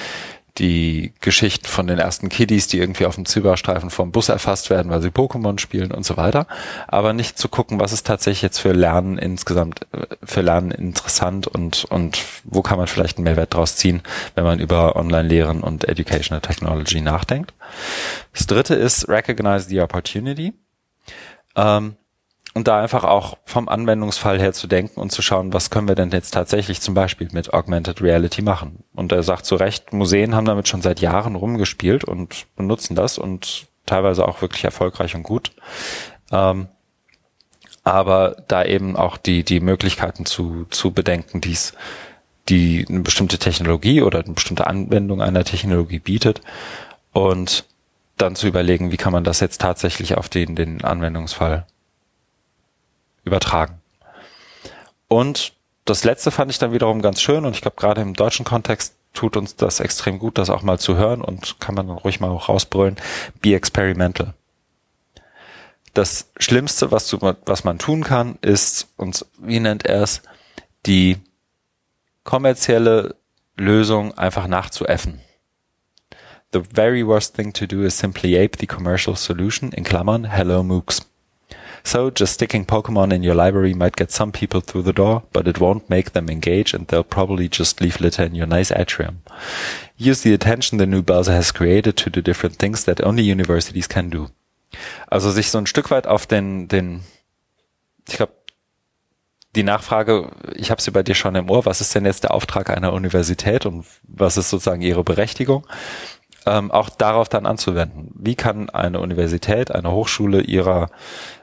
die 0.58 1.12
Geschichten 1.20 1.66
von 1.66 1.86
den 1.86 1.98
ersten 1.98 2.28
Kiddies, 2.28 2.66
die 2.66 2.78
irgendwie 2.78 3.06
auf 3.06 3.14
dem 3.14 3.24
Zyberstreifen 3.24 3.90
vom 3.90 4.12
Bus 4.12 4.28
erfasst 4.28 4.70
werden, 4.70 4.90
weil 4.90 5.00
sie 5.00 5.08
Pokémon 5.08 5.58
spielen 5.58 5.92
und 5.92 6.04
so 6.04 6.16
weiter. 6.16 6.46
Aber 6.88 7.12
nicht 7.12 7.38
zu 7.38 7.48
gucken, 7.48 7.80
was 7.80 7.92
ist 7.92 8.06
tatsächlich 8.06 8.42
jetzt 8.42 8.58
für 8.58 8.72
Lernen 8.72 9.18
insgesamt, 9.18 9.86
äh, 9.92 10.06
für 10.22 10.40
Lernen 10.42 10.70
interessant 10.70 11.46
und, 11.46 11.84
und 11.86 12.20
wo 12.44 12.62
kann 12.62 12.78
man 12.78 12.86
vielleicht 12.86 13.18
einen 13.18 13.24
Mehrwert 13.24 13.54
draus 13.54 13.76
ziehen, 13.76 14.02
wenn 14.34 14.44
man 14.44 14.58
über 14.58 14.96
Online-Lehren 14.96 15.62
und 15.62 15.88
Educational 15.88 16.40
Technology 16.40 17.00
nachdenkt. 17.00 17.54
Das 18.32 18.46
dritte 18.46 18.74
ist 18.74 19.08
Recognize 19.08 19.68
the 19.68 19.80
Opportunity. 19.80 20.52
Ähm, 21.56 21.96
und 22.52 22.66
da 22.66 22.80
einfach 22.80 23.04
auch 23.04 23.38
vom 23.44 23.68
Anwendungsfall 23.68 24.40
her 24.40 24.52
zu 24.52 24.66
denken 24.66 24.98
und 25.00 25.12
zu 25.12 25.22
schauen, 25.22 25.52
was 25.52 25.70
können 25.70 25.86
wir 25.86 25.94
denn 25.94 26.10
jetzt 26.10 26.32
tatsächlich 26.32 26.80
zum 26.80 26.94
Beispiel 26.94 27.28
mit 27.32 27.52
Augmented 27.54 28.02
Reality 28.02 28.42
machen. 28.42 28.82
Und 28.92 29.12
er 29.12 29.22
sagt 29.22 29.46
zu 29.46 29.54
Recht, 29.54 29.92
Museen 29.92 30.34
haben 30.34 30.46
damit 30.46 30.66
schon 30.66 30.82
seit 30.82 31.00
Jahren 31.00 31.36
rumgespielt 31.36 32.02
und 32.02 32.46
benutzen 32.56 32.96
das 32.96 33.18
und 33.18 33.68
teilweise 33.86 34.26
auch 34.26 34.42
wirklich 34.42 34.64
erfolgreich 34.64 35.14
und 35.14 35.22
gut. 35.22 35.52
Ähm, 36.32 36.68
aber 37.84 38.36
da 38.48 38.64
eben 38.64 38.96
auch 38.96 39.16
die, 39.16 39.44
die 39.44 39.60
Möglichkeiten 39.60 40.26
zu, 40.26 40.66
zu 40.70 40.90
bedenken, 40.90 41.40
die's, 41.40 41.72
die 42.48 42.84
eine 42.88 43.00
bestimmte 43.00 43.38
Technologie 43.38 44.02
oder 44.02 44.20
eine 44.24 44.34
bestimmte 44.34 44.66
Anwendung 44.66 45.22
einer 45.22 45.44
Technologie 45.44 46.00
bietet 46.00 46.40
und 47.12 47.64
dann 48.20 48.36
zu 48.36 48.46
überlegen, 48.46 48.92
wie 48.92 48.96
kann 48.96 49.12
man 49.12 49.24
das 49.24 49.40
jetzt 49.40 49.60
tatsächlich 49.60 50.16
auf 50.16 50.28
den, 50.28 50.56
den 50.56 50.84
Anwendungsfall 50.84 51.66
übertragen. 53.24 53.80
Und 55.08 55.52
das 55.84 56.04
letzte 56.04 56.30
fand 56.30 56.50
ich 56.50 56.58
dann 56.58 56.72
wiederum 56.72 57.02
ganz 57.02 57.20
schön 57.20 57.44
und 57.44 57.54
ich 57.54 57.62
glaube 57.62 57.76
gerade 57.76 58.00
im 58.00 58.14
deutschen 58.14 58.44
Kontext 58.44 58.94
tut 59.12 59.36
uns 59.36 59.56
das 59.56 59.80
extrem 59.80 60.18
gut, 60.18 60.38
das 60.38 60.50
auch 60.50 60.62
mal 60.62 60.78
zu 60.78 60.96
hören 60.96 61.20
und 61.22 61.58
kann 61.60 61.74
man 61.74 61.88
dann 61.88 61.98
ruhig 61.98 62.20
mal 62.20 62.30
auch 62.30 62.48
rausbrüllen. 62.48 62.96
Be 63.40 63.54
experimental. 63.54 64.34
Das 65.94 66.30
Schlimmste, 66.36 66.92
was, 66.92 67.08
du, 67.08 67.18
was 67.44 67.64
man 67.64 67.78
tun 67.78 68.04
kann, 68.04 68.38
ist, 68.42 68.88
und 68.96 69.26
wie 69.38 69.58
nennt 69.58 69.84
er 69.84 70.02
es, 70.02 70.22
die 70.86 71.18
kommerzielle 72.22 73.16
Lösung 73.56 74.16
einfach 74.16 74.46
nachzuäffen. 74.46 75.20
The 76.52 76.60
very 76.60 77.04
worst 77.04 77.34
thing 77.34 77.52
to 77.52 77.66
do 77.66 77.84
is 77.84 77.94
simply 77.94 78.34
ape 78.34 78.56
the 78.56 78.66
commercial 78.66 79.14
solution, 79.14 79.72
in 79.76 79.84
Klammern, 79.84 80.30
hello 80.30 80.64
MOOCs. 80.64 81.04
So 81.84 82.10
just 82.10 82.34
sticking 82.34 82.66
Pokemon 82.66 83.12
in 83.12 83.22
your 83.22 83.36
library 83.36 83.72
might 83.72 83.94
get 83.94 84.10
some 84.10 84.32
people 84.32 84.60
through 84.60 84.82
the 84.82 84.92
door, 84.92 85.22
but 85.32 85.46
it 85.46 85.60
won't 85.60 85.88
make 85.88 86.10
them 86.10 86.28
engage 86.28 86.74
and 86.74 86.88
they'll 86.88 87.04
probably 87.04 87.48
just 87.48 87.80
leave 87.80 88.00
litter 88.00 88.24
in 88.24 88.34
your 88.34 88.48
nice 88.48 88.72
atrium. 88.72 89.22
Use 89.96 90.22
the 90.22 90.34
attention 90.34 90.78
the 90.78 90.86
new 90.86 91.02
browser 91.02 91.32
has 91.32 91.52
created 91.52 91.96
to 91.98 92.10
do 92.10 92.20
different 92.20 92.56
things 92.56 92.84
that 92.84 93.00
only 93.04 93.22
universities 93.22 93.86
can 93.86 94.10
do. 94.10 94.28
Also 95.08 95.30
sich 95.30 95.50
so 95.50 95.58
ein 95.58 95.66
Stück 95.66 95.90
weit 95.92 96.08
auf 96.08 96.26
den, 96.26 96.66
den, 96.66 97.02
ich 98.08 98.16
glaube, 98.16 98.32
die 99.54 99.62
Nachfrage, 99.62 100.30
ich 100.54 100.70
habe 100.70 100.82
sie 100.82 100.90
bei 100.90 101.02
dir 101.02 101.14
schon 101.14 101.34
im 101.36 101.48
Ohr, 101.48 101.64
was 101.64 101.80
ist 101.80 101.94
denn 101.94 102.04
jetzt 102.04 102.24
der 102.24 102.34
Auftrag 102.34 102.70
einer 102.70 102.92
Universität 102.92 103.66
und 103.66 103.84
was 104.02 104.36
ist 104.36 104.50
sozusagen 104.50 104.82
ihre 104.82 105.04
Berechtigung? 105.04 105.66
Ähm, 106.46 106.70
auch 106.70 106.88
darauf 106.88 107.28
dann 107.28 107.44
anzuwenden. 107.44 108.12
Wie 108.14 108.34
kann 108.34 108.70
eine 108.70 109.00
Universität, 109.00 109.70
eine 109.70 109.92
Hochschule 109.92 110.40
ihrer 110.40 110.88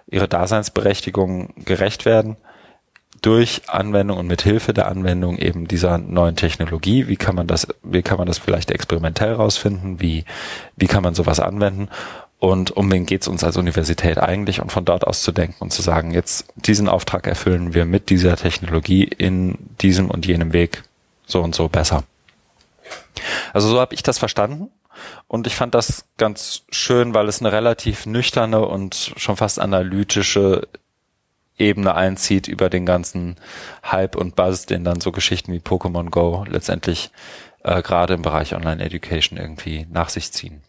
ihre 0.08 0.28
Daseinsberechtigung 0.28 1.54
gerecht 1.66 2.06
werden 2.06 2.38
durch 3.22 3.64
Anwendung 3.68 4.18
und 4.18 4.28
mit 4.28 4.42
Hilfe 4.42 4.74
der 4.74 4.88
Anwendung 4.88 5.38
eben 5.38 5.68
dieser 5.68 5.98
neuen 5.98 6.36
Technologie. 6.36 7.08
Wie 7.08 7.16
kann 7.16 7.36
man 7.36 7.48
das, 7.48 7.68
wie 7.84 8.04
kann 8.04 8.18
man 8.18 8.28
das 8.28 8.38
vielleicht 8.38 8.72
experimentell 8.72 9.34
rausfinden? 9.34 10.00
Wie, 10.00 10.24
wie 10.76 10.88
kann 10.88 11.04
man 11.04 11.16
sowas 11.16 11.40
anwenden? 11.40 11.90
Und 12.40 12.72
um 12.78 12.92
wen 12.92 13.08
geht's 13.08 13.28
uns 13.28 13.44
als 13.44 13.58
Universität 13.58 14.20
eigentlich? 14.20 14.62
Und 14.62 14.72
von 14.72 14.86
dort 14.86 15.08
aus 15.08 15.24
zu 15.24 15.32
denken 15.32 15.56
und 15.60 15.74
zu 15.74 15.82
sagen, 15.82 16.12
jetzt 16.12 16.46
diesen 16.56 16.88
Auftrag 16.88 17.26
erfüllen 17.26 17.74
wir 17.74 17.86
mit 17.86 18.10
dieser 18.10 18.36
Technologie 18.36 19.04
in 19.04 19.58
diesem 19.82 20.12
und 20.12 20.28
jenem 20.28 20.54
Weg 20.54 20.84
so 21.26 21.42
und 21.42 21.56
so 21.56 21.68
besser. 21.68 22.04
Also 23.52 23.68
so 23.68 23.80
habe 23.80 23.96
ich 23.96 24.04
das 24.04 24.20
verstanden. 24.20 24.70
Und 25.28 25.48
ich 25.48 25.56
fand 25.56 25.76
das 25.76 26.06
ganz 26.18 26.64
schön, 26.70 27.14
weil 27.14 27.28
es 27.28 27.42
eine 27.42 27.52
relativ 27.52 28.06
nüchterne 28.06 28.66
und 28.66 29.14
schon 29.18 29.38
fast 29.38 29.60
analytische 29.60 30.68
Ebene 31.58 31.96
einzieht 31.96 32.48
über 32.48 32.70
den 32.70 32.86
ganzen 32.86 33.36
Hype 33.84 34.16
und 34.16 34.36
Buzz, 34.36 34.66
den 34.66 34.84
dann 34.84 35.02
so 35.02 35.12
Geschichten 35.12 35.52
wie 35.54 35.60
Pokémon 35.60 36.10
Go 36.10 36.46
letztendlich 36.48 37.12
äh, 37.64 37.82
gerade 37.82 38.14
im 38.14 38.22
Bereich 38.22 38.56
Online 38.56 38.84
Education 38.84 39.38
irgendwie 39.38 39.88
nach 39.92 40.10
sich 40.10 40.32
ziehen. 40.32 40.62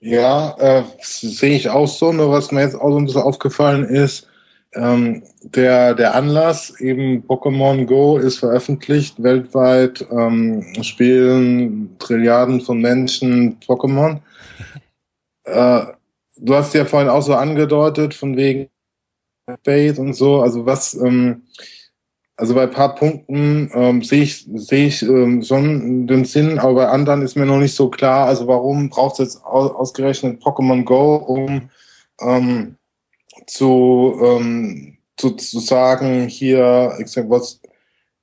Ja, 0.00 0.56
äh, 0.58 0.84
sehe 1.00 1.56
ich 1.56 1.70
auch 1.70 1.88
so. 1.88 2.12
Nur 2.12 2.30
was 2.30 2.52
mir 2.52 2.60
jetzt 2.60 2.76
auch 2.76 2.90
so 2.90 2.98
ein 2.98 3.06
bisschen 3.06 3.22
aufgefallen 3.22 3.84
ist, 3.84 4.27
ähm, 4.74 5.22
der, 5.42 5.94
der 5.94 6.14
Anlass, 6.14 6.78
eben 6.80 7.24
Pokémon 7.26 7.86
Go 7.86 8.18
ist 8.18 8.38
veröffentlicht, 8.38 9.22
weltweit 9.22 10.06
ähm, 10.10 10.64
spielen 10.82 11.96
Trilliarden 11.98 12.60
von 12.60 12.80
Menschen 12.80 13.58
Pokémon. 13.60 14.20
Äh, 15.44 15.94
du 16.36 16.54
hast 16.54 16.74
ja 16.74 16.84
vorhin 16.84 17.08
auch 17.08 17.22
so 17.22 17.34
angedeutet, 17.34 18.12
von 18.12 18.36
wegen 18.36 18.68
Faith 19.64 19.98
und 19.98 20.12
so, 20.12 20.42
also 20.42 20.66
was, 20.66 20.92
ähm, 20.92 21.44
also 22.36 22.54
bei 22.54 22.66
paar 22.66 22.94
Punkten 22.94 23.70
ähm, 23.72 24.02
sehe 24.02 24.24
ich, 24.24 24.46
sehe 24.54 24.88
ich 24.88 25.02
ähm, 25.02 25.42
schon 25.42 26.06
den 26.06 26.26
Sinn, 26.26 26.58
aber 26.58 26.74
bei 26.74 26.88
anderen 26.88 27.22
ist 27.22 27.34
mir 27.34 27.46
noch 27.46 27.58
nicht 27.58 27.74
so 27.74 27.88
klar, 27.88 28.26
also 28.26 28.46
warum 28.46 28.90
braucht 28.90 29.14
es 29.14 29.18
jetzt 29.18 29.44
aus, 29.44 29.70
ausgerechnet 29.70 30.42
Pokémon 30.42 30.84
Go, 30.84 31.16
um 31.16 31.70
ähm, 32.20 32.77
zu, 33.48 34.20
ähm, 34.22 34.98
zu, 35.16 35.30
zu 35.30 35.58
sagen, 35.60 36.28
hier, 36.28 36.96
was, 37.28 37.60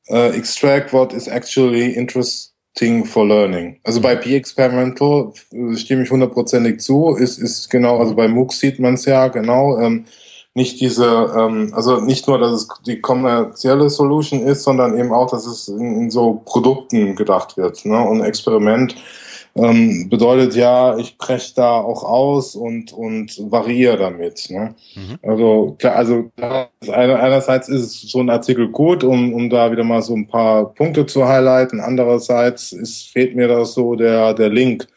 uh, 0.10 0.32
extract 0.34 0.94
what 0.94 1.14
is 1.14 1.28
actually 1.28 1.92
interesting 1.94 3.06
for 3.06 3.26
learning. 3.26 3.80
Also 3.84 4.02
bei 4.02 4.16
P-Experimental 4.16 5.34
stimme 5.76 6.04
ich 6.04 6.12
hundertprozentig 6.12 6.80
zu, 6.80 7.16
ist, 7.16 7.40
ist 7.40 7.70
genau, 7.70 8.00
also 8.00 8.16
bei 8.16 8.28
MOOC 8.28 8.54
sieht 8.54 8.80
man 8.80 8.96
es 8.96 9.06
ja, 9.06 9.28
genau, 9.28 9.80
ähm, 9.80 10.06
nicht 10.54 10.80
diese, 10.80 11.34
ähm, 11.38 11.72
also 11.74 12.00
nicht 12.00 12.28
nur, 12.28 12.40
dass 12.40 12.52
es 12.52 12.68
die 12.86 13.02
kommerzielle 13.02 13.90
Solution 13.90 14.42
ist, 14.42 14.64
sondern 14.64 14.98
eben 14.98 15.12
auch, 15.12 15.30
dass 15.30 15.46
es 15.46 15.68
in, 15.68 16.04
in 16.04 16.10
so 16.10 16.42
Produkten 16.46 17.16
gedacht 17.16 17.58
wird. 17.58 17.84
Ne? 17.86 18.00
Und 18.00 18.22
Experiment 18.22 18.96
ähm, 19.58 20.10
bedeutet 20.10 20.56
ja, 20.56 20.98
ich 20.98 21.18
breche 21.18 21.54
da 21.56 21.78
auch 21.78 22.04
aus 22.04 22.56
und, 22.56 22.92
und 22.92 23.52
variiere 23.52 23.98
damit. 23.98 24.50
Ne? 24.50 24.76
Mhm. 24.96 25.18
Also, 25.24 25.76
klar, 25.78 25.96
also 25.96 26.32
einerseits 26.92 27.70
ist 27.70 28.10
so 28.10 28.20
ein 28.20 28.30
Artikel 28.30 28.70
gut, 28.70 29.04
um, 29.04 29.34
um 29.34 29.50
da 29.50 29.72
wieder 29.72 29.86
mal 29.86 30.02
so 30.02 30.14
ein 30.14 30.28
paar 30.28 30.74
Punkte 30.74 31.06
zu 31.06 31.26
highlighten. 31.26 31.80
Andererseits 31.80 32.74
ist, 32.74 33.08
fehlt 33.08 33.36
mir 33.36 33.48
da 33.48 33.64
so 33.64 33.96
der, 33.96 34.34
der 34.34 34.50
Link 34.50 34.88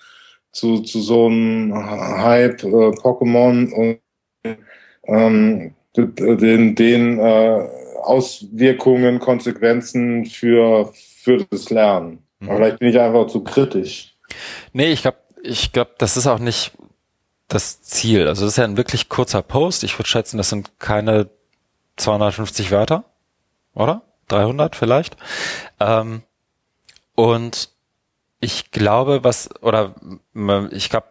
zu, 0.50 0.80
zu 0.80 1.00
so 1.00 1.26
einem 1.26 1.72
Hype 1.74 2.64
äh, 2.64 2.66
Pokémon 2.66 3.72
und 3.72 3.98
ähm, 5.06 5.74
den, 5.96 6.74
den 6.74 7.18
äh, 7.18 7.68
Auswirkungen, 8.02 9.20
Konsequenzen 9.20 10.24
für, 10.24 10.90
für 10.94 11.44
das 11.48 11.70
Lernen. 11.70 12.24
Mhm. 12.40 12.46
Vielleicht 12.56 12.78
bin 12.80 12.88
ich 12.88 12.98
einfach 12.98 13.28
zu 13.28 13.44
kritisch. 13.44 14.17
Nee, 14.72 14.92
ich 14.92 15.02
glaube, 15.02 15.18
ich 15.42 15.72
glaube, 15.72 15.92
das 15.98 16.16
ist 16.16 16.26
auch 16.26 16.38
nicht 16.38 16.72
das 17.48 17.82
Ziel. 17.82 18.28
Also 18.28 18.44
das 18.44 18.52
ist 18.52 18.58
ja 18.58 18.64
ein 18.64 18.76
wirklich 18.76 19.08
kurzer 19.08 19.42
Post. 19.42 19.82
Ich 19.82 19.98
würde 19.98 20.08
schätzen, 20.08 20.36
das 20.36 20.50
sind 20.50 20.78
keine 20.78 21.30
250 21.96 22.70
Wörter, 22.70 23.04
oder? 23.74 24.02
300 24.28 24.76
vielleicht. 24.76 25.16
Ähm, 25.80 26.22
und 27.14 27.70
ich 28.40 28.70
glaube, 28.70 29.24
was, 29.24 29.50
oder 29.62 29.94
ich 30.70 30.90
glaube, 30.90 31.06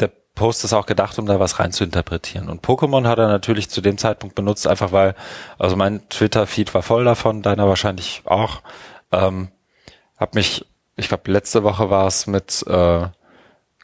der 0.00 0.10
Post 0.34 0.64
ist 0.64 0.72
auch 0.72 0.86
gedacht, 0.86 1.18
um 1.18 1.26
da 1.26 1.38
was 1.38 1.60
rein 1.60 1.70
zu 1.70 1.84
interpretieren. 1.84 2.48
Und 2.48 2.64
Pokémon 2.64 3.06
hat 3.06 3.18
er 3.18 3.28
natürlich 3.28 3.68
zu 3.70 3.80
dem 3.80 3.98
Zeitpunkt 3.98 4.34
benutzt, 4.34 4.66
einfach 4.66 4.90
weil, 4.90 5.14
also 5.58 5.76
mein 5.76 6.08
Twitter-Feed 6.08 6.74
war 6.74 6.82
voll 6.82 7.04
davon, 7.04 7.42
deiner 7.42 7.68
wahrscheinlich 7.68 8.22
auch. 8.24 8.62
Ähm, 9.12 9.48
hab 10.16 10.34
mich 10.34 10.64
ich 10.96 11.08
glaube, 11.08 11.30
letzte 11.30 11.62
Woche 11.62 11.90
war 11.90 12.06
es 12.06 12.26
mit 12.26 12.64
äh, 12.66 13.06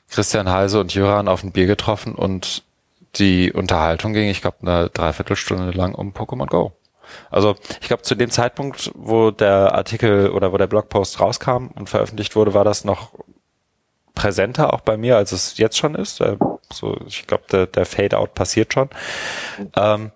Christian 0.09 0.51
Heise 0.51 0.81
und 0.81 0.95
Jöran 0.95 1.29
auf 1.29 1.43
ein 1.43 1.53
Bier 1.53 1.67
getroffen 1.67 2.15
und 2.15 2.63
die 3.17 3.53
Unterhaltung 3.53 4.13
ging, 4.13 4.29
ich 4.29 4.41
glaube, 4.41 4.59
eine 4.63 4.91
Dreiviertelstunde 4.91 5.71
lang 5.71 5.95
um 5.95 6.13
Pokémon 6.13 6.47
Go. 6.47 6.73
Also 7.31 7.57
ich 7.81 7.89
glaube, 7.89 8.03
zu 8.03 8.15
dem 8.15 8.31
Zeitpunkt, 8.31 8.91
wo 8.95 9.31
der 9.31 9.75
Artikel 9.75 10.31
oder 10.31 10.53
wo 10.53 10.59
der 10.59 10.67
Blogpost 10.67 11.21
rauskam 11.21 11.69
und 11.75 11.89
veröffentlicht 11.89 12.37
wurde, 12.37 12.55
war 12.55 12.65
das 12.65 12.85
noch 12.85 13.13
präsenter 14.15 14.75
auch 14.75 14.81
bei 14.81 14.97
mir, 14.97 15.17
als 15.17 15.33
es 15.33 15.57
jetzt 15.59 15.79
schon 15.79 15.95
ist. 15.95 16.21
Äh, 16.21 16.37
so, 16.73 16.99
ich 17.07 17.27
glaube, 17.27 17.45
der, 17.51 17.67
der 17.67 17.87
Fade-out 17.87 18.35
passiert 18.35 18.75
schon. 18.75 18.91
Ähm, 19.77 20.11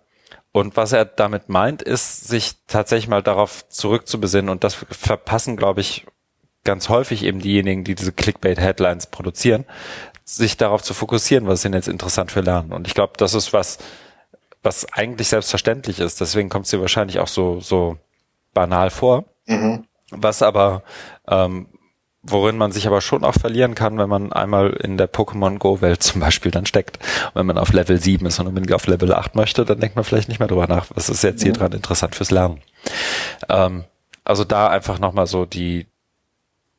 und 0.50 0.76
was 0.76 0.92
er 0.92 1.06
damit 1.06 1.48
meint, 1.48 1.80
ist, 1.80 2.28
sich 2.28 2.56
tatsächlich 2.66 3.08
mal 3.08 3.22
darauf 3.22 3.66
zurückzubesinnen. 3.68 4.50
Und 4.50 4.64
das 4.64 4.74
verpassen, 4.74 5.56
glaube 5.56 5.80
ich, 5.80 6.04
ganz 6.64 6.88
häufig 6.88 7.24
eben 7.24 7.40
diejenigen, 7.40 7.84
die 7.84 7.94
diese 7.94 8.12
Clickbait-Headlines 8.12 9.06
produzieren, 9.06 9.64
sich 10.24 10.56
darauf 10.56 10.82
zu 10.82 10.94
fokussieren, 10.94 11.46
was 11.46 11.60
ist 11.60 11.64
denn 11.64 11.72
jetzt 11.72 11.88
interessant 11.88 12.30
für 12.30 12.40
Lernen. 12.40 12.72
Und 12.72 12.86
ich 12.86 12.94
glaube, 12.94 13.14
das 13.16 13.34
ist 13.34 13.52
was, 13.52 13.78
was 14.62 14.90
eigentlich 14.92 15.28
selbstverständlich 15.28 15.98
ist. 15.98 16.20
Deswegen 16.20 16.48
kommt 16.48 16.66
es 16.66 16.70
dir 16.70 16.80
wahrscheinlich 16.80 17.18
auch 17.18 17.28
so, 17.28 17.60
so 17.60 17.98
banal 18.54 18.90
vor. 18.90 19.24
Mhm. 19.46 19.84
Was 20.10 20.42
aber, 20.42 20.82
ähm, 21.26 21.66
worin 22.22 22.56
man 22.56 22.70
sich 22.70 22.86
aber 22.86 23.00
schon 23.00 23.24
auch 23.24 23.34
verlieren 23.34 23.74
kann, 23.74 23.98
wenn 23.98 24.08
man 24.08 24.32
einmal 24.32 24.70
in 24.70 24.96
der 24.96 25.12
Pokémon 25.12 25.58
Go-Welt 25.58 26.02
zum 26.02 26.20
Beispiel 26.20 26.52
dann 26.52 26.66
steckt. 26.66 26.98
Und 27.28 27.34
wenn 27.34 27.46
man 27.46 27.58
auf 27.58 27.72
Level 27.72 28.00
7 28.00 28.24
ist 28.26 28.38
und 28.38 28.46
unbedingt 28.46 28.72
auf 28.72 28.86
Level 28.86 29.12
8 29.12 29.34
möchte, 29.34 29.64
dann 29.64 29.80
denkt 29.80 29.96
man 29.96 30.04
vielleicht 30.04 30.28
nicht 30.28 30.38
mehr 30.38 30.48
drüber 30.48 30.68
nach, 30.68 30.86
was 30.94 31.08
ist 31.08 31.24
jetzt 31.24 31.42
hier 31.42 31.52
mhm. 31.52 31.56
dran 31.56 31.72
interessant 31.72 32.14
fürs 32.14 32.30
Lernen. 32.30 32.60
Ähm, 33.48 33.84
also 34.24 34.44
da 34.44 34.68
einfach 34.68 35.00
nochmal 35.00 35.26
so 35.26 35.44
die, 35.46 35.86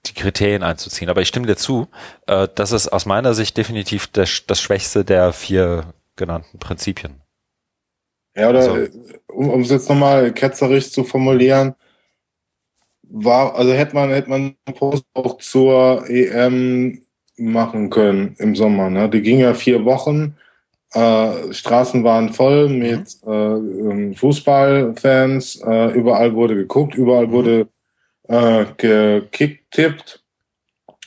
die 0.06 0.14
Kriterien 0.14 0.64
einzuziehen. 0.64 1.10
Aber 1.10 1.22
ich 1.22 1.28
stimme 1.28 1.48
dir 1.48 1.56
zu, 1.56 1.88
äh, 2.28 2.48
das 2.56 2.72
ist 2.72 2.90
aus 2.90 3.06
meiner 3.06 3.34
Sicht 3.34 3.58
definitiv 3.58 4.08
das, 4.08 4.44
das 4.48 4.62
Schwächste 4.62 5.06
der 5.06 5.34
vier 5.34 5.94
genannten 6.16 6.60
Prinzipien. 6.60 7.22
Ja, 8.36 8.50
oder 8.50 8.60
also, 8.60 8.88
um, 9.28 9.50
um 9.50 9.62
es 9.62 9.70
jetzt 9.70 9.90
nochmal 9.90 10.34
ketzerisch 10.34 10.92
zu 10.92 11.04
formulieren, 11.04 11.76
war, 13.04 13.56
also 13.56 13.74
hätte 13.74 13.94
man, 13.96 14.10
hätte 14.10 14.30
man 14.30 14.56
einen 14.66 14.76
Post 14.76 15.06
auch 15.14 15.38
zur 15.38 16.10
EM 16.10 17.04
machen 17.38 17.90
können 17.90 18.36
im 18.40 18.56
Sommer. 18.56 18.90
Ne? 18.90 19.10
Die 19.10 19.22
ging 19.22 19.40
ja 19.40 19.54
vier 19.54 19.86
Wochen. 19.86 20.36
Äh, 20.94 21.54
Straßen 21.54 22.04
waren 22.04 22.34
voll 22.34 22.70
mit 22.70 23.18
mhm. 23.24 23.32
äh, 23.32 23.56
ähm, 23.56 24.16
Fußballfans. 24.16 25.62
Äh, 25.66 25.92
überall 25.94 26.34
wurde 26.34 26.56
geguckt, 26.56 26.96
überall 26.96 27.28
mhm. 27.28 27.32
wurde 27.32 27.68
äh, 28.28 28.66
gekickt-tippt. 28.78 30.24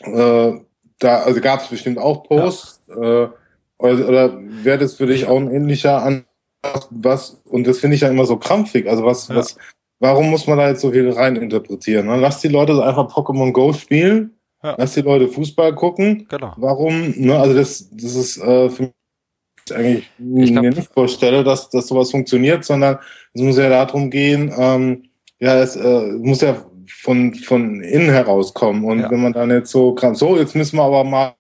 Äh, 0.01 0.53
da 0.99 1.23
also 1.23 1.41
gab 1.41 1.61
es 1.61 1.69
bestimmt 1.69 1.99
auch 1.99 2.25
Posts. 2.25 2.87
Ja. 2.89 3.25
Äh, 3.25 3.29
oder, 3.79 4.09
oder 4.09 4.39
wäre 4.41 4.79
das 4.79 4.95
für 4.95 5.07
dich 5.07 5.27
auch 5.27 5.39
ein 5.39 5.51
ähnlicher 5.51 6.03
an 6.03 6.25
was? 6.91 7.43
Und 7.45 7.67
das 7.67 7.79
finde 7.79 7.97
ich 7.97 8.03
ja 8.03 8.09
immer 8.09 8.25
so 8.25 8.37
krampfig. 8.37 8.89
Also 8.89 9.05
was, 9.05 9.29
ja. 9.29 9.37
was, 9.37 9.57
warum 10.01 10.31
muss 10.31 10.47
man 10.47 10.59
da 10.59 10.69
jetzt 10.69 10.81
so 10.81 10.91
viel 10.91 11.11
rein 11.11 11.37
interpretieren? 11.37 12.07
Ne? 12.07 12.17
Lass 12.17 12.41
die 12.41 12.49
Leute 12.49 12.83
einfach 12.83 13.09
Pokémon 13.09 13.53
Go 13.53 13.73
spielen. 13.73 14.35
Ja. 14.63 14.75
Lass 14.79 14.95
die 14.95 15.03
Leute 15.03 15.29
Fußball 15.29 15.75
gucken. 15.75 16.27
Genau. 16.29 16.55
Warum? 16.57 17.13
Ne? 17.17 17.39
Also 17.39 17.55
das, 17.55 17.91
das 17.91 18.15
ist 18.15 18.39
äh, 18.39 18.71
für 18.71 18.85
mich 18.85 18.93
eigentlich 19.75 20.11
ich 20.19 20.53
glaub, 20.53 20.63
mir 20.63 20.71
nicht 20.71 20.93
vorstelle, 20.93 21.45
dass, 21.45 21.71
dass 21.71 21.89
sowas 21.89 22.11
funktioniert, 22.11 22.65
sondern 22.65 22.99
es 23.35 23.43
muss 23.43 23.59
ja 23.59 23.69
darum 23.69 24.11
gehen, 24.11 24.53
ähm, 24.57 25.05
ja, 25.39 25.59
es 25.59 25.77
äh, 25.77 26.13
muss 26.19 26.41
ja 26.41 26.65
von, 26.89 27.35
von 27.35 27.83
innen 27.83 28.11
herauskommen. 28.11 28.85
Und 28.85 29.01
ja. 29.01 29.11
wenn 29.11 29.23
man 29.23 29.33
dann 29.33 29.51
jetzt 29.51 29.71
so 29.71 29.95
kann, 29.95 30.15
so, 30.15 30.37
jetzt 30.39 30.55
müssen 30.55 30.77
wir 30.77 30.85
aber 30.85 31.05
mal 31.05 31.35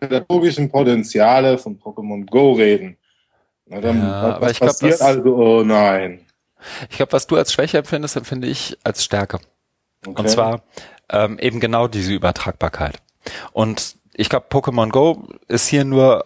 pädagogischen 0.00 0.70
Potenziale 0.70 1.58
von 1.58 1.78
Pokémon 1.78 2.26
Go 2.26 2.52
reden. 2.52 2.96
Na, 3.66 3.80
dann, 3.80 3.98
ja, 4.00 4.40
was 4.40 4.58
passiert 4.58 4.98
glaub, 4.98 5.08
also? 5.08 5.36
Oh 5.36 5.62
nein. 5.62 6.20
Ich 6.90 6.96
glaube, 6.96 7.12
was 7.12 7.26
du 7.26 7.36
als 7.36 7.52
Schwäche 7.52 7.78
empfindest, 7.78 8.16
empfinde 8.16 8.48
ich 8.48 8.76
als 8.84 9.04
Stärke. 9.04 9.38
Okay. 10.06 10.20
Und 10.20 10.30
zwar 10.30 10.62
ähm, 11.10 11.38
eben 11.38 11.60
genau 11.60 11.88
diese 11.88 12.12
Übertragbarkeit. 12.12 12.98
Und 13.52 13.96
ich 14.14 14.28
glaube, 14.28 14.46
Pokémon 14.50 14.90
Go 14.90 15.28
ist 15.48 15.68
hier 15.68 15.84
nur 15.84 16.24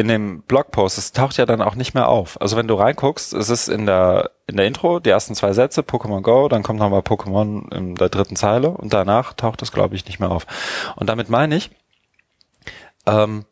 in 0.00 0.08
dem 0.08 0.42
Blogpost, 0.42 0.98
es 0.98 1.12
taucht 1.12 1.36
ja 1.36 1.46
dann 1.46 1.62
auch 1.62 1.74
nicht 1.74 1.94
mehr 1.94 2.08
auf. 2.08 2.40
Also 2.40 2.56
wenn 2.56 2.68
du 2.68 2.74
reinguckst, 2.74 3.32
es 3.32 3.48
ist 3.48 3.68
in 3.68 3.86
der, 3.86 4.30
in 4.46 4.56
der 4.56 4.66
Intro, 4.66 5.00
die 5.00 5.10
ersten 5.10 5.34
zwei 5.34 5.52
Sätze, 5.52 5.82
Pokémon 5.82 6.22
Go, 6.22 6.48
dann 6.48 6.62
kommt 6.62 6.78
nochmal 6.78 7.00
Pokémon 7.00 7.72
in 7.74 7.94
der 7.94 8.08
dritten 8.08 8.36
Zeile 8.36 8.70
und 8.70 8.92
danach 8.92 9.34
taucht 9.34 9.62
es, 9.62 9.72
glaube 9.72 9.94
ich, 9.94 10.06
nicht 10.06 10.20
mehr 10.20 10.30
auf. 10.30 10.46
Und 10.96 11.08
damit 11.08 11.28
meine 11.28 11.56
ich, 11.56 11.70
ähm, 13.06 13.44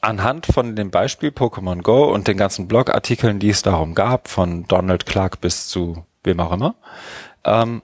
anhand 0.00 0.46
von 0.46 0.76
dem 0.76 0.90
Beispiel 0.90 1.30
Pokémon 1.30 1.82
Go 1.82 2.04
und 2.04 2.28
den 2.28 2.36
ganzen 2.36 2.68
Blogartikeln, 2.68 3.38
die 3.38 3.50
es 3.50 3.62
darum 3.62 3.94
gab, 3.94 4.28
von 4.28 4.66
Donald 4.66 5.06
Clark 5.06 5.40
bis 5.40 5.68
zu 5.68 6.04
wem 6.24 6.40
auch 6.40 6.52
immer, 6.52 6.74
ähm, 7.44 7.82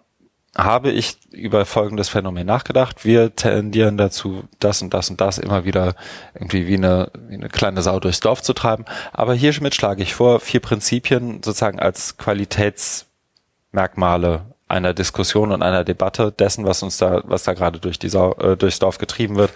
habe 0.57 0.91
ich 0.91 1.19
über 1.33 1.67
folgendes 1.67 2.09
Phänomen 2.09 2.47
nachgedacht. 2.47 3.05
Wir 3.05 3.37
tendieren 3.37 3.99
dazu, 3.99 4.45
das 4.59 4.81
und 4.81 4.95
das 4.95 5.11
und 5.11 5.21
das 5.21 5.39
immer 5.39 5.65
wieder 5.65 5.95
irgendwie 6.35 6.67
wie 6.67 6.77
eine, 6.77 7.11
wie 7.29 7.35
eine 7.35 7.49
kleine 7.49 7.83
Sau 7.83 8.01
durchs 8.01 8.21
Dorf 8.21 8.43
zu 8.43 8.55
treiben. 8.55 8.87
Aber 9.13 9.35
hiermit 9.35 9.75
schlage 9.75 10.03
ich 10.03 10.15
vor, 10.15 10.41
vier 10.41 10.61
Prinzipien 10.61 11.43
sozusagen 11.43 11.79
als 11.79 12.17
Qualitätsmerkmale 12.17 14.47
einer 14.69 14.95
Diskussion 14.95 15.53
und 15.53 15.63
einer 15.63 15.85
Debatte 15.85 16.33
dessen, 16.33 16.67
was 16.67 16.83
uns 16.83 16.97
da, 16.97 17.23
was 17.25 17.45
da 17.45 17.53
gerade 17.53 17.79
durch 17.79 17.99
die 17.99 18.09
Sau, 18.09 18.33
äh, 18.35 18.57
durchs 18.57 18.79
Dorf 18.79 18.99
getrieben 18.99 19.37
wird, 19.37 19.53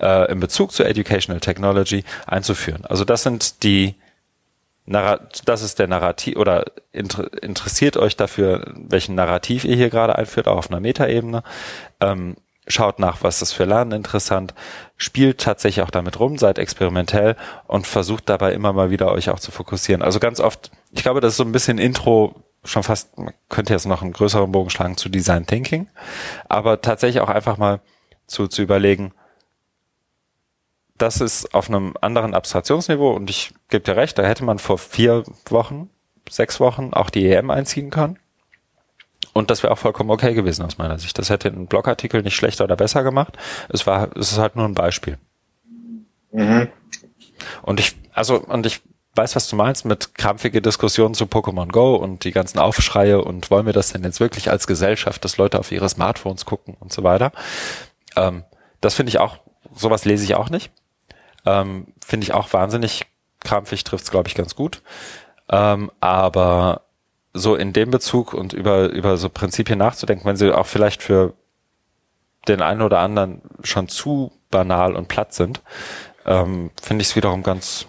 äh, 0.00 0.32
in 0.32 0.40
Bezug 0.40 0.72
zu 0.72 0.82
Educational 0.82 1.40
Technology 1.40 2.04
einzuführen. 2.26 2.84
Also 2.84 3.04
das 3.04 3.22
sind 3.22 3.62
die 3.62 3.94
das 4.86 5.62
ist 5.62 5.78
der 5.78 5.86
Narrativ 5.86 6.36
oder 6.36 6.64
inter, 6.92 7.30
interessiert 7.42 7.96
euch 7.96 8.16
dafür, 8.16 8.72
welchen 8.74 9.14
Narrativ 9.14 9.64
ihr 9.64 9.76
hier 9.76 9.90
gerade 9.90 10.16
einführt, 10.16 10.48
auch 10.48 10.56
auf 10.56 10.70
einer 10.70 10.80
Metaebene. 10.80 11.42
Ähm, 12.00 12.36
schaut 12.66 12.98
nach, 12.98 13.22
was 13.22 13.42
ist 13.42 13.52
für 13.52 13.64
Lernen 13.64 13.92
interessant, 13.92 14.54
spielt 14.96 15.40
tatsächlich 15.40 15.84
auch 15.84 15.90
damit 15.90 16.18
rum, 16.20 16.38
seid 16.38 16.58
experimentell 16.58 17.36
und 17.66 17.86
versucht 17.86 18.28
dabei 18.28 18.52
immer 18.52 18.72
mal 18.72 18.90
wieder 18.90 19.10
euch 19.12 19.30
auch 19.30 19.40
zu 19.40 19.50
fokussieren. 19.50 20.02
Also 20.02 20.20
ganz 20.20 20.40
oft, 20.40 20.70
ich 20.90 21.02
glaube, 21.02 21.20
das 21.20 21.32
ist 21.32 21.36
so 21.38 21.44
ein 21.44 21.52
bisschen 21.52 21.78
Intro, 21.78 22.42
schon 22.64 22.82
fast, 22.82 23.16
man 23.18 23.32
könnte 23.48 23.72
jetzt 23.72 23.86
noch 23.86 24.02
einen 24.02 24.12
größeren 24.12 24.52
Bogen 24.52 24.70
schlagen 24.70 24.96
zu 24.96 25.08
Design 25.08 25.46
Thinking, 25.46 25.88
aber 26.48 26.80
tatsächlich 26.80 27.20
auch 27.20 27.30
einfach 27.30 27.56
mal 27.56 27.80
zu, 28.26 28.46
zu 28.46 28.62
überlegen, 28.62 29.12
das 31.00 31.20
ist 31.20 31.54
auf 31.54 31.68
einem 31.68 31.94
anderen 32.00 32.34
Abstraktionsniveau 32.34 33.10
und 33.12 33.30
ich 33.30 33.52
gebe 33.68 33.84
dir 33.84 33.96
recht, 33.96 34.18
da 34.18 34.22
hätte 34.22 34.44
man 34.44 34.58
vor 34.58 34.78
vier 34.78 35.24
Wochen, 35.48 35.88
sechs 36.28 36.60
Wochen 36.60 36.92
auch 36.92 37.10
die 37.10 37.26
EM 37.26 37.50
einziehen 37.50 37.90
können. 37.90 38.18
Und 39.32 39.50
das 39.50 39.62
wäre 39.62 39.72
auch 39.72 39.78
vollkommen 39.78 40.10
okay 40.10 40.34
gewesen 40.34 40.64
aus 40.64 40.78
meiner 40.78 40.98
Sicht. 40.98 41.18
Das 41.18 41.30
hätte 41.30 41.48
einen 41.48 41.66
Blogartikel 41.66 42.22
nicht 42.22 42.34
schlechter 42.34 42.64
oder 42.64 42.76
besser 42.76 43.02
gemacht. 43.02 43.38
Es 43.68 43.86
war, 43.86 44.14
es 44.16 44.32
ist 44.32 44.38
halt 44.38 44.56
nur 44.56 44.66
ein 44.66 44.74
Beispiel. 44.74 45.18
Mhm. 46.32 46.68
Und 47.62 47.80
ich, 47.80 47.96
also, 48.12 48.40
und 48.40 48.66
ich 48.66 48.82
weiß, 49.14 49.36
was 49.36 49.48
du 49.48 49.56
meinst 49.56 49.84
mit 49.84 50.14
krampfige 50.14 50.60
Diskussionen 50.60 51.14
zu 51.14 51.24
Pokémon 51.24 51.70
Go 51.70 51.94
und 51.94 52.24
die 52.24 52.32
ganzen 52.32 52.58
Aufschreie 52.58 53.22
und 53.22 53.50
wollen 53.50 53.66
wir 53.66 53.72
das 53.72 53.92
denn 53.92 54.04
jetzt 54.04 54.20
wirklich 54.20 54.50
als 54.50 54.66
Gesellschaft, 54.66 55.24
dass 55.24 55.36
Leute 55.36 55.58
auf 55.58 55.72
ihre 55.72 55.88
Smartphones 55.88 56.44
gucken 56.44 56.76
und 56.78 56.92
so 56.92 57.02
weiter. 57.02 57.32
Ähm, 58.16 58.44
das 58.80 58.94
finde 58.94 59.10
ich 59.10 59.18
auch, 59.18 59.38
sowas 59.74 60.04
lese 60.04 60.24
ich 60.24 60.34
auch 60.34 60.50
nicht. 60.50 60.72
Ähm, 61.46 61.88
Finde 62.04 62.24
ich 62.24 62.34
auch 62.34 62.52
wahnsinnig 62.52 63.06
krampfig, 63.40 63.84
trifft 63.84 64.04
es, 64.04 64.10
glaube 64.10 64.28
ich, 64.28 64.34
ganz 64.34 64.54
gut. 64.54 64.82
Ähm, 65.48 65.90
aber 66.00 66.82
so 67.32 67.54
in 67.54 67.72
dem 67.72 67.90
Bezug 67.90 68.34
und 68.34 68.52
über, 68.52 68.88
über 68.90 69.16
so 69.16 69.28
Prinzipien 69.28 69.78
nachzudenken, 69.78 70.26
wenn 70.26 70.36
sie 70.36 70.52
auch 70.52 70.66
vielleicht 70.66 71.02
für 71.02 71.34
den 72.48 72.62
einen 72.62 72.82
oder 72.82 73.00
anderen 73.00 73.42
schon 73.62 73.88
zu 73.88 74.32
banal 74.50 74.96
und 74.96 75.08
platt 75.08 75.34
sind, 75.34 75.60
ähm, 76.26 76.70
finde 76.80 77.02
ich 77.02 77.08
es 77.08 77.16
wiederum 77.16 77.42
ganz 77.42 77.86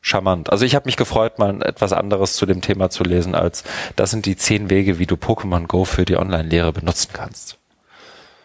charmant. 0.00 0.50
Also 0.50 0.64
ich 0.64 0.74
habe 0.74 0.86
mich 0.86 0.96
gefreut, 0.96 1.38
mal 1.38 1.62
etwas 1.62 1.92
anderes 1.92 2.36
zu 2.36 2.46
dem 2.46 2.60
Thema 2.60 2.90
zu 2.90 3.02
lesen, 3.02 3.34
als 3.34 3.64
das 3.96 4.10
sind 4.10 4.26
die 4.26 4.36
zehn 4.36 4.70
Wege, 4.70 4.98
wie 4.98 5.06
du 5.06 5.16
Pokémon 5.16 5.66
Go 5.66 5.84
für 5.84 6.04
die 6.04 6.16
Online-Lehre 6.16 6.72
benutzen 6.72 7.10
kannst. 7.12 7.58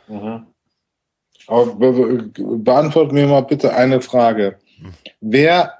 Mhm. 0.08 0.47
Aber 1.47 1.75
be 1.75 2.31
beantwort 2.35 3.11
mir 3.11 3.27
mal 3.27 3.41
bitte 3.41 3.73
eine 3.73 4.01
Frage. 4.01 4.57
Wer 5.19 5.73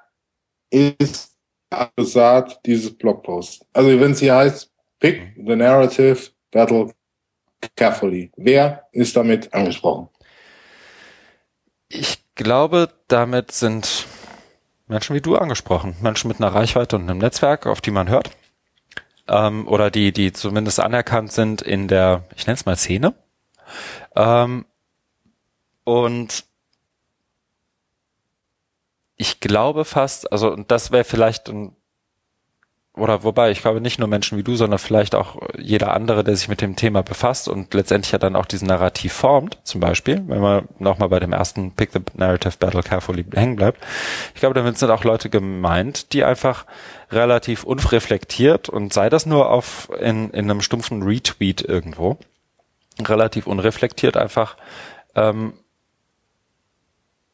ist 0.70 1.36
Adressat 1.70 2.60
dieses 2.66 2.96
Blogposts? 2.98 3.66
Also 3.74 4.00
wenn 4.00 4.12
es 4.12 4.20
hier 4.20 4.36
heißt, 4.36 4.72
pick 5.00 5.34
the 5.36 5.56
narrative 5.56 6.30
battle 6.52 6.92
carefully. 7.76 8.32
Wer 8.38 8.88
ist 8.92 9.16
damit 9.16 9.54
angesprochen? 9.54 10.10
Ich 11.90 12.24
glaube, 12.36 12.90
damit 13.08 13.52
sind 13.52 14.06
Menschen 14.88 15.16
wie 15.16 15.22
du 15.22 15.36
angesprochen. 15.38 15.96
Menschen 16.02 16.28
mit 16.28 16.40
einer 16.40 16.54
Reichweite 16.54 16.96
und 16.96 17.10
einem 17.10 17.20
Netzwerk, 17.20 17.66
auf 17.66 17.82
die 17.82 17.92
man 17.92 18.10
hört. 18.10 18.32
Ähm, 19.28 19.68
oder 19.68 19.92
die, 19.92 20.12
die 20.12 20.34
zumindest 20.34 20.80
anerkannt 20.80 21.32
sind 21.32 21.62
in 21.62 21.88
der, 21.88 22.24
ich 22.36 22.48
nenne 22.48 22.56
es 22.56 22.66
mal 22.66 22.76
Szene. 22.76 23.14
Ähm, 24.16 24.66
und 25.84 26.46
ich 29.22 29.40
glaube 29.40 29.86
fast, 29.86 30.32
also 30.32 30.56
das 30.56 30.92
wäre 30.92 31.04
vielleicht 31.04 31.48
ein, 31.48 31.76
oder 32.96 33.24
wobei, 33.24 33.52
ich 33.52 33.62
glaube 33.62 33.80
nicht 33.80 34.00
nur 34.00 34.08
Menschen 34.08 34.36
wie 34.38 34.44
du, 34.44 34.56
sondern 34.56 34.80
vielleicht 34.80 35.14
auch 35.14 35.38
jeder 35.60 35.94
andere, 35.94 36.24
der 36.24 36.36
sich 36.36 36.48
mit 36.48 36.60
dem 36.60 36.76
Thema 36.76 37.04
befasst 37.04 37.48
und 37.48 37.72
letztendlich 37.74 38.12
ja 38.12 38.18
dann 38.18 38.36
auch 38.36 38.48
diesen 38.48 38.68
Narrativ 38.68 39.14
formt, 39.14 39.60
zum 39.64 39.80
Beispiel, 39.80 40.24
wenn 40.28 40.42
man 40.42 40.68
nochmal 40.80 41.10
bei 41.10 41.20
dem 41.20 41.34
ersten 41.34 41.72
Pick 41.72 41.92
the 41.94 42.00
Narrative 42.16 42.56
Battle 42.60 42.82
Carefully 42.82 43.24
hängen 43.34 43.58
bleibt. 43.58 43.80
Ich 44.34 44.40
glaube, 44.40 44.56
damit 44.56 44.80
sind 44.80 44.90
auch 44.90 45.04
Leute 45.04 45.30
gemeint, 45.30 46.14
die 46.14 46.24
einfach 46.24 46.66
relativ 47.12 47.64
unreflektiert 47.64 48.70
und 48.70 48.92
sei 48.92 49.10
das 49.10 49.28
nur 49.28 49.52
auf 49.52 49.90
in, 50.00 50.32
in 50.32 50.50
einem 50.50 50.62
stumpfen 50.62 51.04
Retweet 51.04 51.62
irgendwo, 51.62 52.18
relativ 53.00 53.46
unreflektiert 53.46 54.18
einfach 54.18 54.58
ähm, 55.16 55.54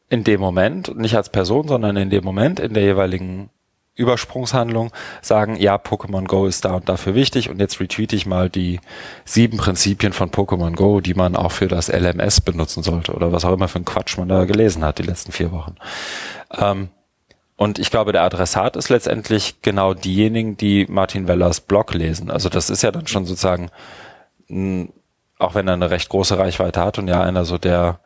in 0.08 0.24
dem 0.24 0.40
Moment, 0.40 0.96
nicht 0.96 1.16
als 1.16 1.28
Person, 1.28 1.68
sondern 1.68 1.96
in 1.96 2.10
dem 2.10 2.24
Moment, 2.24 2.60
in 2.60 2.74
der 2.74 2.82
jeweiligen 2.82 3.50
Übersprungshandlung 3.98 4.92
sagen, 5.20 5.56
ja, 5.56 5.76
Pokémon 5.76 6.24
Go 6.26 6.46
ist 6.46 6.64
da 6.64 6.76
und 6.76 6.88
dafür 6.88 7.14
wichtig 7.14 7.50
und 7.50 7.58
jetzt 7.60 7.80
retweete 7.80 8.14
ich 8.14 8.26
mal 8.26 8.48
die 8.48 8.80
sieben 9.24 9.58
Prinzipien 9.58 10.12
von 10.12 10.30
Pokémon 10.30 10.76
Go, 10.76 11.00
die 11.00 11.14
man 11.14 11.34
auch 11.34 11.52
für 11.52 11.66
das 11.66 11.88
LMS 11.88 12.40
benutzen 12.40 12.82
sollte 12.82 13.12
oder 13.12 13.32
was 13.32 13.44
auch 13.44 13.52
immer 13.52 13.68
für 13.68 13.80
ein 13.80 13.84
Quatsch 13.84 14.16
man 14.16 14.28
da 14.28 14.44
gelesen 14.44 14.84
hat 14.84 14.98
die 14.98 15.02
letzten 15.02 15.32
vier 15.32 15.50
Wochen. 15.50 15.74
Ähm, 16.56 16.90
und 17.56 17.80
ich 17.80 17.90
glaube, 17.90 18.12
der 18.12 18.22
Adressat 18.22 18.76
ist 18.76 18.88
letztendlich 18.88 19.62
genau 19.62 19.92
diejenigen, 19.92 20.56
die 20.56 20.86
Martin 20.88 21.26
Wellers 21.26 21.60
Blog 21.60 21.92
lesen. 21.92 22.30
Also 22.30 22.48
das 22.48 22.70
ist 22.70 22.82
ja 22.82 22.92
dann 22.92 23.08
schon 23.08 23.24
sozusagen, 23.24 23.70
auch 25.40 25.54
wenn 25.56 25.66
er 25.66 25.74
eine 25.74 25.90
recht 25.90 26.08
große 26.08 26.38
Reichweite 26.38 26.80
hat 26.80 27.00
und 27.00 27.08
ja 27.08 27.20
einer 27.20 27.44
so 27.44 27.58
der 27.58 27.98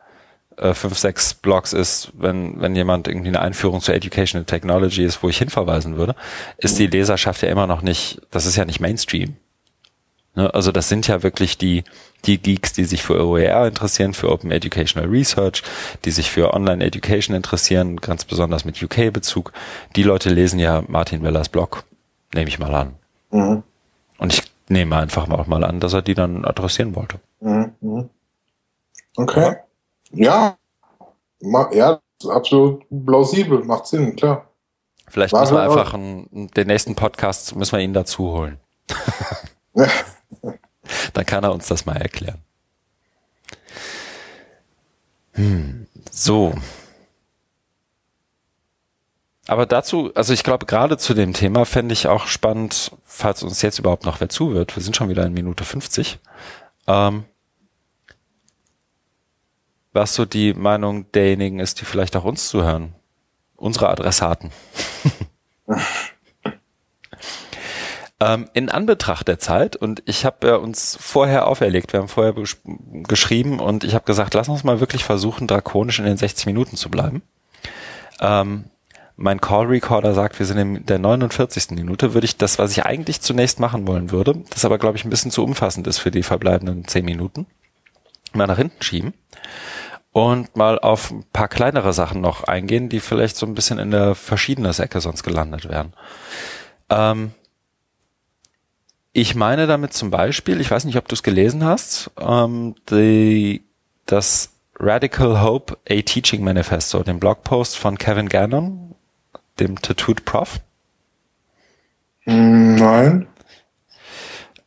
äh, 0.57 0.73
fünf, 0.73 0.97
sechs 0.97 1.33
Blogs 1.33 1.73
ist, 1.73 2.11
wenn, 2.17 2.59
wenn 2.61 2.75
jemand 2.75 3.07
irgendwie 3.07 3.29
eine 3.29 3.41
Einführung 3.41 3.81
zur 3.81 3.95
Educational 3.95 4.45
Technology 4.45 5.03
ist, 5.03 5.23
wo 5.23 5.29
ich 5.29 5.37
hinverweisen 5.37 5.97
würde, 5.97 6.15
ist 6.57 6.79
die 6.79 6.87
Leserschaft 6.87 7.41
ja 7.41 7.49
immer 7.49 7.67
noch 7.67 7.81
nicht, 7.81 8.21
das 8.31 8.45
ist 8.45 8.55
ja 8.55 8.65
nicht 8.65 8.79
Mainstream. 8.79 9.35
Ne? 10.35 10.53
Also 10.53 10.71
das 10.71 10.89
sind 10.89 11.07
ja 11.07 11.23
wirklich 11.23 11.57
die, 11.57 11.83
die 12.25 12.37
Geeks, 12.37 12.73
die 12.73 12.85
sich 12.85 13.03
für 13.03 13.25
OER 13.25 13.67
interessieren, 13.67 14.13
für 14.13 14.31
Open 14.31 14.51
Educational 14.51 15.09
Research, 15.09 15.63
die 16.05 16.11
sich 16.11 16.31
für 16.31 16.53
Online 16.53 16.83
Education 16.83 17.35
interessieren, 17.35 17.97
ganz 17.97 18.25
besonders 18.25 18.65
mit 18.65 18.81
UK-Bezug. 18.81 19.51
Die 19.95 20.03
Leute 20.03 20.29
lesen 20.29 20.59
ja 20.59 20.83
Martin 20.87 21.23
Wellers 21.23 21.49
Blog, 21.49 21.83
nehme 22.33 22.47
ich 22.47 22.59
mal 22.59 22.73
an. 22.73 22.93
Mhm. 23.31 23.63
Und 24.17 24.33
ich 24.33 24.43
nehme 24.69 24.97
einfach 24.97 25.29
auch 25.29 25.47
mal 25.47 25.63
an, 25.63 25.79
dass 25.79 25.93
er 25.93 26.01
die 26.01 26.15
dann 26.15 26.45
adressieren 26.45 26.95
wollte. 26.95 27.19
Mhm. 27.39 27.73
mhm. 27.81 28.09
Okay. 29.15 29.41
Ja, 29.41 29.55
ja, 30.13 30.57
absolut 32.29 32.85
plausibel, 33.05 33.63
macht 33.63 33.87
Sinn, 33.87 34.15
klar. 34.15 34.49
Vielleicht 35.07 35.33
müssen 35.33 35.55
wir 35.55 35.61
einfach 35.61 35.93
einen, 35.93 36.49
den 36.55 36.67
nächsten 36.67 36.95
Podcast 36.95 37.55
müssen 37.55 37.73
wir 37.73 37.79
ihn 37.79 37.93
dazu 37.93 38.31
holen. 38.31 38.59
Dann 41.13 41.25
kann 41.25 41.43
er 41.43 41.53
uns 41.53 41.67
das 41.67 41.85
mal 41.85 41.97
erklären. 41.97 42.39
Hm, 45.33 45.87
so. 46.11 46.53
Aber 49.47 49.65
dazu, 49.65 50.11
also 50.15 50.33
ich 50.33 50.43
glaube, 50.43 50.65
gerade 50.65 50.97
zu 50.97 51.13
dem 51.13 51.33
Thema 51.33 51.65
fände 51.65 51.93
ich 51.93 52.07
auch 52.07 52.27
spannend, 52.27 52.91
falls 53.03 53.43
uns 53.43 53.61
jetzt 53.61 53.77
überhaupt 53.77 54.05
noch 54.05 54.21
wer 54.21 54.29
zuhört. 54.29 54.75
Wir 54.75 54.83
sind 54.83 54.95
schon 54.95 55.09
wieder 55.09 55.25
in 55.25 55.33
Minute 55.33 55.63
50. 55.63 56.19
Ähm, 56.87 57.25
was 59.93 60.15
so 60.15 60.25
die 60.25 60.53
Meinung 60.53 61.11
derjenigen 61.11 61.59
ist, 61.59 61.79
die 61.79 61.85
vielleicht 61.85 62.15
auch 62.15 62.25
uns 62.25 62.49
zuhören. 62.49 62.95
Unsere 63.55 63.89
Adressaten. 63.89 64.51
ähm, 68.19 68.49
in 68.53 68.69
Anbetracht 68.69 69.27
der 69.27 69.39
Zeit, 69.39 69.75
und 69.75 70.01
ich 70.05 70.25
habe 70.25 70.47
ja 70.47 70.55
uns 70.55 70.97
vorher 70.99 71.47
auferlegt, 71.47 71.93
wir 71.93 72.01
haben 72.01 72.09
vorher 72.09 72.33
geschrieben 73.03 73.59
und 73.59 73.83
ich 73.83 73.93
habe 73.93 74.05
gesagt, 74.05 74.33
lass 74.33 74.49
uns 74.49 74.63
mal 74.63 74.79
wirklich 74.79 75.03
versuchen, 75.03 75.47
drakonisch 75.47 75.99
in 75.99 76.05
den 76.05 76.17
60 76.17 76.47
Minuten 76.47 76.75
zu 76.75 76.89
bleiben. 76.89 77.21
Ähm, 78.19 78.65
mein 79.15 79.39
Call 79.39 79.67
Recorder 79.67 80.15
sagt, 80.15 80.39
wir 80.39 80.47
sind 80.47 80.57
in 80.57 80.85
der 80.87 80.97
49. 80.97 81.69
Minute, 81.71 82.15
würde 82.15 82.25
ich 82.25 82.35
das, 82.35 82.57
was 82.57 82.71
ich 82.71 82.83
eigentlich 82.83 83.21
zunächst 83.21 83.59
machen 83.59 83.87
wollen 83.87 84.09
würde, 84.09 84.43
das 84.49 84.65
aber, 84.65 84.79
glaube 84.79 84.97
ich, 84.97 85.05
ein 85.05 85.11
bisschen 85.11 85.29
zu 85.29 85.43
umfassend 85.43 85.85
ist 85.85 85.99
für 85.99 86.09
die 86.09 86.23
verbleibenden 86.23 86.87
10 86.87 87.05
Minuten, 87.05 87.45
mal 88.33 88.47
nach 88.47 88.57
hinten 88.57 88.81
schieben 88.81 89.13
und 90.13 90.55
mal 90.55 90.79
auf 90.79 91.11
ein 91.11 91.25
paar 91.33 91.47
kleinere 91.47 91.91
Sachen 91.91 92.21
noch 92.21 92.43
eingehen, 92.43 92.87
die 92.87 92.99
vielleicht 92.99 93.35
so 93.35 93.45
ein 93.45 93.55
bisschen 93.55 93.79
in 93.79 93.91
der 93.91 94.15
Verschiedenes-Ecke 94.15 95.01
sonst 95.01 95.23
gelandet 95.23 95.67
werden. 95.67 95.93
Ähm, 96.89 97.31
ich 99.11 99.35
meine 99.35 99.67
damit 99.67 99.93
zum 99.93 100.11
Beispiel, 100.11 100.61
ich 100.61 100.69
weiß 100.69 100.85
nicht, 100.85 100.97
ob 100.97 101.07
du 101.07 101.15
es 101.15 101.23
gelesen 101.23 101.65
hast, 101.65 102.11
ähm, 102.19 102.75
die, 102.89 103.63
das 104.05 104.51
Radical 104.79 105.41
Hope 105.41 105.77
A 105.89 106.01
Teaching 106.01 106.43
Manifesto, 106.43 107.03
den 107.03 107.19
Blogpost 107.19 107.77
von 107.77 107.97
Kevin 107.97 108.29
Gannon, 108.29 108.95
dem 109.59 109.81
Tattooed 109.81 110.25
Prof. 110.25 110.59
Nein. 112.25 113.27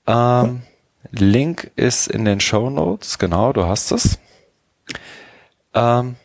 Ähm, 0.08 0.62
Link 1.10 1.70
ist 1.76 2.08
in 2.08 2.24
den 2.24 2.40
Show 2.40 2.68
Notes, 2.68 3.18
genau, 3.18 3.52
du 3.52 3.64
hast 3.66 3.92
es. 3.92 4.18
Ähm, 5.76 6.16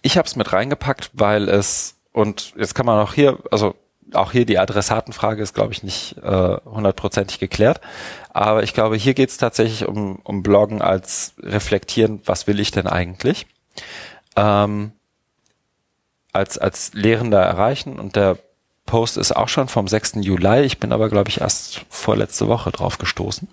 ich 0.00 0.16
habe 0.16 0.26
es 0.26 0.36
mit 0.36 0.52
reingepackt, 0.52 1.10
weil 1.12 1.48
es, 1.48 1.96
und 2.12 2.54
jetzt 2.56 2.74
kann 2.74 2.86
man 2.86 2.98
auch 2.98 3.12
hier, 3.12 3.38
also 3.50 3.74
auch 4.14 4.32
hier 4.32 4.46
die 4.46 4.58
Adressatenfrage 4.58 5.42
ist, 5.42 5.54
glaube 5.54 5.72
ich, 5.72 5.82
nicht 5.82 6.16
äh, 6.22 6.56
hundertprozentig 6.64 7.38
geklärt. 7.38 7.80
Aber 8.30 8.62
ich 8.62 8.72
glaube, 8.72 8.96
hier 8.96 9.12
geht 9.12 9.28
es 9.28 9.36
tatsächlich 9.36 9.86
um, 9.86 10.20
um 10.24 10.42
Bloggen 10.42 10.80
als 10.80 11.34
reflektieren, 11.40 12.22
was 12.24 12.46
will 12.46 12.60
ich 12.60 12.70
denn 12.70 12.86
eigentlich? 12.86 13.46
Ähm, 14.36 14.92
als, 16.32 16.56
als 16.56 16.94
Lehrender 16.94 17.42
erreichen 17.42 17.98
und 17.98 18.16
der 18.16 18.38
Post 18.86 19.18
ist 19.18 19.36
auch 19.36 19.48
schon 19.48 19.68
vom 19.68 19.86
6. 19.86 20.14
Juli. 20.20 20.62
Ich 20.62 20.78
bin 20.78 20.92
aber, 20.92 21.10
glaube 21.10 21.28
ich, 21.28 21.40
erst 21.42 21.84
vorletzte 21.90 22.48
Woche 22.48 22.70
drauf 22.70 22.96
gestoßen. 22.96 23.48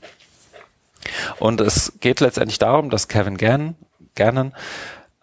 Und 1.40 1.62
es 1.62 1.94
geht 2.00 2.22
letztendlich 2.22 2.58
darum, 2.58 2.90
dass 2.90 3.10
Kevin 3.10 3.38
Gannon, 3.38 3.76
Gannon 4.16 4.54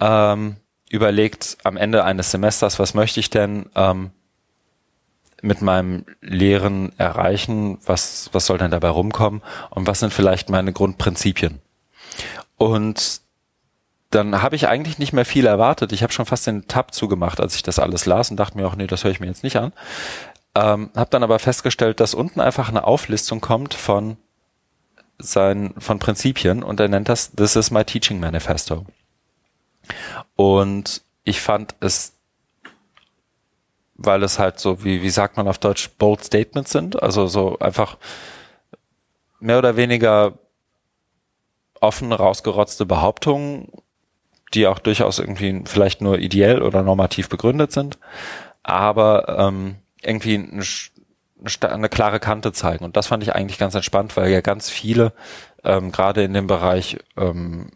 ähm, 0.01 0.57
überlegt 0.91 1.59
am 1.65 1.77
Ende 1.77 2.05
eines 2.05 2.31
Semesters, 2.31 2.79
was 2.79 2.95
möchte 2.95 3.21
ich 3.21 3.31
denn 3.31 3.71
ähm, 3.75 4.11
mit 5.41 5.61
meinem 5.61 6.05
Lehren 6.21 6.93
erreichen? 6.99 7.79
Was, 7.85 8.31
was 8.33 8.47
soll 8.47 8.59
denn 8.59 8.71
dabei 8.71 8.89
rumkommen? 8.89 9.43
Und 9.71 9.87
was 9.87 10.01
sind 10.01 10.13
vielleicht 10.13 10.51
meine 10.51 10.73
Grundprinzipien? 10.73 11.61
Und 12.57 13.23
dann 14.11 14.43
habe 14.43 14.57
ich 14.57 14.69
eigentlich 14.69 14.99
nicht 14.99 15.13
mehr 15.13 15.25
viel 15.25 15.47
erwartet. 15.47 15.93
Ich 15.93 16.03
habe 16.03 16.13
schon 16.13 16.27
fast 16.27 16.47
den 16.47 16.69
Tab 16.69 16.95
zugemacht, 16.95 17.41
als 17.41 17.57
ich 17.57 17.63
das 17.63 17.79
alles 17.79 18.07
las 18.07 18.31
und 18.31 18.37
dachte 18.37 18.57
mir 18.57 18.67
auch, 18.67 18.77
nee, 18.77 18.87
das 18.87 19.05
höre 19.05 19.11
ich 19.11 19.21
mir 19.21 19.27
jetzt 19.27 19.43
nicht 19.43 19.57
an. 19.57 19.73
Ähm, 20.55 20.91
habe 20.95 21.11
dann 21.11 21.23
aber 21.23 21.39
festgestellt, 21.39 21.99
dass 21.99 22.15
unten 22.15 22.41
einfach 22.41 22.69
eine 22.69 22.85
Auflistung 22.85 23.41
kommt 23.41 23.73
von 23.73 24.19
sein, 25.19 25.75
von 25.79 25.99
Prinzipien 25.99 26.63
und 26.63 26.81
er 26.81 26.89
nennt 26.89 27.09
das 27.09 27.33
This 27.33 27.57
is 27.57 27.71
my 27.71 27.85
teaching 27.85 28.21
manifesto. 28.21 28.87
Und 30.37 31.03
ich 31.25 31.41
fand 31.41 31.75
es, 31.81 32.15
weil 33.95 34.23
es 34.23 34.39
halt 34.39 34.59
so, 34.59 34.85
wie, 34.85 35.03
wie 35.03 35.11
sagt 35.11 35.37
man 35.37 35.49
auf 35.49 35.59
Deutsch, 35.59 35.91
bold 35.99 36.25
Statements 36.25 36.73
sind, 36.73 37.03
also 37.03 37.27
so 37.27 37.59
einfach 37.59 37.99
mehr 39.39 39.59
oder 39.59 39.77
weniger 39.77 40.39
offen 41.81 42.13
rausgerotzte 42.13 42.87
Behauptungen, 42.87 43.69
die 44.55 44.67
auch 44.67 44.79
durchaus 44.79 45.19
irgendwie 45.19 45.63
vielleicht 45.65 46.01
nur 46.01 46.19
ideell 46.19 46.63
oder 46.63 46.83
normativ 46.83 47.29
begründet 47.29 47.73
sind, 47.73 47.99
aber 48.63 49.37
ähm, 49.39 49.77
irgendwie 50.03 50.37
eine, 50.37 50.63
eine 51.61 51.89
klare 51.89 52.21
Kante 52.21 52.53
zeigen. 52.53 52.85
Und 52.85 52.97
das 52.97 53.09
fand 53.09 53.23
ich 53.23 53.35
eigentlich 53.35 53.59
ganz 53.59 53.75
entspannt, 53.75 54.17
weil 54.17 54.31
ja 54.31 54.41
ganz 54.41 54.71
viele, 54.71 55.13
ähm, 55.65 55.93
gerade 55.93 56.23
in 56.23 56.35
dem 56.35 56.47
Bereich 56.47 56.99
ähm, 57.17 57.71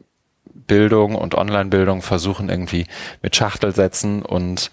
Bildung 0.67 1.15
und 1.15 1.35
Online-Bildung 1.35 2.03
versuchen 2.03 2.49
irgendwie 2.49 2.87
mit 3.23 3.37
Schachtelsätzen 3.37 4.23
und 4.23 4.71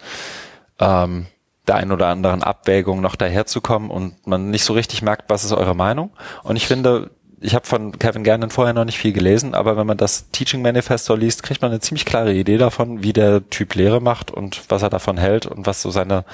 ähm, 0.80 1.26
der 1.66 1.76
ein 1.76 1.92
oder 1.92 2.08
anderen 2.08 2.42
Abwägung 2.42 3.00
noch 3.00 3.16
daherzukommen 3.16 3.90
und 3.90 4.26
man 4.26 4.50
nicht 4.50 4.64
so 4.64 4.74
richtig 4.74 5.02
merkt, 5.02 5.30
was 5.30 5.44
ist 5.44 5.52
eure 5.52 5.74
Meinung. 5.74 6.10
Und 6.42 6.56
ich 6.56 6.66
finde, 6.66 7.10
ich 7.40 7.54
habe 7.54 7.66
von 7.66 7.98
Kevin 7.98 8.24
Gannon 8.24 8.50
vorher 8.50 8.74
noch 8.74 8.84
nicht 8.84 8.98
viel 8.98 9.12
gelesen, 9.12 9.54
aber 9.54 9.76
wenn 9.76 9.86
man 9.86 9.96
das 9.96 10.30
Teaching 10.30 10.62
Manifesto 10.62 11.14
liest, 11.14 11.42
kriegt 11.42 11.62
man 11.62 11.70
eine 11.70 11.80
ziemlich 11.80 12.04
klare 12.04 12.32
Idee 12.32 12.58
davon, 12.58 13.02
wie 13.02 13.12
der 13.12 13.48
Typ 13.50 13.74
Lehre 13.74 14.00
macht 14.00 14.30
und 14.30 14.62
was 14.68 14.82
er 14.82 14.90
davon 14.90 15.16
hält 15.16 15.46
und 15.46 15.66
was 15.66 15.82
so 15.82 15.90
seine, 15.90 16.24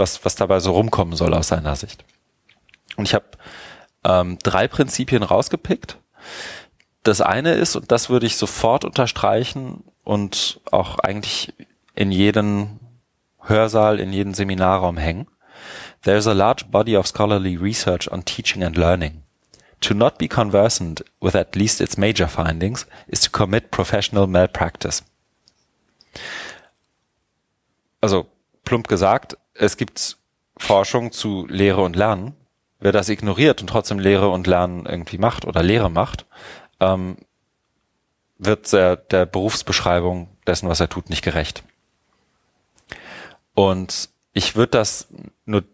was, 0.00 0.24
was 0.24 0.34
dabei 0.34 0.58
so 0.58 0.72
rumkommen 0.72 1.14
soll 1.14 1.32
aus 1.34 1.48
seiner 1.48 1.76
Sicht. 1.76 2.04
Und 2.96 3.06
ich 3.06 3.14
habe 3.14 3.26
ähm, 4.02 4.38
drei 4.42 4.66
Prinzipien 4.66 5.22
rausgepickt. 5.22 5.98
Das 7.04 7.20
eine 7.20 7.54
ist, 7.54 7.76
und 7.76 7.92
das 7.92 8.10
würde 8.10 8.26
ich 8.26 8.36
sofort 8.36 8.84
unterstreichen 8.84 9.84
und 10.02 10.60
auch 10.70 10.98
eigentlich 10.98 11.54
in 11.94 12.10
jeden 12.10 12.80
Hörsaal, 13.42 14.00
in 14.00 14.12
jeden 14.12 14.34
Seminarraum 14.34 14.96
hängen. 14.96 15.26
There 16.02 16.16
is 16.16 16.26
a 16.26 16.32
large 16.32 16.66
body 16.70 16.96
of 16.96 17.06
scholarly 17.06 17.56
research 17.56 18.10
on 18.10 18.24
teaching 18.24 18.64
and 18.64 18.76
learning. 18.76 19.22
To 19.82 19.94
not 19.94 20.18
be 20.18 20.28
conversant 20.28 21.04
with 21.20 21.34
at 21.34 21.56
least 21.56 21.80
its 21.80 21.96
major 21.96 22.28
findings 22.28 22.86
is 23.06 23.20
to 23.22 23.30
commit 23.30 23.70
professional 23.70 24.26
malpractice. 24.26 25.04
Also 28.02 28.26
plump 28.64 28.88
gesagt, 28.88 29.36
es 29.60 29.76
gibt 29.76 30.16
Forschung 30.56 31.12
zu 31.12 31.46
Lehre 31.46 31.82
und 31.82 31.94
Lernen. 31.94 32.34
Wer 32.78 32.92
das 32.92 33.10
ignoriert 33.10 33.60
und 33.60 33.66
trotzdem 33.66 33.98
Lehre 33.98 34.30
und 34.30 34.46
Lernen 34.46 34.86
irgendwie 34.86 35.18
macht 35.18 35.44
oder 35.44 35.62
Lehre 35.62 35.90
macht, 35.90 36.24
ähm, 36.80 37.18
wird 38.38 38.72
der, 38.72 38.96
der 38.96 39.26
Berufsbeschreibung 39.26 40.28
dessen, 40.46 40.68
was 40.68 40.80
er 40.80 40.88
tut, 40.88 41.10
nicht 41.10 41.22
gerecht. 41.22 41.62
Und 43.52 44.08
ich 44.32 44.56
würde 44.56 44.70
das 44.70 45.08
nur 45.44 45.64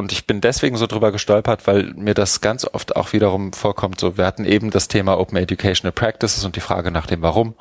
und 0.00 0.10
ich 0.10 0.26
bin 0.26 0.40
deswegen 0.40 0.76
so 0.76 0.88
drüber 0.88 1.12
gestolpert, 1.12 1.66
weil 1.68 1.94
mir 1.94 2.14
das 2.14 2.40
ganz 2.40 2.64
oft 2.64 2.96
auch 2.96 3.12
wiederum 3.12 3.52
vorkommt. 3.52 4.00
So, 4.00 4.16
wir 4.16 4.26
hatten 4.26 4.44
eben 4.44 4.70
das 4.70 4.88
Thema 4.88 5.18
Open 5.18 5.36
Educational 5.36 5.92
Practices 5.92 6.44
und 6.44 6.56
die 6.56 6.60
Frage 6.60 6.90
nach 6.90 7.06
dem 7.06 7.22
Warum. 7.22 7.54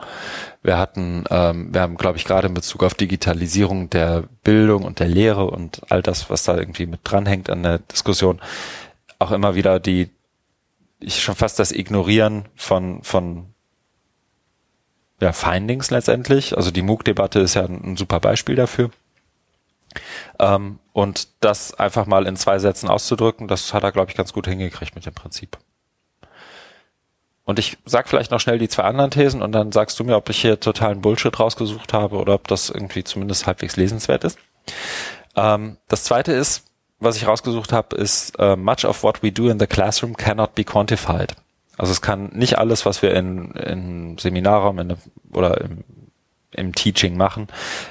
Wir 0.64 0.78
hatten, 0.78 1.26
ähm, 1.30 1.74
wir 1.74 1.82
haben, 1.82 1.98
glaube 1.98 2.18
ich, 2.18 2.26
gerade 2.26 2.48
in 2.48 2.56
Bezug 2.56 2.84
auf 2.84 2.96
Digitalisierung 2.96 3.90
der 3.90 4.24
Bildung 4.44 4.84
und 4.84 5.00
der 5.00 5.08
Lehre 5.08 5.46
und 5.46 5.82
all 5.90 6.02
das, 6.02 6.30
was 6.32 6.44
da 6.44 6.58
irgendwie 6.58 6.88
mit 6.88 7.02
dranhängt 7.04 7.50
an 7.50 7.62
der 7.62 7.80
Diskussion, 7.80 8.42
auch 9.20 9.32
immer 9.32 9.54
wieder 9.54 9.80
die, 9.80 10.10
ich 11.00 11.22
schon 11.22 11.36
fast 11.36 11.60
das 11.60 11.72
Ignorieren 11.72 12.46
von 12.56 13.04
von 13.04 13.54
ja, 15.22 15.34
Findings 15.34 15.92
letztendlich. 15.92 16.56
Also 16.58 16.72
die 16.72 16.82
MOOC-Debatte 16.82 17.40
ist 17.40 17.54
ja 17.54 17.66
ein, 17.66 17.92
ein 17.92 17.98
super 17.98 18.20
Beispiel 18.20 18.56
dafür. 18.56 18.90
Ähm, 20.40 20.80
und 20.94 21.28
das 21.42 21.74
einfach 21.74 22.06
mal 22.06 22.28
in 22.28 22.36
zwei 22.36 22.60
Sätzen 22.60 22.90
auszudrücken, 22.90 23.48
das 23.48 23.74
hat 23.74 23.84
er, 23.84 23.92
glaube 23.92 24.12
ich, 24.12 24.18
ganz 24.18 24.34
gut 24.34 24.48
hingekriegt 24.48 24.96
mit 24.96 25.06
dem 25.06 25.14
Prinzip. 25.14 25.58
Und 27.50 27.58
ich 27.58 27.78
sag 27.86 28.08
vielleicht 28.08 28.30
noch 28.30 28.40
schnell 28.40 28.60
die 28.60 28.70
zwei 28.70 28.84
anderen 28.84 29.10
Thesen 29.10 29.42
und 29.42 29.52
dann 29.54 29.72
sagst 29.72 30.00
du 30.00 30.04
mir, 30.04 30.16
ob 30.18 30.30
ich 30.30 30.40
hier 30.40 30.60
totalen 30.60 31.02
Bullshit 31.02 31.40
rausgesucht 31.40 31.94
habe 31.94 32.18
oder 32.18 32.36
ob 32.36 32.48
das 32.48 32.70
irgendwie 32.70 33.04
zumindest 33.04 33.48
halbwegs 33.48 33.76
lesenswert 33.76 34.24
ist. 34.24 34.38
Ähm, 35.36 35.78
das 35.88 36.04
zweite 36.04 36.32
ist, 36.32 36.66
was 37.00 37.16
ich 37.16 37.26
rausgesucht 37.26 37.74
habe, 37.74 37.96
ist 37.96 38.38
uh, 38.40 38.56
much 38.56 38.86
of 38.86 39.02
what 39.04 39.24
we 39.24 39.32
do 39.32 39.50
in 39.50 39.60
the 39.60 39.68
classroom 39.68 40.16
cannot 40.16 40.54
be 40.54 40.64
quantified. 40.64 41.36
Also 41.78 41.92
es 41.92 42.02
kann 42.02 42.30
nicht 42.34 42.58
alles, 42.58 42.86
was 42.86 43.02
wir 43.02 43.16
in, 43.16 43.52
in 43.52 44.18
Seminarraum 44.18 44.80
in, 44.80 44.96
oder 45.34 45.62
im, 45.62 45.84
im 46.52 46.76
Teaching 46.76 47.16
machen, 47.16 47.48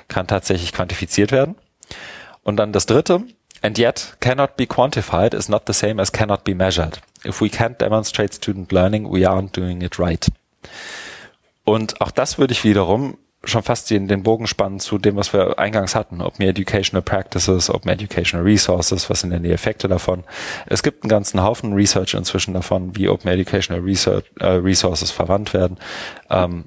kann 0.09 0.27
tatsächlich 0.27 0.73
quantifiziert 0.73 1.33
werden. 1.33 1.57
Und 2.49 2.57
dann 2.57 2.73
das 2.73 2.87
dritte, 2.87 3.25
and 3.61 3.79
yet 3.79 4.17
cannot 4.21 4.57
be 4.57 4.67
quantified 4.67 5.35
is 5.35 5.51
not 5.51 5.65
the 5.67 5.75
same 5.75 6.01
as 6.01 6.11
cannot 6.11 6.45
be 6.45 6.55
measured. 6.55 6.99
If 7.23 7.43
we 7.43 7.49
can't 7.49 7.79
demonstrate 7.79 8.33
student 8.33 8.73
learning, 8.73 9.13
we 9.13 9.29
aren't 9.29 9.55
doing 9.55 9.83
it 9.83 9.99
right. 9.99 10.27
Und 11.65 12.01
auch 12.01 12.11
das 12.11 12.39
würde 12.39 12.53
ich 12.53 12.65
wiederum 12.65 13.19
schon 13.45 13.63
fast 13.63 13.91
den, 13.91 14.09
den 14.09 14.23
Bogen 14.23 14.47
spannen 14.47 14.81
zu 14.81 14.97
dem, 14.97 15.17
was 15.17 15.35
wir 15.35 15.59
eingangs 15.59 15.95
hatten. 15.95 16.23
Open 16.23 16.47
Educational 16.47 17.03
Practices, 17.03 17.69
Open 17.69 17.91
Educational 17.91 18.47
Resources, 18.47 19.11
was 19.11 19.21
sind 19.21 19.29
denn 19.29 19.43
die 19.43 19.53
Effekte 19.53 19.87
davon? 19.87 20.25
Es 20.65 20.83
gibt 20.83 21.03
einen 21.03 21.11
ganzen 21.11 21.43
Haufen 21.43 21.75
Research 21.75 22.15
inzwischen 22.15 22.55
davon, 22.55 22.97
wie 22.97 23.11
Open 23.11 23.31
Educational 23.31 23.83
Research, 23.83 24.25
äh, 24.41 24.47
Resources 24.47 25.11
verwandt 25.11 25.53
werden. 25.53 25.77
Ähm, 26.31 26.65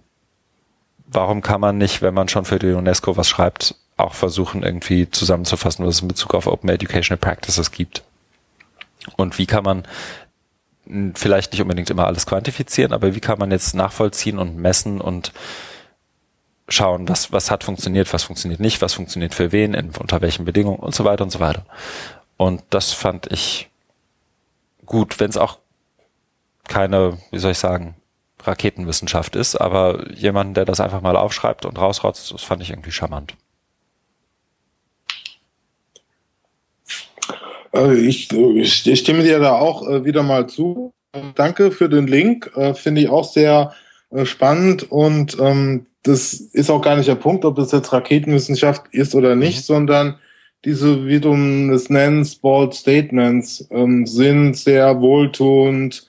warum 1.08 1.42
kann 1.42 1.60
man 1.60 1.80
nicht, 1.80 2.04
wenn 2.04 2.14
man 2.14 2.28
schon 2.28 2.46
für 2.46 2.60
die 2.60 2.72
UNESCO 2.72 3.18
was 3.18 3.28
schreibt, 3.28 3.81
auch 4.04 4.14
versuchen, 4.14 4.64
irgendwie 4.64 5.10
zusammenzufassen, 5.10 5.86
was 5.86 5.96
es 5.96 6.02
in 6.02 6.08
Bezug 6.08 6.34
auf 6.34 6.48
Open 6.48 6.70
Educational 6.70 7.18
Practices 7.18 7.72
gibt. 7.72 8.04
Und 9.18 9.38
wie 9.38 9.46
kann 9.46 9.64
man 9.64 9.84
vielleicht 11.16 11.54
nicht 11.54 11.62
unbedingt 11.62 11.90
immer 11.90 12.08
alles 12.08 12.26
quantifizieren, 12.26 12.94
aber 12.94 13.16
wie 13.16 13.20
kann 13.20 13.40
man 13.40 13.52
jetzt 13.52 13.74
nachvollziehen 13.76 14.40
und 14.40 14.58
messen 14.58 15.00
und 15.00 15.32
schauen, 16.68 17.08
was, 17.08 17.32
was 17.32 17.52
hat 17.52 17.64
funktioniert, 17.64 18.12
was 18.14 18.24
funktioniert 18.24 18.60
nicht, 18.60 18.82
was 18.82 18.94
funktioniert 18.94 19.34
für 19.34 19.52
wen, 19.52 19.74
in, 19.74 19.92
unter 19.96 20.22
welchen 20.22 20.46
Bedingungen 20.46 20.80
und 20.80 20.96
so 20.96 21.06
weiter 21.06 21.24
und 21.24 21.30
so 21.30 21.40
weiter. 21.40 21.66
Und 22.38 22.64
das 22.70 22.92
fand 22.94 23.32
ich 23.32 23.70
gut, 24.86 25.20
wenn 25.20 25.30
es 25.30 25.38
auch 25.38 25.60
keine, 26.68 27.18
wie 27.32 27.40
soll 27.40 27.52
ich 27.52 27.60
sagen, 27.60 27.96
Raketenwissenschaft 28.44 29.36
ist, 29.36 29.56
aber 29.56 30.12
jemand, 30.12 30.58
der 30.58 30.66
das 30.66 30.80
einfach 30.80 31.02
mal 31.02 31.16
aufschreibt 31.16 31.66
und 31.66 31.78
rausrotzt, 31.78 32.34
das 32.34 32.42
fand 32.42 32.62
ich 32.64 32.72
irgendwie 32.72 32.92
charmant. 32.92 33.36
Äh, 37.30 37.34
ich, 37.74 38.32
ich, 38.32 39.00
stimme 39.00 39.24
dir 39.24 39.40
da 39.40 39.54
auch 39.54 39.88
äh, 39.88 40.06
wieder 40.06 40.24
mal 40.24 40.48
zu. 40.48 40.94
Danke 41.36 41.72
für 41.72 41.90
den 41.90 42.08
Link. 42.08 42.52
Äh, 42.56 42.74
finde 42.74 43.02
ich 43.02 43.10
auch 43.10 43.32
sehr 43.32 43.74
spannend 44.26 44.92
und 44.92 45.38
ähm, 45.40 45.86
das 46.04 46.34
ist 46.34 46.70
auch 46.70 46.82
gar 46.82 46.96
nicht 46.98 47.08
der 47.08 47.16
Punkt, 47.16 47.46
ob 47.46 47.58
es 47.60 47.72
jetzt 47.72 47.94
Raketenwissenschaft 47.94 48.84
ist 48.92 49.16
oder 49.16 49.36
nicht, 49.36 49.60
mhm. 49.60 49.64
sondern 49.64 50.16
diese, 50.66 51.08
wie 51.08 51.20
du 51.20 51.34
es 51.74 51.90
nennst, 51.90 52.42
Bold 52.42 52.74
Statements 52.74 53.68
ähm, 53.72 54.06
sind 54.06 54.56
sehr 54.56 55.02
wohltuend. 55.02 56.08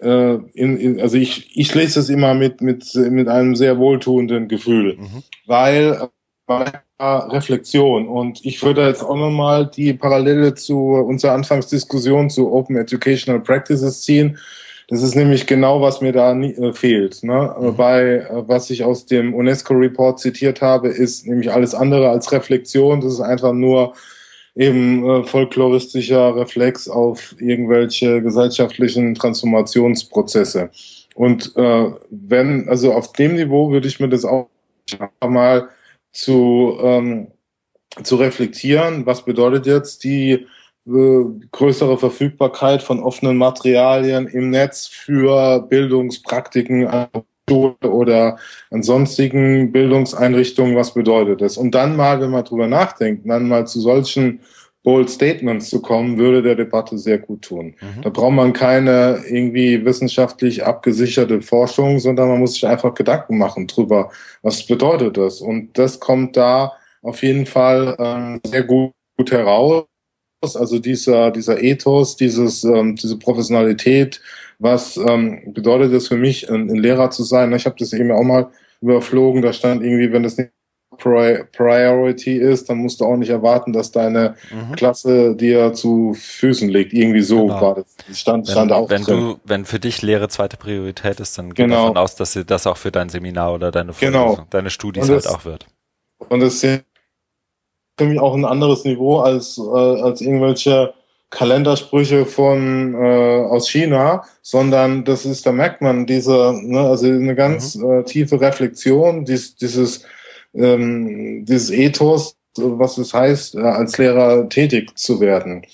Äh, 0.00 0.34
in, 0.54 0.76
in, 0.76 1.00
also 1.00 1.16
ich, 1.16 1.56
ich 1.56 1.74
lese 1.74 2.00
es 2.00 2.08
immer 2.08 2.34
mit, 2.34 2.60
mit, 2.60 2.94
mit 2.94 3.28
einem 3.28 3.56
sehr 3.56 3.78
wohltuenden 3.78 4.46
Gefühl, 4.46 4.96
mhm. 4.96 5.22
weil 5.46 6.08
Reflexion. 7.00 8.08
Und 8.08 8.44
ich 8.44 8.62
würde 8.62 8.86
jetzt 8.86 9.02
auch 9.02 9.16
nochmal 9.16 9.66
die 9.66 9.92
Parallele 9.92 10.54
zu 10.54 10.94
unserer 10.94 11.32
Anfangsdiskussion 11.32 12.30
zu 12.30 12.52
Open 12.52 12.76
Educational 12.76 13.40
Practices 13.40 14.02
ziehen. 14.02 14.38
Das 14.88 15.02
ist 15.02 15.14
nämlich 15.14 15.46
genau, 15.46 15.82
was 15.82 16.00
mir 16.00 16.12
da 16.12 16.34
nie, 16.34 16.54
äh, 16.54 16.72
fehlt. 16.72 17.22
Ne? 17.22 17.54
Mhm. 17.60 17.76
Bei, 17.76 18.02
äh, 18.02 18.48
was 18.48 18.70
ich 18.70 18.84
aus 18.84 19.04
dem 19.04 19.34
UNESCO-Report 19.34 20.18
zitiert 20.18 20.62
habe, 20.62 20.88
ist 20.88 21.26
nämlich 21.26 21.52
alles 21.52 21.74
andere 21.74 22.08
als 22.08 22.32
Reflexion. 22.32 23.02
Das 23.02 23.12
ist 23.12 23.20
einfach 23.20 23.52
nur 23.52 23.92
eben 24.56 25.08
äh, 25.08 25.24
folkloristischer 25.24 26.34
Reflex 26.34 26.88
auf 26.88 27.36
irgendwelche 27.38 28.22
gesellschaftlichen 28.22 29.14
Transformationsprozesse. 29.14 30.70
Und 31.14 31.52
äh, 31.56 31.90
wenn, 32.10 32.68
also 32.68 32.92
auf 32.92 33.12
dem 33.12 33.36
Niveau 33.36 33.70
würde 33.70 33.88
ich 33.88 34.00
mir 34.00 34.08
das 34.08 34.24
auch 34.24 34.48
mal 35.22 35.68
zu, 36.12 36.78
ähm, 36.82 37.28
zu 38.02 38.16
reflektieren, 38.16 39.06
was 39.06 39.24
bedeutet 39.24 39.66
jetzt 39.66 40.04
die 40.04 40.46
äh, 40.86 41.24
größere 41.52 41.98
Verfügbarkeit 41.98 42.82
von 42.82 43.00
offenen 43.00 43.36
Materialien 43.36 44.26
im 44.26 44.50
Netz 44.50 44.86
für 44.86 45.60
Bildungspraktiken 45.68 46.88
oder 47.50 48.38
an 48.70 48.82
sonstigen 48.82 49.72
Bildungseinrichtungen, 49.72 50.76
was 50.76 50.94
bedeutet 50.94 51.40
das? 51.40 51.56
Und 51.56 51.74
dann 51.74 51.96
mal, 51.96 52.20
wenn 52.20 52.30
man 52.30 52.44
drüber 52.44 52.66
nachdenkt, 52.66 53.28
dann 53.28 53.48
mal 53.48 53.66
zu 53.66 53.80
solchen 53.80 54.40
bold 54.88 55.10
Statements 55.10 55.68
zu 55.68 55.82
kommen, 55.82 56.16
würde 56.16 56.40
der 56.40 56.54
Debatte 56.54 56.96
sehr 56.96 57.18
gut 57.18 57.42
tun. 57.42 57.74
Mhm. 57.78 58.00
Da 58.00 58.08
braucht 58.08 58.32
man 58.32 58.54
keine 58.54 59.22
irgendwie 59.28 59.84
wissenschaftlich 59.84 60.64
abgesicherte 60.64 61.42
Forschung, 61.42 61.98
sondern 61.98 62.30
man 62.30 62.38
muss 62.38 62.54
sich 62.54 62.66
einfach 62.66 62.94
Gedanken 62.94 63.36
machen 63.36 63.66
drüber, 63.66 64.10
was 64.40 64.66
bedeutet 64.66 65.18
das? 65.18 65.42
Und 65.42 65.76
das 65.76 66.00
kommt 66.00 66.38
da 66.38 66.72
auf 67.02 67.22
jeden 67.22 67.44
Fall 67.44 67.96
ähm, 67.98 68.40
sehr 68.46 68.62
gut, 68.62 68.92
gut 69.18 69.30
heraus. 69.30 69.84
Also 70.42 70.78
dieser, 70.78 71.32
dieser 71.32 71.62
Ethos, 71.62 72.16
dieses, 72.16 72.64
ähm, 72.64 72.96
diese 72.96 73.18
Professionalität, 73.18 74.22
was 74.58 74.96
ähm, 74.96 75.52
bedeutet 75.52 75.92
es 75.92 76.08
für 76.08 76.16
mich, 76.16 76.50
ein, 76.50 76.70
ein 76.70 76.76
Lehrer 76.76 77.10
zu 77.10 77.24
sein? 77.24 77.52
Ich 77.52 77.66
habe 77.66 77.76
das 77.78 77.92
eben 77.92 78.10
auch 78.10 78.22
mal 78.22 78.48
überflogen, 78.80 79.42
da 79.42 79.52
stand 79.52 79.82
irgendwie, 79.82 80.12
wenn 80.12 80.22
das 80.22 80.38
nicht 80.38 80.50
Priority 80.98 82.36
ist, 82.36 82.68
dann 82.68 82.78
musst 82.78 83.00
du 83.00 83.04
auch 83.04 83.16
nicht 83.16 83.30
erwarten, 83.30 83.72
dass 83.72 83.92
deine 83.92 84.34
mhm. 84.50 84.74
Klasse 84.74 85.34
dir 85.34 85.72
zu 85.72 86.14
Füßen 86.14 86.68
liegt. 86.68 86.92
Irgendwie 86.92 87.22
so 87.22 87.46
genau. 87.46 87.60
war 87.60 87.74
das. 87.76 88.18
Stand, 88.18 88.48
stand 88.48 88.70
wenn, 88.70 88.76
auch 88.76 88.90
wenn 88.90 89.02
drin. 89.02 89.16
du, 89.16 89.40
wenn 89.44 89.64
für 89.64 89.78
dich 89.78 90.02
Lehre 90.02 90.28
zweite 90.28 90.56
Priorität 90.56 91.20
ist, 91.20 91.38
dann 91.38 91.54
geh 91.54 91.64
genau. 91.64 91.82
davon 91.82 91.96
aus, 91.96 92.16
dass 92.16 92.38
das 92.46 92.66
auch 92.66 92.76
für 92.76 92.90
dein 92.90 93.08
Seminar 93.08 93.54
oder 93.54 93.70
deine 93.70 93.92
Vorlesung, 93.92 94.36
genau. 94.36 94.46
deine 94.50 94.70
Studis 94.70 95.08
halt 95.08 95.26
auch 95.28 95.44
wird. 95.44 95.66
Und 96.28 96.42
es 96.42 96.62
ist 96.62 96.84
für 97.96 98.04
mich 98.04 98.20
auch 98.20 98.34
ein 98.34 98.44
anderes 98.44 98.84
Niveau 98.84 99.18
als, 99.18 99.58
äh, 99.58 99.62
als 99.62 100.20
irgendwelche 100.20 100.94
Kalendersprüche 101.30 102.24
von 102.24 102.94
äh, 102.94 103.44
aus 103.50 103.68
China, 103.68 104.24
sondern 104.40 105.04
das 105.04 105.26
ist, 105.26 105.44
da 105.44 105.52
merkt 105.52 105.82
man 105.82 106.06
diese, 106.06 106.54
ne, 106.62 106.80
also 106.80 107.06
eine 107.06 107.34
ganz 107.34 107.74
mhm. 107.74 108.00
äh, 108.00 108.04
tiefe 108.04 108.40
Reflexion, 108.40 109.24
dies, 109.24 109.56
dieses 109.56 110.04
ähm, 110.54 111.44
dieses 111.44 111.70
Ethos, 111.70 112.36
was 112.56 112.98
es 112.98 113.14
heißt, 113.14 113.56
äh, 113.56 113.60
als 113.60 113.98
Lehrer 113.98 114.48
tätig 114.48 114.98
zu 114.98 115.20
werden. 115.20 115.66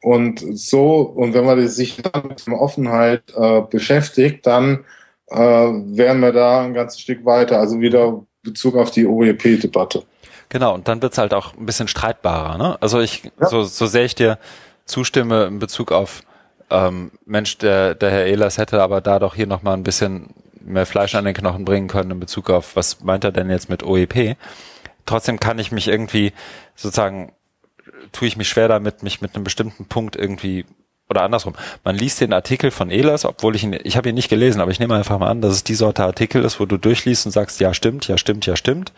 Und 0.00 0.44
so, 0.52 1.00
und 1.00 1.34
wenn 1.34 1.44
man 1.44 1.66
sich 1.68 2.00
dann 2.02 2.28
mit 2.28 2.46
der 2.46 2.60
Offenheit 2.60 3.22
äh, 3.34 3.62
beschäftigt, 3.62 4.46
dann 4.46 4.84
äh, 5.26 5.38
wären 5.38 6.20
wir 6.20 6.32
da 6.32 6.62
ein 6.62 6.74
ganzes 6.74 7.00
Stück 7.00 7.24
weiter. 7.24 7.58
Also 7.58 7.80
wieder 7.80 8.24
Bezug 8.42 8.76
auf 8.76 8.90
die 8.90 9.06
OEP-Debatte. 9.06 10.04
Genau, 10.48 10.74
und 10.74 10.88
dann 10.88 11.02
wird's 11.02 11.18
halt 11.18 11.34
auch 11.34 11.54
ein 11.56 11.66
bisschen 11.66 11.88
streitbarer. 11.88 12.56
Ne? 12.56 12.78
Also 12.80 13.00
ich, 13.00 13.24
ja. 13.40 13.48
so, 13.48 13.64
so 13.64 13.86
sehr 13.86 14.04
ich 14.04 14.14
dir 14.14 14.38
zustimme 14.86 15.44
in 15.44 15.58
Bezug 15.58 15.92
auf 15.92 16.22
ähm, 16.70 17.10
Mensch, 17.24 17.58
der, 17.58 17.94
der 17.94 18.10
Herr 18.10 18.26
Ehlers 18.26 18.58
hätte 18.58 18.82
aber 18.82 19.00
da 19.00 19.18
doch 19.18 19.34
hier 19.34 19.46
nochmal 19.46 19.74
ein 19.74 19.82
bisschen 19.82 20.34
mehr 20.68 20.86
Fleisch 20.86 21.14
an 21.14 21.24
den 21.24 21.34
Knochen 21.34 21.64
bringen 21.64 21.88
können 21.88 22.10
in 22.10 22.20
Bezug 22.20 22.50
auf, 22.50 22.76
was 22.76 23.00
meint 23.02 23.24
er 23.24 23.32
denn 23.32 23.50
jetzt 23.50 23.68
mit 23.68 23.82
OEP? 23.82 24.36
Trotzdem 25.06 25.40
kann 25.40 25.58
ich 25.58 25.72
mich 25.72 25.88
irgendwie 25.88 26.32
sozusagen, 26.76 27.32
tue 28.12 28.28
ich 28.28 28.36
mich 28.36 28.48
schwer 28.48 28.68
damit, 28.68 29.02
mich 29.02 29.20
mit 29.20 29.34
einem 29.34 29.44
bestimmten 29.44 29.86
Punkt 29.86 30.16
irgendwie 30.16 30.64
oder 31.10 31.22
andersrum. 31.22 31.54
Man 31.84 31.96
liest 31.96 32.20
den 32.20 32.32
Artikel 32.32 32.70
von 32.70 32.90
Ehlers, 32.90 33.24
obwohl 33.24 33.56
ich 33.56 33.64
ihn, 33.64 33.78
ich 33.82 33.96
habe 33.96 34.10
ihn 34.10 34.14
nicht 34.14 34.28
gelesen, 34.28 34.60
aber 34.60 34.70
ich 34.70 34.78
nehme 34.78 34.94
einfach 34.94 35.18
mal 35.18 35.30
an, 35.30 35.40
dass 35.40 35.54
es 35.54 35.64
die 35.64 35.74
Sorte 35.74 36.04
Artikel 36.04 36.44
ist, 36.44 36.60
wo 36.60 36.66
du 36.66 36.76
durchliest 36.76 37.26
und 37.26 37.32
sagst, 37.32 37.60
ja 37.60 37.72
stimmt, 37.72 38.06
ja 38.08 38.18
stimmt, 38.18 38.44
ja 38.46 38.56
stimmt. 38.56 38.92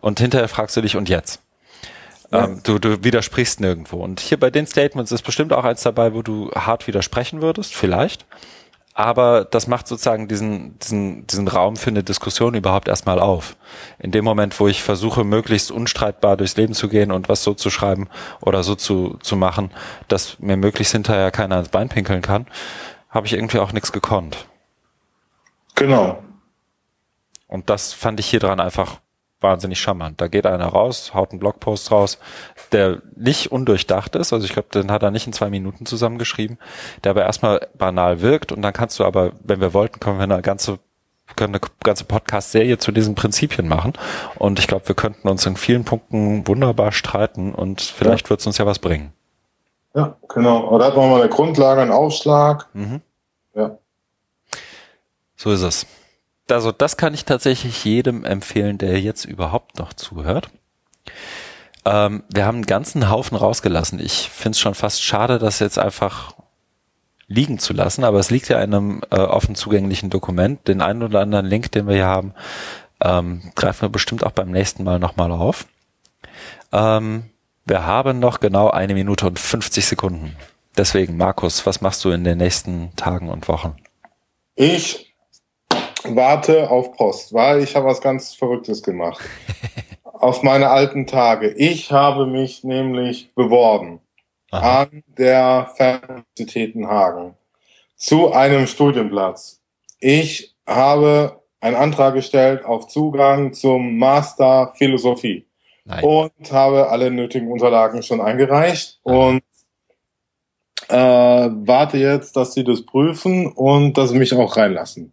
Und 0.00 0.20
hinterher 0.20 0.48
fragst 0.48 0.76
du 0.76 0.82
dich, 0.82 0.96
und 0.96 1.08
jetzt? 1.08 1.40
Ja. 2.30 2.44
Ähm, 2.44 2.60
du, 2.62 2.78
du 2.78 3.02
widersprichst 3.02 3.60
nirgendwo. 3.60 4.02
Und 4.02 4.20
hier 4.20 4.38
bei 4.38 4.50
den 4.50 4.66
Statements 4.66 5.12
ist 5.12 5.22
bestimmt 5.22 5.52
auch 5.52 5.64
eins 5.64 5.82
dabei, 5.82 6.12
wo 6.14 6.22
du 6.22 6.50
hart 6.52 6.86
widersprechen 6.86 7.40
würdest, 7.40 7.74
vielleicht 7.74 8.26
aber 8.94 9.44
das 9.44 9.66
macht 9.66 9.88
sozusagen 9.88 10.28
diesen, 10.28 10.78
diesen, 10.78 11.26
diesen 11.26 11.48
Raum 11.48 11.74
für 11.74 11.90
eine 11.90 12.04
Diskussion 12.04 12.54
überhaupt 12.54 12.86
erstmal 12.86 13.18
auf. 13.18 13.56
In 13.98 14.12
dem 14.12 14.24
Moment, 14.24 14.58
wo 14.60 14.68
ich 14.68 14.84
versuche, 14.84 15.24
möglichst 15.24 15.72
unstreitbar 15.72 16.36
durchs 16.36 16.56
Leben 16.56 16.74
zu 16.74 16.88
gehen 16.88 17.10
und 17.10 17.28
was 17.28 17.42
so 17.42 17.54
zu 17.54 17.70
schreiben 17.70 18.08
oder 18.40 18.62
so 18.62 18.76
zu, 18.76 19.18
zu 19.20 19.34
machen, 19.34 19.72
dass 20.06 20.38
mir 20.38 20.56
möglichst 20.56 20.92
hinterher 20.92 21.32
keiner 21.32 21.58
ins 21.58 21.70
Bein 21.70 21.88
pinkeln 21.88 22.22
kann, 22.22 22.46
habe 23.10 23.26
ich 23.26 23.32
irgendwie 23.32 23.58
auch 23.58 23.72
nichts 23.72 23.90
gekonnt. 23.90 24.46
Genau. 25.74 26.22
Und 27.48 27.70
das 27.70 27.92
fand 27.92 28.20
ich 28.20 28.26
hier 28.26 28.40
dran 28.40 28.60
einfach 28.60 29.00
wahnsinnig 29.44 29.78
charmant. 29.78 30.20
Da 30.20 30.26
geht 30.26 30.46
einer 30.46 30.66
raus, 30.66 31.12
haut 31.14 31.30
einen 31.30 31.38
Blogpost 31.38 31.92
raus, 31.92 32.18
der 32.72 33.02
nicht 33.14 33.52
undurchdacht 33.52 34.16
ist. 34.16 34.32
Also 34.32 34.44
ich 34.44 34.52
glaube, 34.52 34.68
den 34.74 34.90
hat 34.90 35.04
er 35.04 35.12
nicht 35.12 35.28
in 35.28 35.32
zwei 35.32 35.50
Minuten 35.50 35.86
zusammengeschrieben, 35.86 36.58
der 37.04 37.10
aber 37.10 37.22
erstmal 37.22 37.68
banal 37.78 38.22
wirkt 38.22 38.50
und 38.50 38.62
dann 38.62 38.72
kannst 38.72 38.98
du 38.98 39.04
aber, 39.04 39.32
wenn 39.44 39.60
wir 39.60 39.72
wollten, 39.72 40.00
können 40.00 40.18
wir 40.18 40.24
eine 40.24 40.42
ganze 40.42 40.80
können 41.36 41.54
eine 41.54 41.60
ganze 41.82 42.04
Podcast-Serie 42.04 42.76
zu 42.76 42.92
diesen 42.92 43.14
Prinzipien 43.14 43.66
machen. 43.66 43.94
Und 44.36 44.58
ich 44.58 44.66
glaube, 44.66 44.88
wir 44.88 44.94
könnten 44.94 45.26
uns 45.26 45.46
in 45.46 45.56
vielen 45.56 45.84
Punkten 45.84 46.46
wunderbar 46.46 46.92
streiten 46.92 47.54
und 47.54 47.80
vielleicht 47.80 48.26
ja. 48.26 48.30
wird 48.30 48.40
es 48.40 48.46
uns 48.46 48.58
ja 48.58 48.66
was 48.66 48.78
bringen. 48.78 49.12
Ja, 49.94 50.16
genau. 50.28 50.68
Oder 50.68 50.86
hat 50.86 50.96
man 50.96 51.08
mal 51.08 51.22
eine 51.22 51.30
Grundlage, 51.30 51.80
einen 51.80 51.92
Aufschlag. 51.92 52.66
Mhm. 52.74 53.00
Ja. 53.54 53.78
So 55.34 55.50
ist 55.50 55.62
es 55.62 55.86
also 56.50 56.72
das 56.72 56.96
kann 56.96 57.14
ich 57.14 57.24
tatsächlich 57.24 57.84
jedem 57.84 58.24
empfehlen, 58.24 58.78
der 58.78 59.00
jetzt 59.00 59.24
überhaupt 59.24 59.78
noch 59.78 59.92
zuhört. 59.92 60.50
Ähm, 61.84 62.24
wir 62.32 62.46
haben 62.46 62.56
einen 62.56 62.66
ganzen 62.66 63.10
Haufen 63.10 63.36
rausgelassen. 63.36 64.00
Ich 64.00 64.30
finde 64.30 64.56
es 64.56 64.60
schon 64.60 64.74
fast 64.74 65.02
schade, 65.02 65.38
das 65.38 65.58
jetzt 65.58 65.78
einfach 65.78 66.34
liegen 67.26 67.58
zu 67.58 67.72
lassen, 67.72 68.04
aber 68.04 68.18
es 68.18 68.30
liegt 68.30 68.48
ja 68.48 68.60
in 68.62 68.74
einem 68.74 69.02
äh, 69.10 69.16
offen 69.16 69.54
zugänglichen 69.54 70.10
Dokument. 70.10 70.66
Den 70.68 70.82
einen 70.82 71.02
oder 71.02 71.20
anderen 71.20 71.46
Link, 71.46 71.72
den 71.72 71.86
wir 71.86 71.94
hier 71.94 72.06
haben, 72.06 72.34
ähm, 73.00 73.42
greifen 73.54 73.82
wir 73.82 73.88
bestimmt 73.88 74.24
auch 74.24 74.32
beim 74.32 74.50
nächsten 74.50 74.84
Mal 74.84 74.98
nochmal 74.98 75.32
auf. 75.32 75.66
Ähm, 76.72 77.30
wir 77.64 77.86
haben 77.86 78.18
noch 78.18 78.40
genau 78.40 78.70
eine 78.70 78.94
Minute 78.94 79.26
und 79.26 79.38
50 79.38 79.86
Sekunden. 79.86 80.36
Deswegen, 80.76 81.16
Markus, 81.16 81.64
was 81.66 81.80
machst 81.80 82.04
du 82.04 82.10
in 82.10 82.24
den 82.24 82.38
nächsten 82.38 82.94
Tagen 82.96 83.30
und 83.30 83.48
Wochen? 83.48 83.76
Ich 84.54 85.13
warte 86.04 86.70
auf 86.70 86.92
Post, 86.92 87.32
weil 87.32 87.62
ich 87.62 87.76
habe 87.76 87.86
was 87.86 88.00
ganz 88.00 88.34
Verrücktes 88.34 88.82
gemacht. 88.82 89.20
auf 90.24 90.42
meine 90.42 90.70
alten 90.70 91.06
Tage. 91.06 91.50
Ich 91.50 91.92
habe 91.92 92.26
mich 92.26 92.64
nämlich 92.64 93.34
beworben 93.34 94.00
Aha. 94.50 94.82
an 94.82 95.02
der 95.06 95.70
Fernuniversität 95.76 96.74
Hagen 96.86 97.34
zu 97.96 98.32
einem 98.32 98.66
Studienplatz. 98.66 99.60
Ich 100.00 100.54
habe 100.66 101.42
einen 101.60 101.76
Antrag 101.76 102.14
gestellt 102.14 102.64
auf 102.64 102.88
Zugang 102.88 103.52
zum 103.52 103.98
Master 103.98 104.72
Philosophie 104.76 105.46
Nein. 105.84 106.04
und 106.04 106.52
habe 106.52 106.88
alle 106.88 107.10
nötigen 107.10 107.50
Unterlagen 107.50 108.02
schon 108.02 108.22
eingereicht 108.22 109.00
Aha. 109.04 109.14
und 109.14 109.42
äh, 110.88 110.96
warte 110.96 111.98
jetzt, 111.98 112.36
dass 112.36 112.54
sie 112.54 112.64
das 112.64 112.84
prüfen 112.84 113.46
und 113.52 113.98
dass 113.98 114.10
sie 114.10 114.18
mich 114.18 114.32
auch 114.34 114.56
reinlassen. 114.56 115.12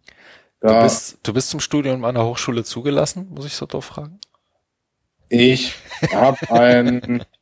Ja. 0.62 0.74
Du, 0.74 0.82
bist, 0.84 1.18
du 1.22 1.32
bist 1.32 1.50
zum 1.50 1.60
Studium 1.60 2.04
an 2.04 2.14
der 2.14 2.24
Hochschule 2.24 2.62
zugelassen, 2.62 3.28
muss 3.34 3.46
ich 3.46 3.54
so 3.54 3.66
doof 3.66 3.86
fragen? 3.86 4.20
Ich 5.28 5.74
habe 6.12 6.38
ein. 6.50 7.24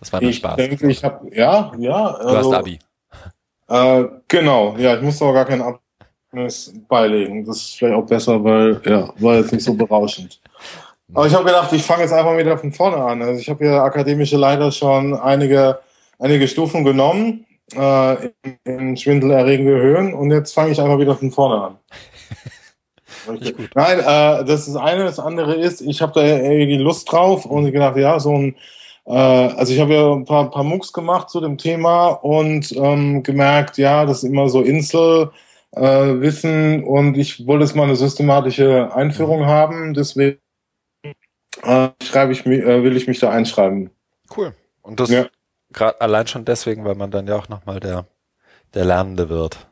Das 0.00 0.12
war 0.12 0.22
nur 0.22 0.32
Spaß. 0.32 0.54
Denke, 0.54 0.88
ich 0.88 1.02
habe 1.02 1.28
ja, 1.34 1.72
ja. 1.76 2.12
Du 2.12 2.28
also, 2.28 2.52
hast 2.52 2.58
Abi. 2.58 2.78
Äh, 3.68 4.04
genau, 4.28 4.76
ja, 4.76 4.94
ich 4.94 5.02
musste 5.02 5.24
auch 5.24 5.32
gar 5.32 5.44
kein 5.44 5.60
Abschluss 5.60 6.72
beilegen. 6.86 7.44
Das 7.44 7.56
ist 7.56 7.78
vielleicht 7.78 7.96
auch 7.96 8.06
besser, 8.06 8.44
weil 8.44 8.80
ja, 8.84 9.12
war 9.18 9.34
jetzt 9.34 9.52
nicht 9.52 9.64
so 9.64 9.74
berauschend. 9.74 10.40
Aber 11.12 11.26
ich 11.26 11.34
habe 11.34 11.44
gedacht, 11.44 11.72
ich 11.72 11.82
fange 11.82 12.02
jetzt 12.02 12.12
einfach 12.12 12.36
wieder 12.36 12.56
von 12.56 12.72
vorne 12.72 12.98
an. 12.98 13.22
Also 13.22 13.40
ich 13.40 13.50
habe 13.50 13.64
ja 13.64 13.82
akademische 13.82 14.36
Leiter 14.36 14.70
schon 14.70 15.14
einige, 15.14 15.80
einige 16.20 16.46
Stufen 16.46 16.84
genommen 16.84 17.44
äh, 17.74 18.30
in, 18.42 18.58
in 18.64 18.96
schwindelerregende 18.96 19.80
Höhen 19.80 20.14
und 20.14 20.30
jetzt 20.30 20.52
fange 20.52 20.72
ich 20.72 20.80
einfach 20.80 20.98
wieder 20.98 21.16
von 21.16 21.30
vorne 21.30 21.62
an. 21.62 21.78
Nein, 23.74 23.98
äh, 23.98 24.44
das 24.44 24.68
ist 24.68 24.76
eine. 24.76 25.04
Das 25.04 25.18
andere 25.18 25.54
ist, 25.54 25.80
ich 25.80 26.00
habe 26.00 26.12
da 26.14 26.24
irgendwie 26.24 26.78
Lust 26.78 27.10
drauf 27.10 27.44
und 27.44 27.66
ich 27.66 27.72
gedacht, 27.72 27.96
ja, 27.96 28.18
so 28.18 28.34
ein, 28.34 28.56
äh, 29.06 29.12
also 29.12 29.72
ich 29.72 29.80
habe 29.80 29.94
ja 29.94 30.12
ein 30.12 30.24
paar, 30.24 30.50
paar 30.50 30.64
MOOCs 30.64 30.92
gemacht 30.92 31.28
zu 31.28 31.40
dem 31.40 31.58
Thema 31.58 32.08
und 32.08 32.72
ähm, 32.72 33.22
gemerkt, 33.22 33.76
ja, 33.78 34.06
das 34.06 34.22
ist 34.22 34.30
immer 34.30 34.48
so 34.48 34.62
Insel. 34.62 35.30
Äh, 35.72 36.20
Wissen 36.20 36.82
und 36.82 37.18
ich 37.18 37.46
wollte 37.46 37.66
jetzt 37.66 37.76
mal 37.76 37.84
eine 37.84 37.94
systematische 37.94 38.90
Einführung 38.94 39.44
haben, 39.44 39.92
deswegen 39.92 40.38
äh, 41.62 41.90
schreibe 42.02 42.32
ich 42.32 42.46
äh, 42.46 42.82
will 42.82 42.96
ich 42.96 43.06
mich 43.06 43.18
da 43.18 43.30
einschreiben. 43.30 43.90
Cool. 44.34 44.54
Und 44.80 44.98
das 44.98 45.10
ja. 45.10 45.26
Gerade 45.72 46.00
allein 46.00 46.26
schon 46.26 46.44
deswegen, 46.44 46.84
weil 46.84 46.94
man 46.94 47.10
dann 47.10 47.26
ja 47.26 47.36
auch 47.36 47.48
nochmal 47.48 47.80
der, 47.80 48.06
der 48.74 48.84
Lernende 48.84 49.28
wird. 49.28 49.66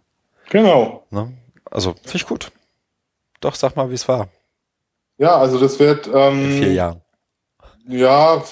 Genau. 0.50 1.04
Ne? 1.10 1.32
Also, 1.70 1.94
finde 2.02 2.16
ich 2.16 2.26
gut. 2.26 2.52
Doch, 3.40 3.54
sag 3.54 3.76
mal, 3.76 3.90
wie 3.90 3.94
es 3.94 4.08
war. 4.08 4.28
Ja, 5.18 5.36
also 5.36 5.58
das 5.58 5.78
wird. 5.78 6.08
Ähm, 6.12 6.44
In 6.44 6.52
vier 6.52 6.72
Jahren. 6.72 7.00
Ja. 7.88 8.42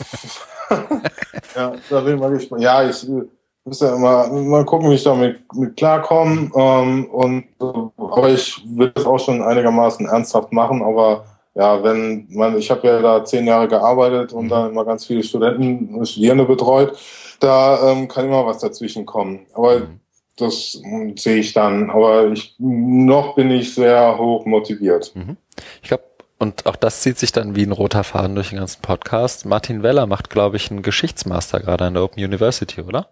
ja, 1.57 1.73
da 1.91 2.01
bin 2.01 2.15
ich 2.15 2.21
mal 2.21 2.31
gespannt. 2.31 2.63
Ja, 2.63 2.89
ich 2.89 3.09
äh, 3.09 3.23
muss 3.65 3.81
ja 3.81 3.95
immer 3.95 4.29
mal 4.29 4.65
gucken, 4.65 4.91
wie 4.91 4.95
ich 4.95 5.05
damit 5.05 5.41
mit 5.55 5.77
klarkomme. 5.77 6.51
Ähm, 6.55 7.07
und, 7.07 7.45
aber 7.59 8.29
ich 8.29 8.63
will 8.67 8.91
das 8.91 9.07
auch 9.07 9.19
schon 9.19 9.43
einigermaßen 9.43 10.07
ernsthaft 10.07 10.53
machen, 10.53 10.83
aber 10.83 11.25
ja, 11.55 11.83
wenn 11.83 12.27
man, 12.31 12.59
ich 12.59 12.71
habe 12.71 12.87
ja 12.87 13.01
da 13.01 13.25
zehn 13.25 13.47
Jahre 13.47 13.69
gearbeitet 13.69 14.33
und 14.33 14.47
mhm. 14.47 14.49
da 14.49 14.67
immer 14.67 14.85
ganz 14.85 15.07
viele 15.07 15.23
Studenten, 15.23 16.05
Studierende 16.05 16.45
betreut, 16.45 16.99
da 17.41 17.91
ähm, 17.91 18.09
kann 18.09 18.27
immer 18.27 18.47
was 18.47 18.59
dazwischen 18.59 19.07
kommen. 19.07 19.47
Aber 19.55 19.81
mhm. 19.81 20.01
das 20.37 20.81
hm, 20.83 21.17
sehe 21.17 21.37
ich 21.37 21.53
dann. 21.53 21.91
Aber 21.91 22.33
ich 22.33 22.55
noch 22.59 23.35
bin 23.35 23.51
ich 23.51 23.75
sehr 23.75 24.19
hoch 24.19 24.47
motiviert. 24.47 25.13
Mhm. 25.15 25.37
Ich 25.83 25.89
glaube, 25.89 26.05
und 26.39 26.67
auch 26.67 26.77
das 26.77 27.01
zieht 27.01 27.19
sich 27.19 27.33
dann 27.33 27.57
wie 27.57 27.63
ein 27.63 27.73
roter 27.73 28.05
Faden 28.05 28.35
durch 28.35 28.51
den 28.51 28.59
ganzen 28.59 28.83
Podcast. 28.83 29.47
Martin 29.47 29.83
Weller 29.83 30.07
macht, 30.07 30.31
glaube 30.31 30.57
ich, 30.57 30.71
einen 30.71 30.83
Geschichtsmaster 30.83 31.61
gerade 31.61 31.85
an 31.85 31.95
der 31.95 32.03
Open 32.03 32.23
University, 32.23 32.83
oder? 32.83 33.09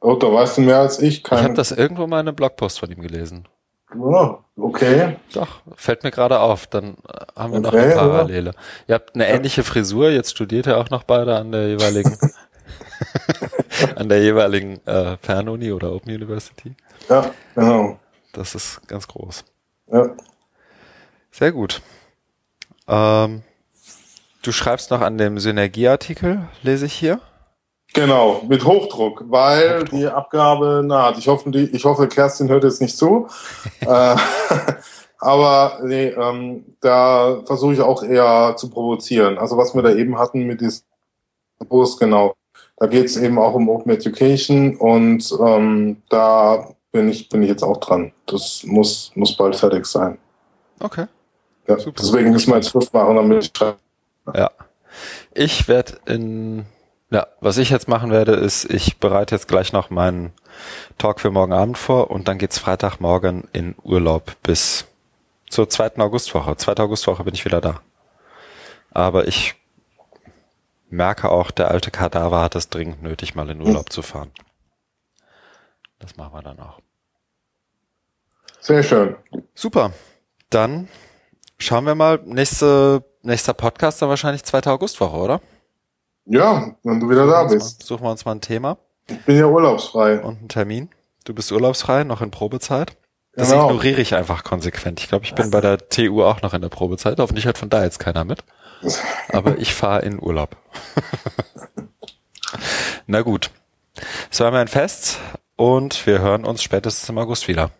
Oh, 0.00 0.14
da 0.14 0.32
weißt 0.32 0.58
du 0.58 0.62
mehr 0.62 0.78
als 0.78 1.00
ich. 1.00 1.24
Kein 1.24 1.38
ich 1.38 1.44
habe 1.44 1.54
das 1.54 1.72
irgendwo 1.72 2.06
mal 2.06 2.20
in 2.20 2.28
einem 2.28 2.36
Blogpost 2.36 2.78
von 2.78 2.90
ihm 2.90 3.00
gelesen. 3.00 3.48
Oh, 3.98 4.38
okay. 4.56 5.16
Doch, 5.32 5.60
fällt 5.74 6.04
mir 6.04 6.10
gerade 6.10 6.40
auf. 6.40 6.66
Dann 6.66 6.96
äh, 7.08 7.26
haben 7.36 7.52
wir 7.52 7.58
okay, 7.60 7.66
noch 7.66 7.72
eine 7.72 7.94
Parallele. 7.94 8.50
Ja. 8.50 8.60
Ihr 8.88 8.94
habt 8.94 9.14
eine 9.14 9.28
ähnliche 9.28 9.62
Frisur, 9.62 10.10
jetzt 10.10 10.30
studiert 10.30 10.66
ihr 10.66 10.78
auch 10.78 10.90
noch 10.90 11.04
beide 11.04 11.36
an 11.36 11.52
der 11.52 11.68
jeweiligen 11.68 12.16
an 13.96 14.08
der 14.08 14.22
jeweiligen 14.22 14.84
äh, 14.86 15.16
Fernuni 15.18 15.72
oder 15.72 15.92
Open 15.92 16.14
University. 16.14 16.74
Ja, 17.08 17.30
genau. 17.54 17.98
Das 18.32 18.54
ist 18.54 18.86
ganz 18.88 19.06
groß. 19.08 19.44
Ja. 19.92 20.10
Sehr 21.30 21.52
gut. 21.52 21.82
Ähm, 22.88 23.42
du 24.42 24.52
schreibst 24.52 24.90
noch 24.90 25.00
an 25.00 25.18
dem 25.18 25.38
Synergieartikel, 25.38 26.48
lese 26.62 26.86
ich 26.86 26.94
hier. 26.94 27.20
Genau, 27.94 28.42
mit 28.46 28.64
Hochdruck, 28.64 29.24
weil 29.28 29.80
Hochdruck. 29.80 29.90
die 29.90 30.06
Abgabe 30.06 30.82
naht. 30.84 31.18
Ich 31.18 31.28
hoffe, 31.28 31.50
die, 31.50 31.64
ich 31.64 31.84
hoffe, 31.84 32.08
Kerstin 32.08 32.48
hört 32.48 32.64
jetzt 32.64 32.82
nicht 32.82 32.96
zu. 32.96 33.28
äh, 33.80 34.16
aber 35.18 35.78
nee, 35.82 36.08
ähm, 36.08 36.76
da 36.80 37.42
versuche 37.46 37.72
ich 37.72 37.80
auch 37.80 38.02
eher 38.02 38.54
zu 38.56 38.68
provozieren. 38.68 39.38
Also 39.38 39.56
was 39.56 39.74
wir 39.74 39.82
da 39.82 39.92
eben 39.92 40.18
hatten 40.18 40.46
mit 40.46 40.60
diesem 40.60 40.84
Post, 41.68 41.98
genau. 41.98 42.34
Da 42.76 42.86
geht 42.86 43.06
es 43.06 43.16
eben 43.16 43.38
auch 43.38 43.54
um 43.54 43.68
Open 43.68 43.92
Education 43.92 44.76
und 44.76 45.32
ähm, 45.40 46.02
da 46.08 46.68
bin 46.92 47.08
ich, 47.08 47.28
bin 47.28 47.42
ich 47.42 47.48
jetzt 47.48 47.62
auch 47.62 47.78
dran. 47.78 48.12
Das 48.26 48.62
muss, 48.64 49.12
muss 49.14 49.36
bald 49.36 49.56
fertig 49.56 49.86
sein. 49.86 50.18
Okay. 50.80 51.06
Ja, 51.66 51.76
deswegen 51.76 52.30
müssen 52.30 52.50
wir 52.50 52.56
jetzt 52.56 52.70
Schluss 52.70 52.92
machen, 52.92 53.16
damit 53.16 53.44
ich 53.44 53.52
schreibe. 53.56 53.78
Ja. 54.34 54.50
Ich 55.34 55.68
werde 55.68 55.98
in 56.06 56.66
ja, 57.10 57.28
was 57.40 57.58
ich 57.58 57.70
jetzt 57.70 57.86
machen 57.88 58.10
werde, 58.10 58.32
ist, 58.32 58.64
ich 58.64 58.98
bereite 58.98 59.34
jetzt 59.34 59.46
gleich 59.46 59.72
noch 59.72 59.90
meinen 59.90 60.32
Talk 60.98 61.20
für 61.20 61.30
morgen 61.30 61.52
Abend 61.52 61.78
vor 61.78 62.10
und 62.10 62.26
dann 62.26 62.38
geht's 62.38 62.58
Freitagmorgen 62.58 63.44
in 63.52 63.76
Urlaub 63.84 64.32
bis 64.42 64.86
zur 65.48 65.68
zweiten 65.68 66.02
Augustwoche. 66.02 66.56
Zweite 66.56 66.82
Augustwoche 66.82 67.22
bin 67.22 67.34
ich 67.34 67.44
wieder 67.44 67.60
da. 67.60 67.80
Aber 68.90 69.28
ich 69.28 69.54
merke 70.96 71.30
auch, 71.30 71.50
der 71.50 71.70
alte 71.70 71.90
Kadaver 71.90 72.42
hat 72.42 72.56
es 72.56 72.68
dringend 72.68 73.02
nötig, 73.02 73.34
mal 73.34 73.48
in 73.50 73.60
Urlaub 73.60 73.92
zu 73.92 74.02
fahren. 74.02 74.32
Das 75.98 76.16
machen 76.16 76.34
wir 76.34 76.42
dann 76.42 76.58
auch. 76.58 76.80
Sehr 78.60 78.82
schön. 78.82 79.16
Super. 79.54 79.92
Dann 80.50 80.88
schauen 81.58 81.86
wir 81.86 81.94
mal. 81.94 82.20
Nächste, 82.24 83.04
nächster 83.22 83.54
Podcast 83.54 84.02
dann 84.02 84.08
wahrscheinlich 84.08 84.44
zweite 84.44 84.72
Augustwoche, 84.72 85.16
oder? 85.16 85.40
Ja, 86.24 86.74
wenn 86.82 87.00
du 87.00 87.08
wieder 87.08 87.26
da 87.26 87.44
bist. 87.44 87.80
Mal, 87.80 87.86
suchen 87.86 88.04
wir 88.04 88.10
uns 88.10 88.24
mal 88.24 88.32
ein 88.32 88.40
Thema. 88.40 88.78
Ich 89.06 89.24
bin 89.24 89.36
ja 89.38 89.46
urlaubsfrei. 89.46 90.20
Und 90.20 90.38
einen 90.38 90.48
Termin. 90.48 90.90
Du 91.24 91.34
bist 91.34 91.52
urlaubsfrei, 91.52 92.04
noch 92.04 92.20
in 92.20 92.30
Probezeit. 92.30 92.96
Das 93.34 93.50
genau. 93.50 93.66
ignoriere 93.68 94.00
ich 94.00 94.14
einfach 94.14 94.42
konsequent. 94.44 94.98
Ich 94.98 95.08
glaube, 95.08 95.24
ich 95.24 95.34
bin 95.34 95.50
bei 95.50 95.60
der 95.60 95.88
TU 95.88 96.24
auch 96.24 96.42
noch 96.42 96.54
in 96.54 96.62
der 96.62 96.70
Probezeit. 96.70 97.18
Hoffentlich 97.18 97.44
hört 97.44 97.58
von 97.58 97.68
da 97.68 97.84
jetzt 97.84 97.98
keiner 97.98 98.24
mit. 98.24 98.42
Aber 99.28 99.58
ich 99.58 99.74
fahre 99.74 100.02
in 100.02 100.20
Urlaub. 100.20 100.56
Na 103.06 103.22
gut. 103.22 103.50
Es 104.30 104.40
war 104.40 104.50
mir 104.50 104.58
ein 104.58 104.68
Fest 104.68 105.18
und 105.56 106.06
wir 106.06 106.20
hören 106.20 106.44
uns 106.44 106.62
spätestens 106.62 107.08
im 107.08 107.18
August 107.18 107.48
wieder. 107.48 107.70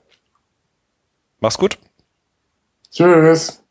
Mach's 1.40 1.58
gut. 1.58 1.78
Tschüss. 2.90 3.62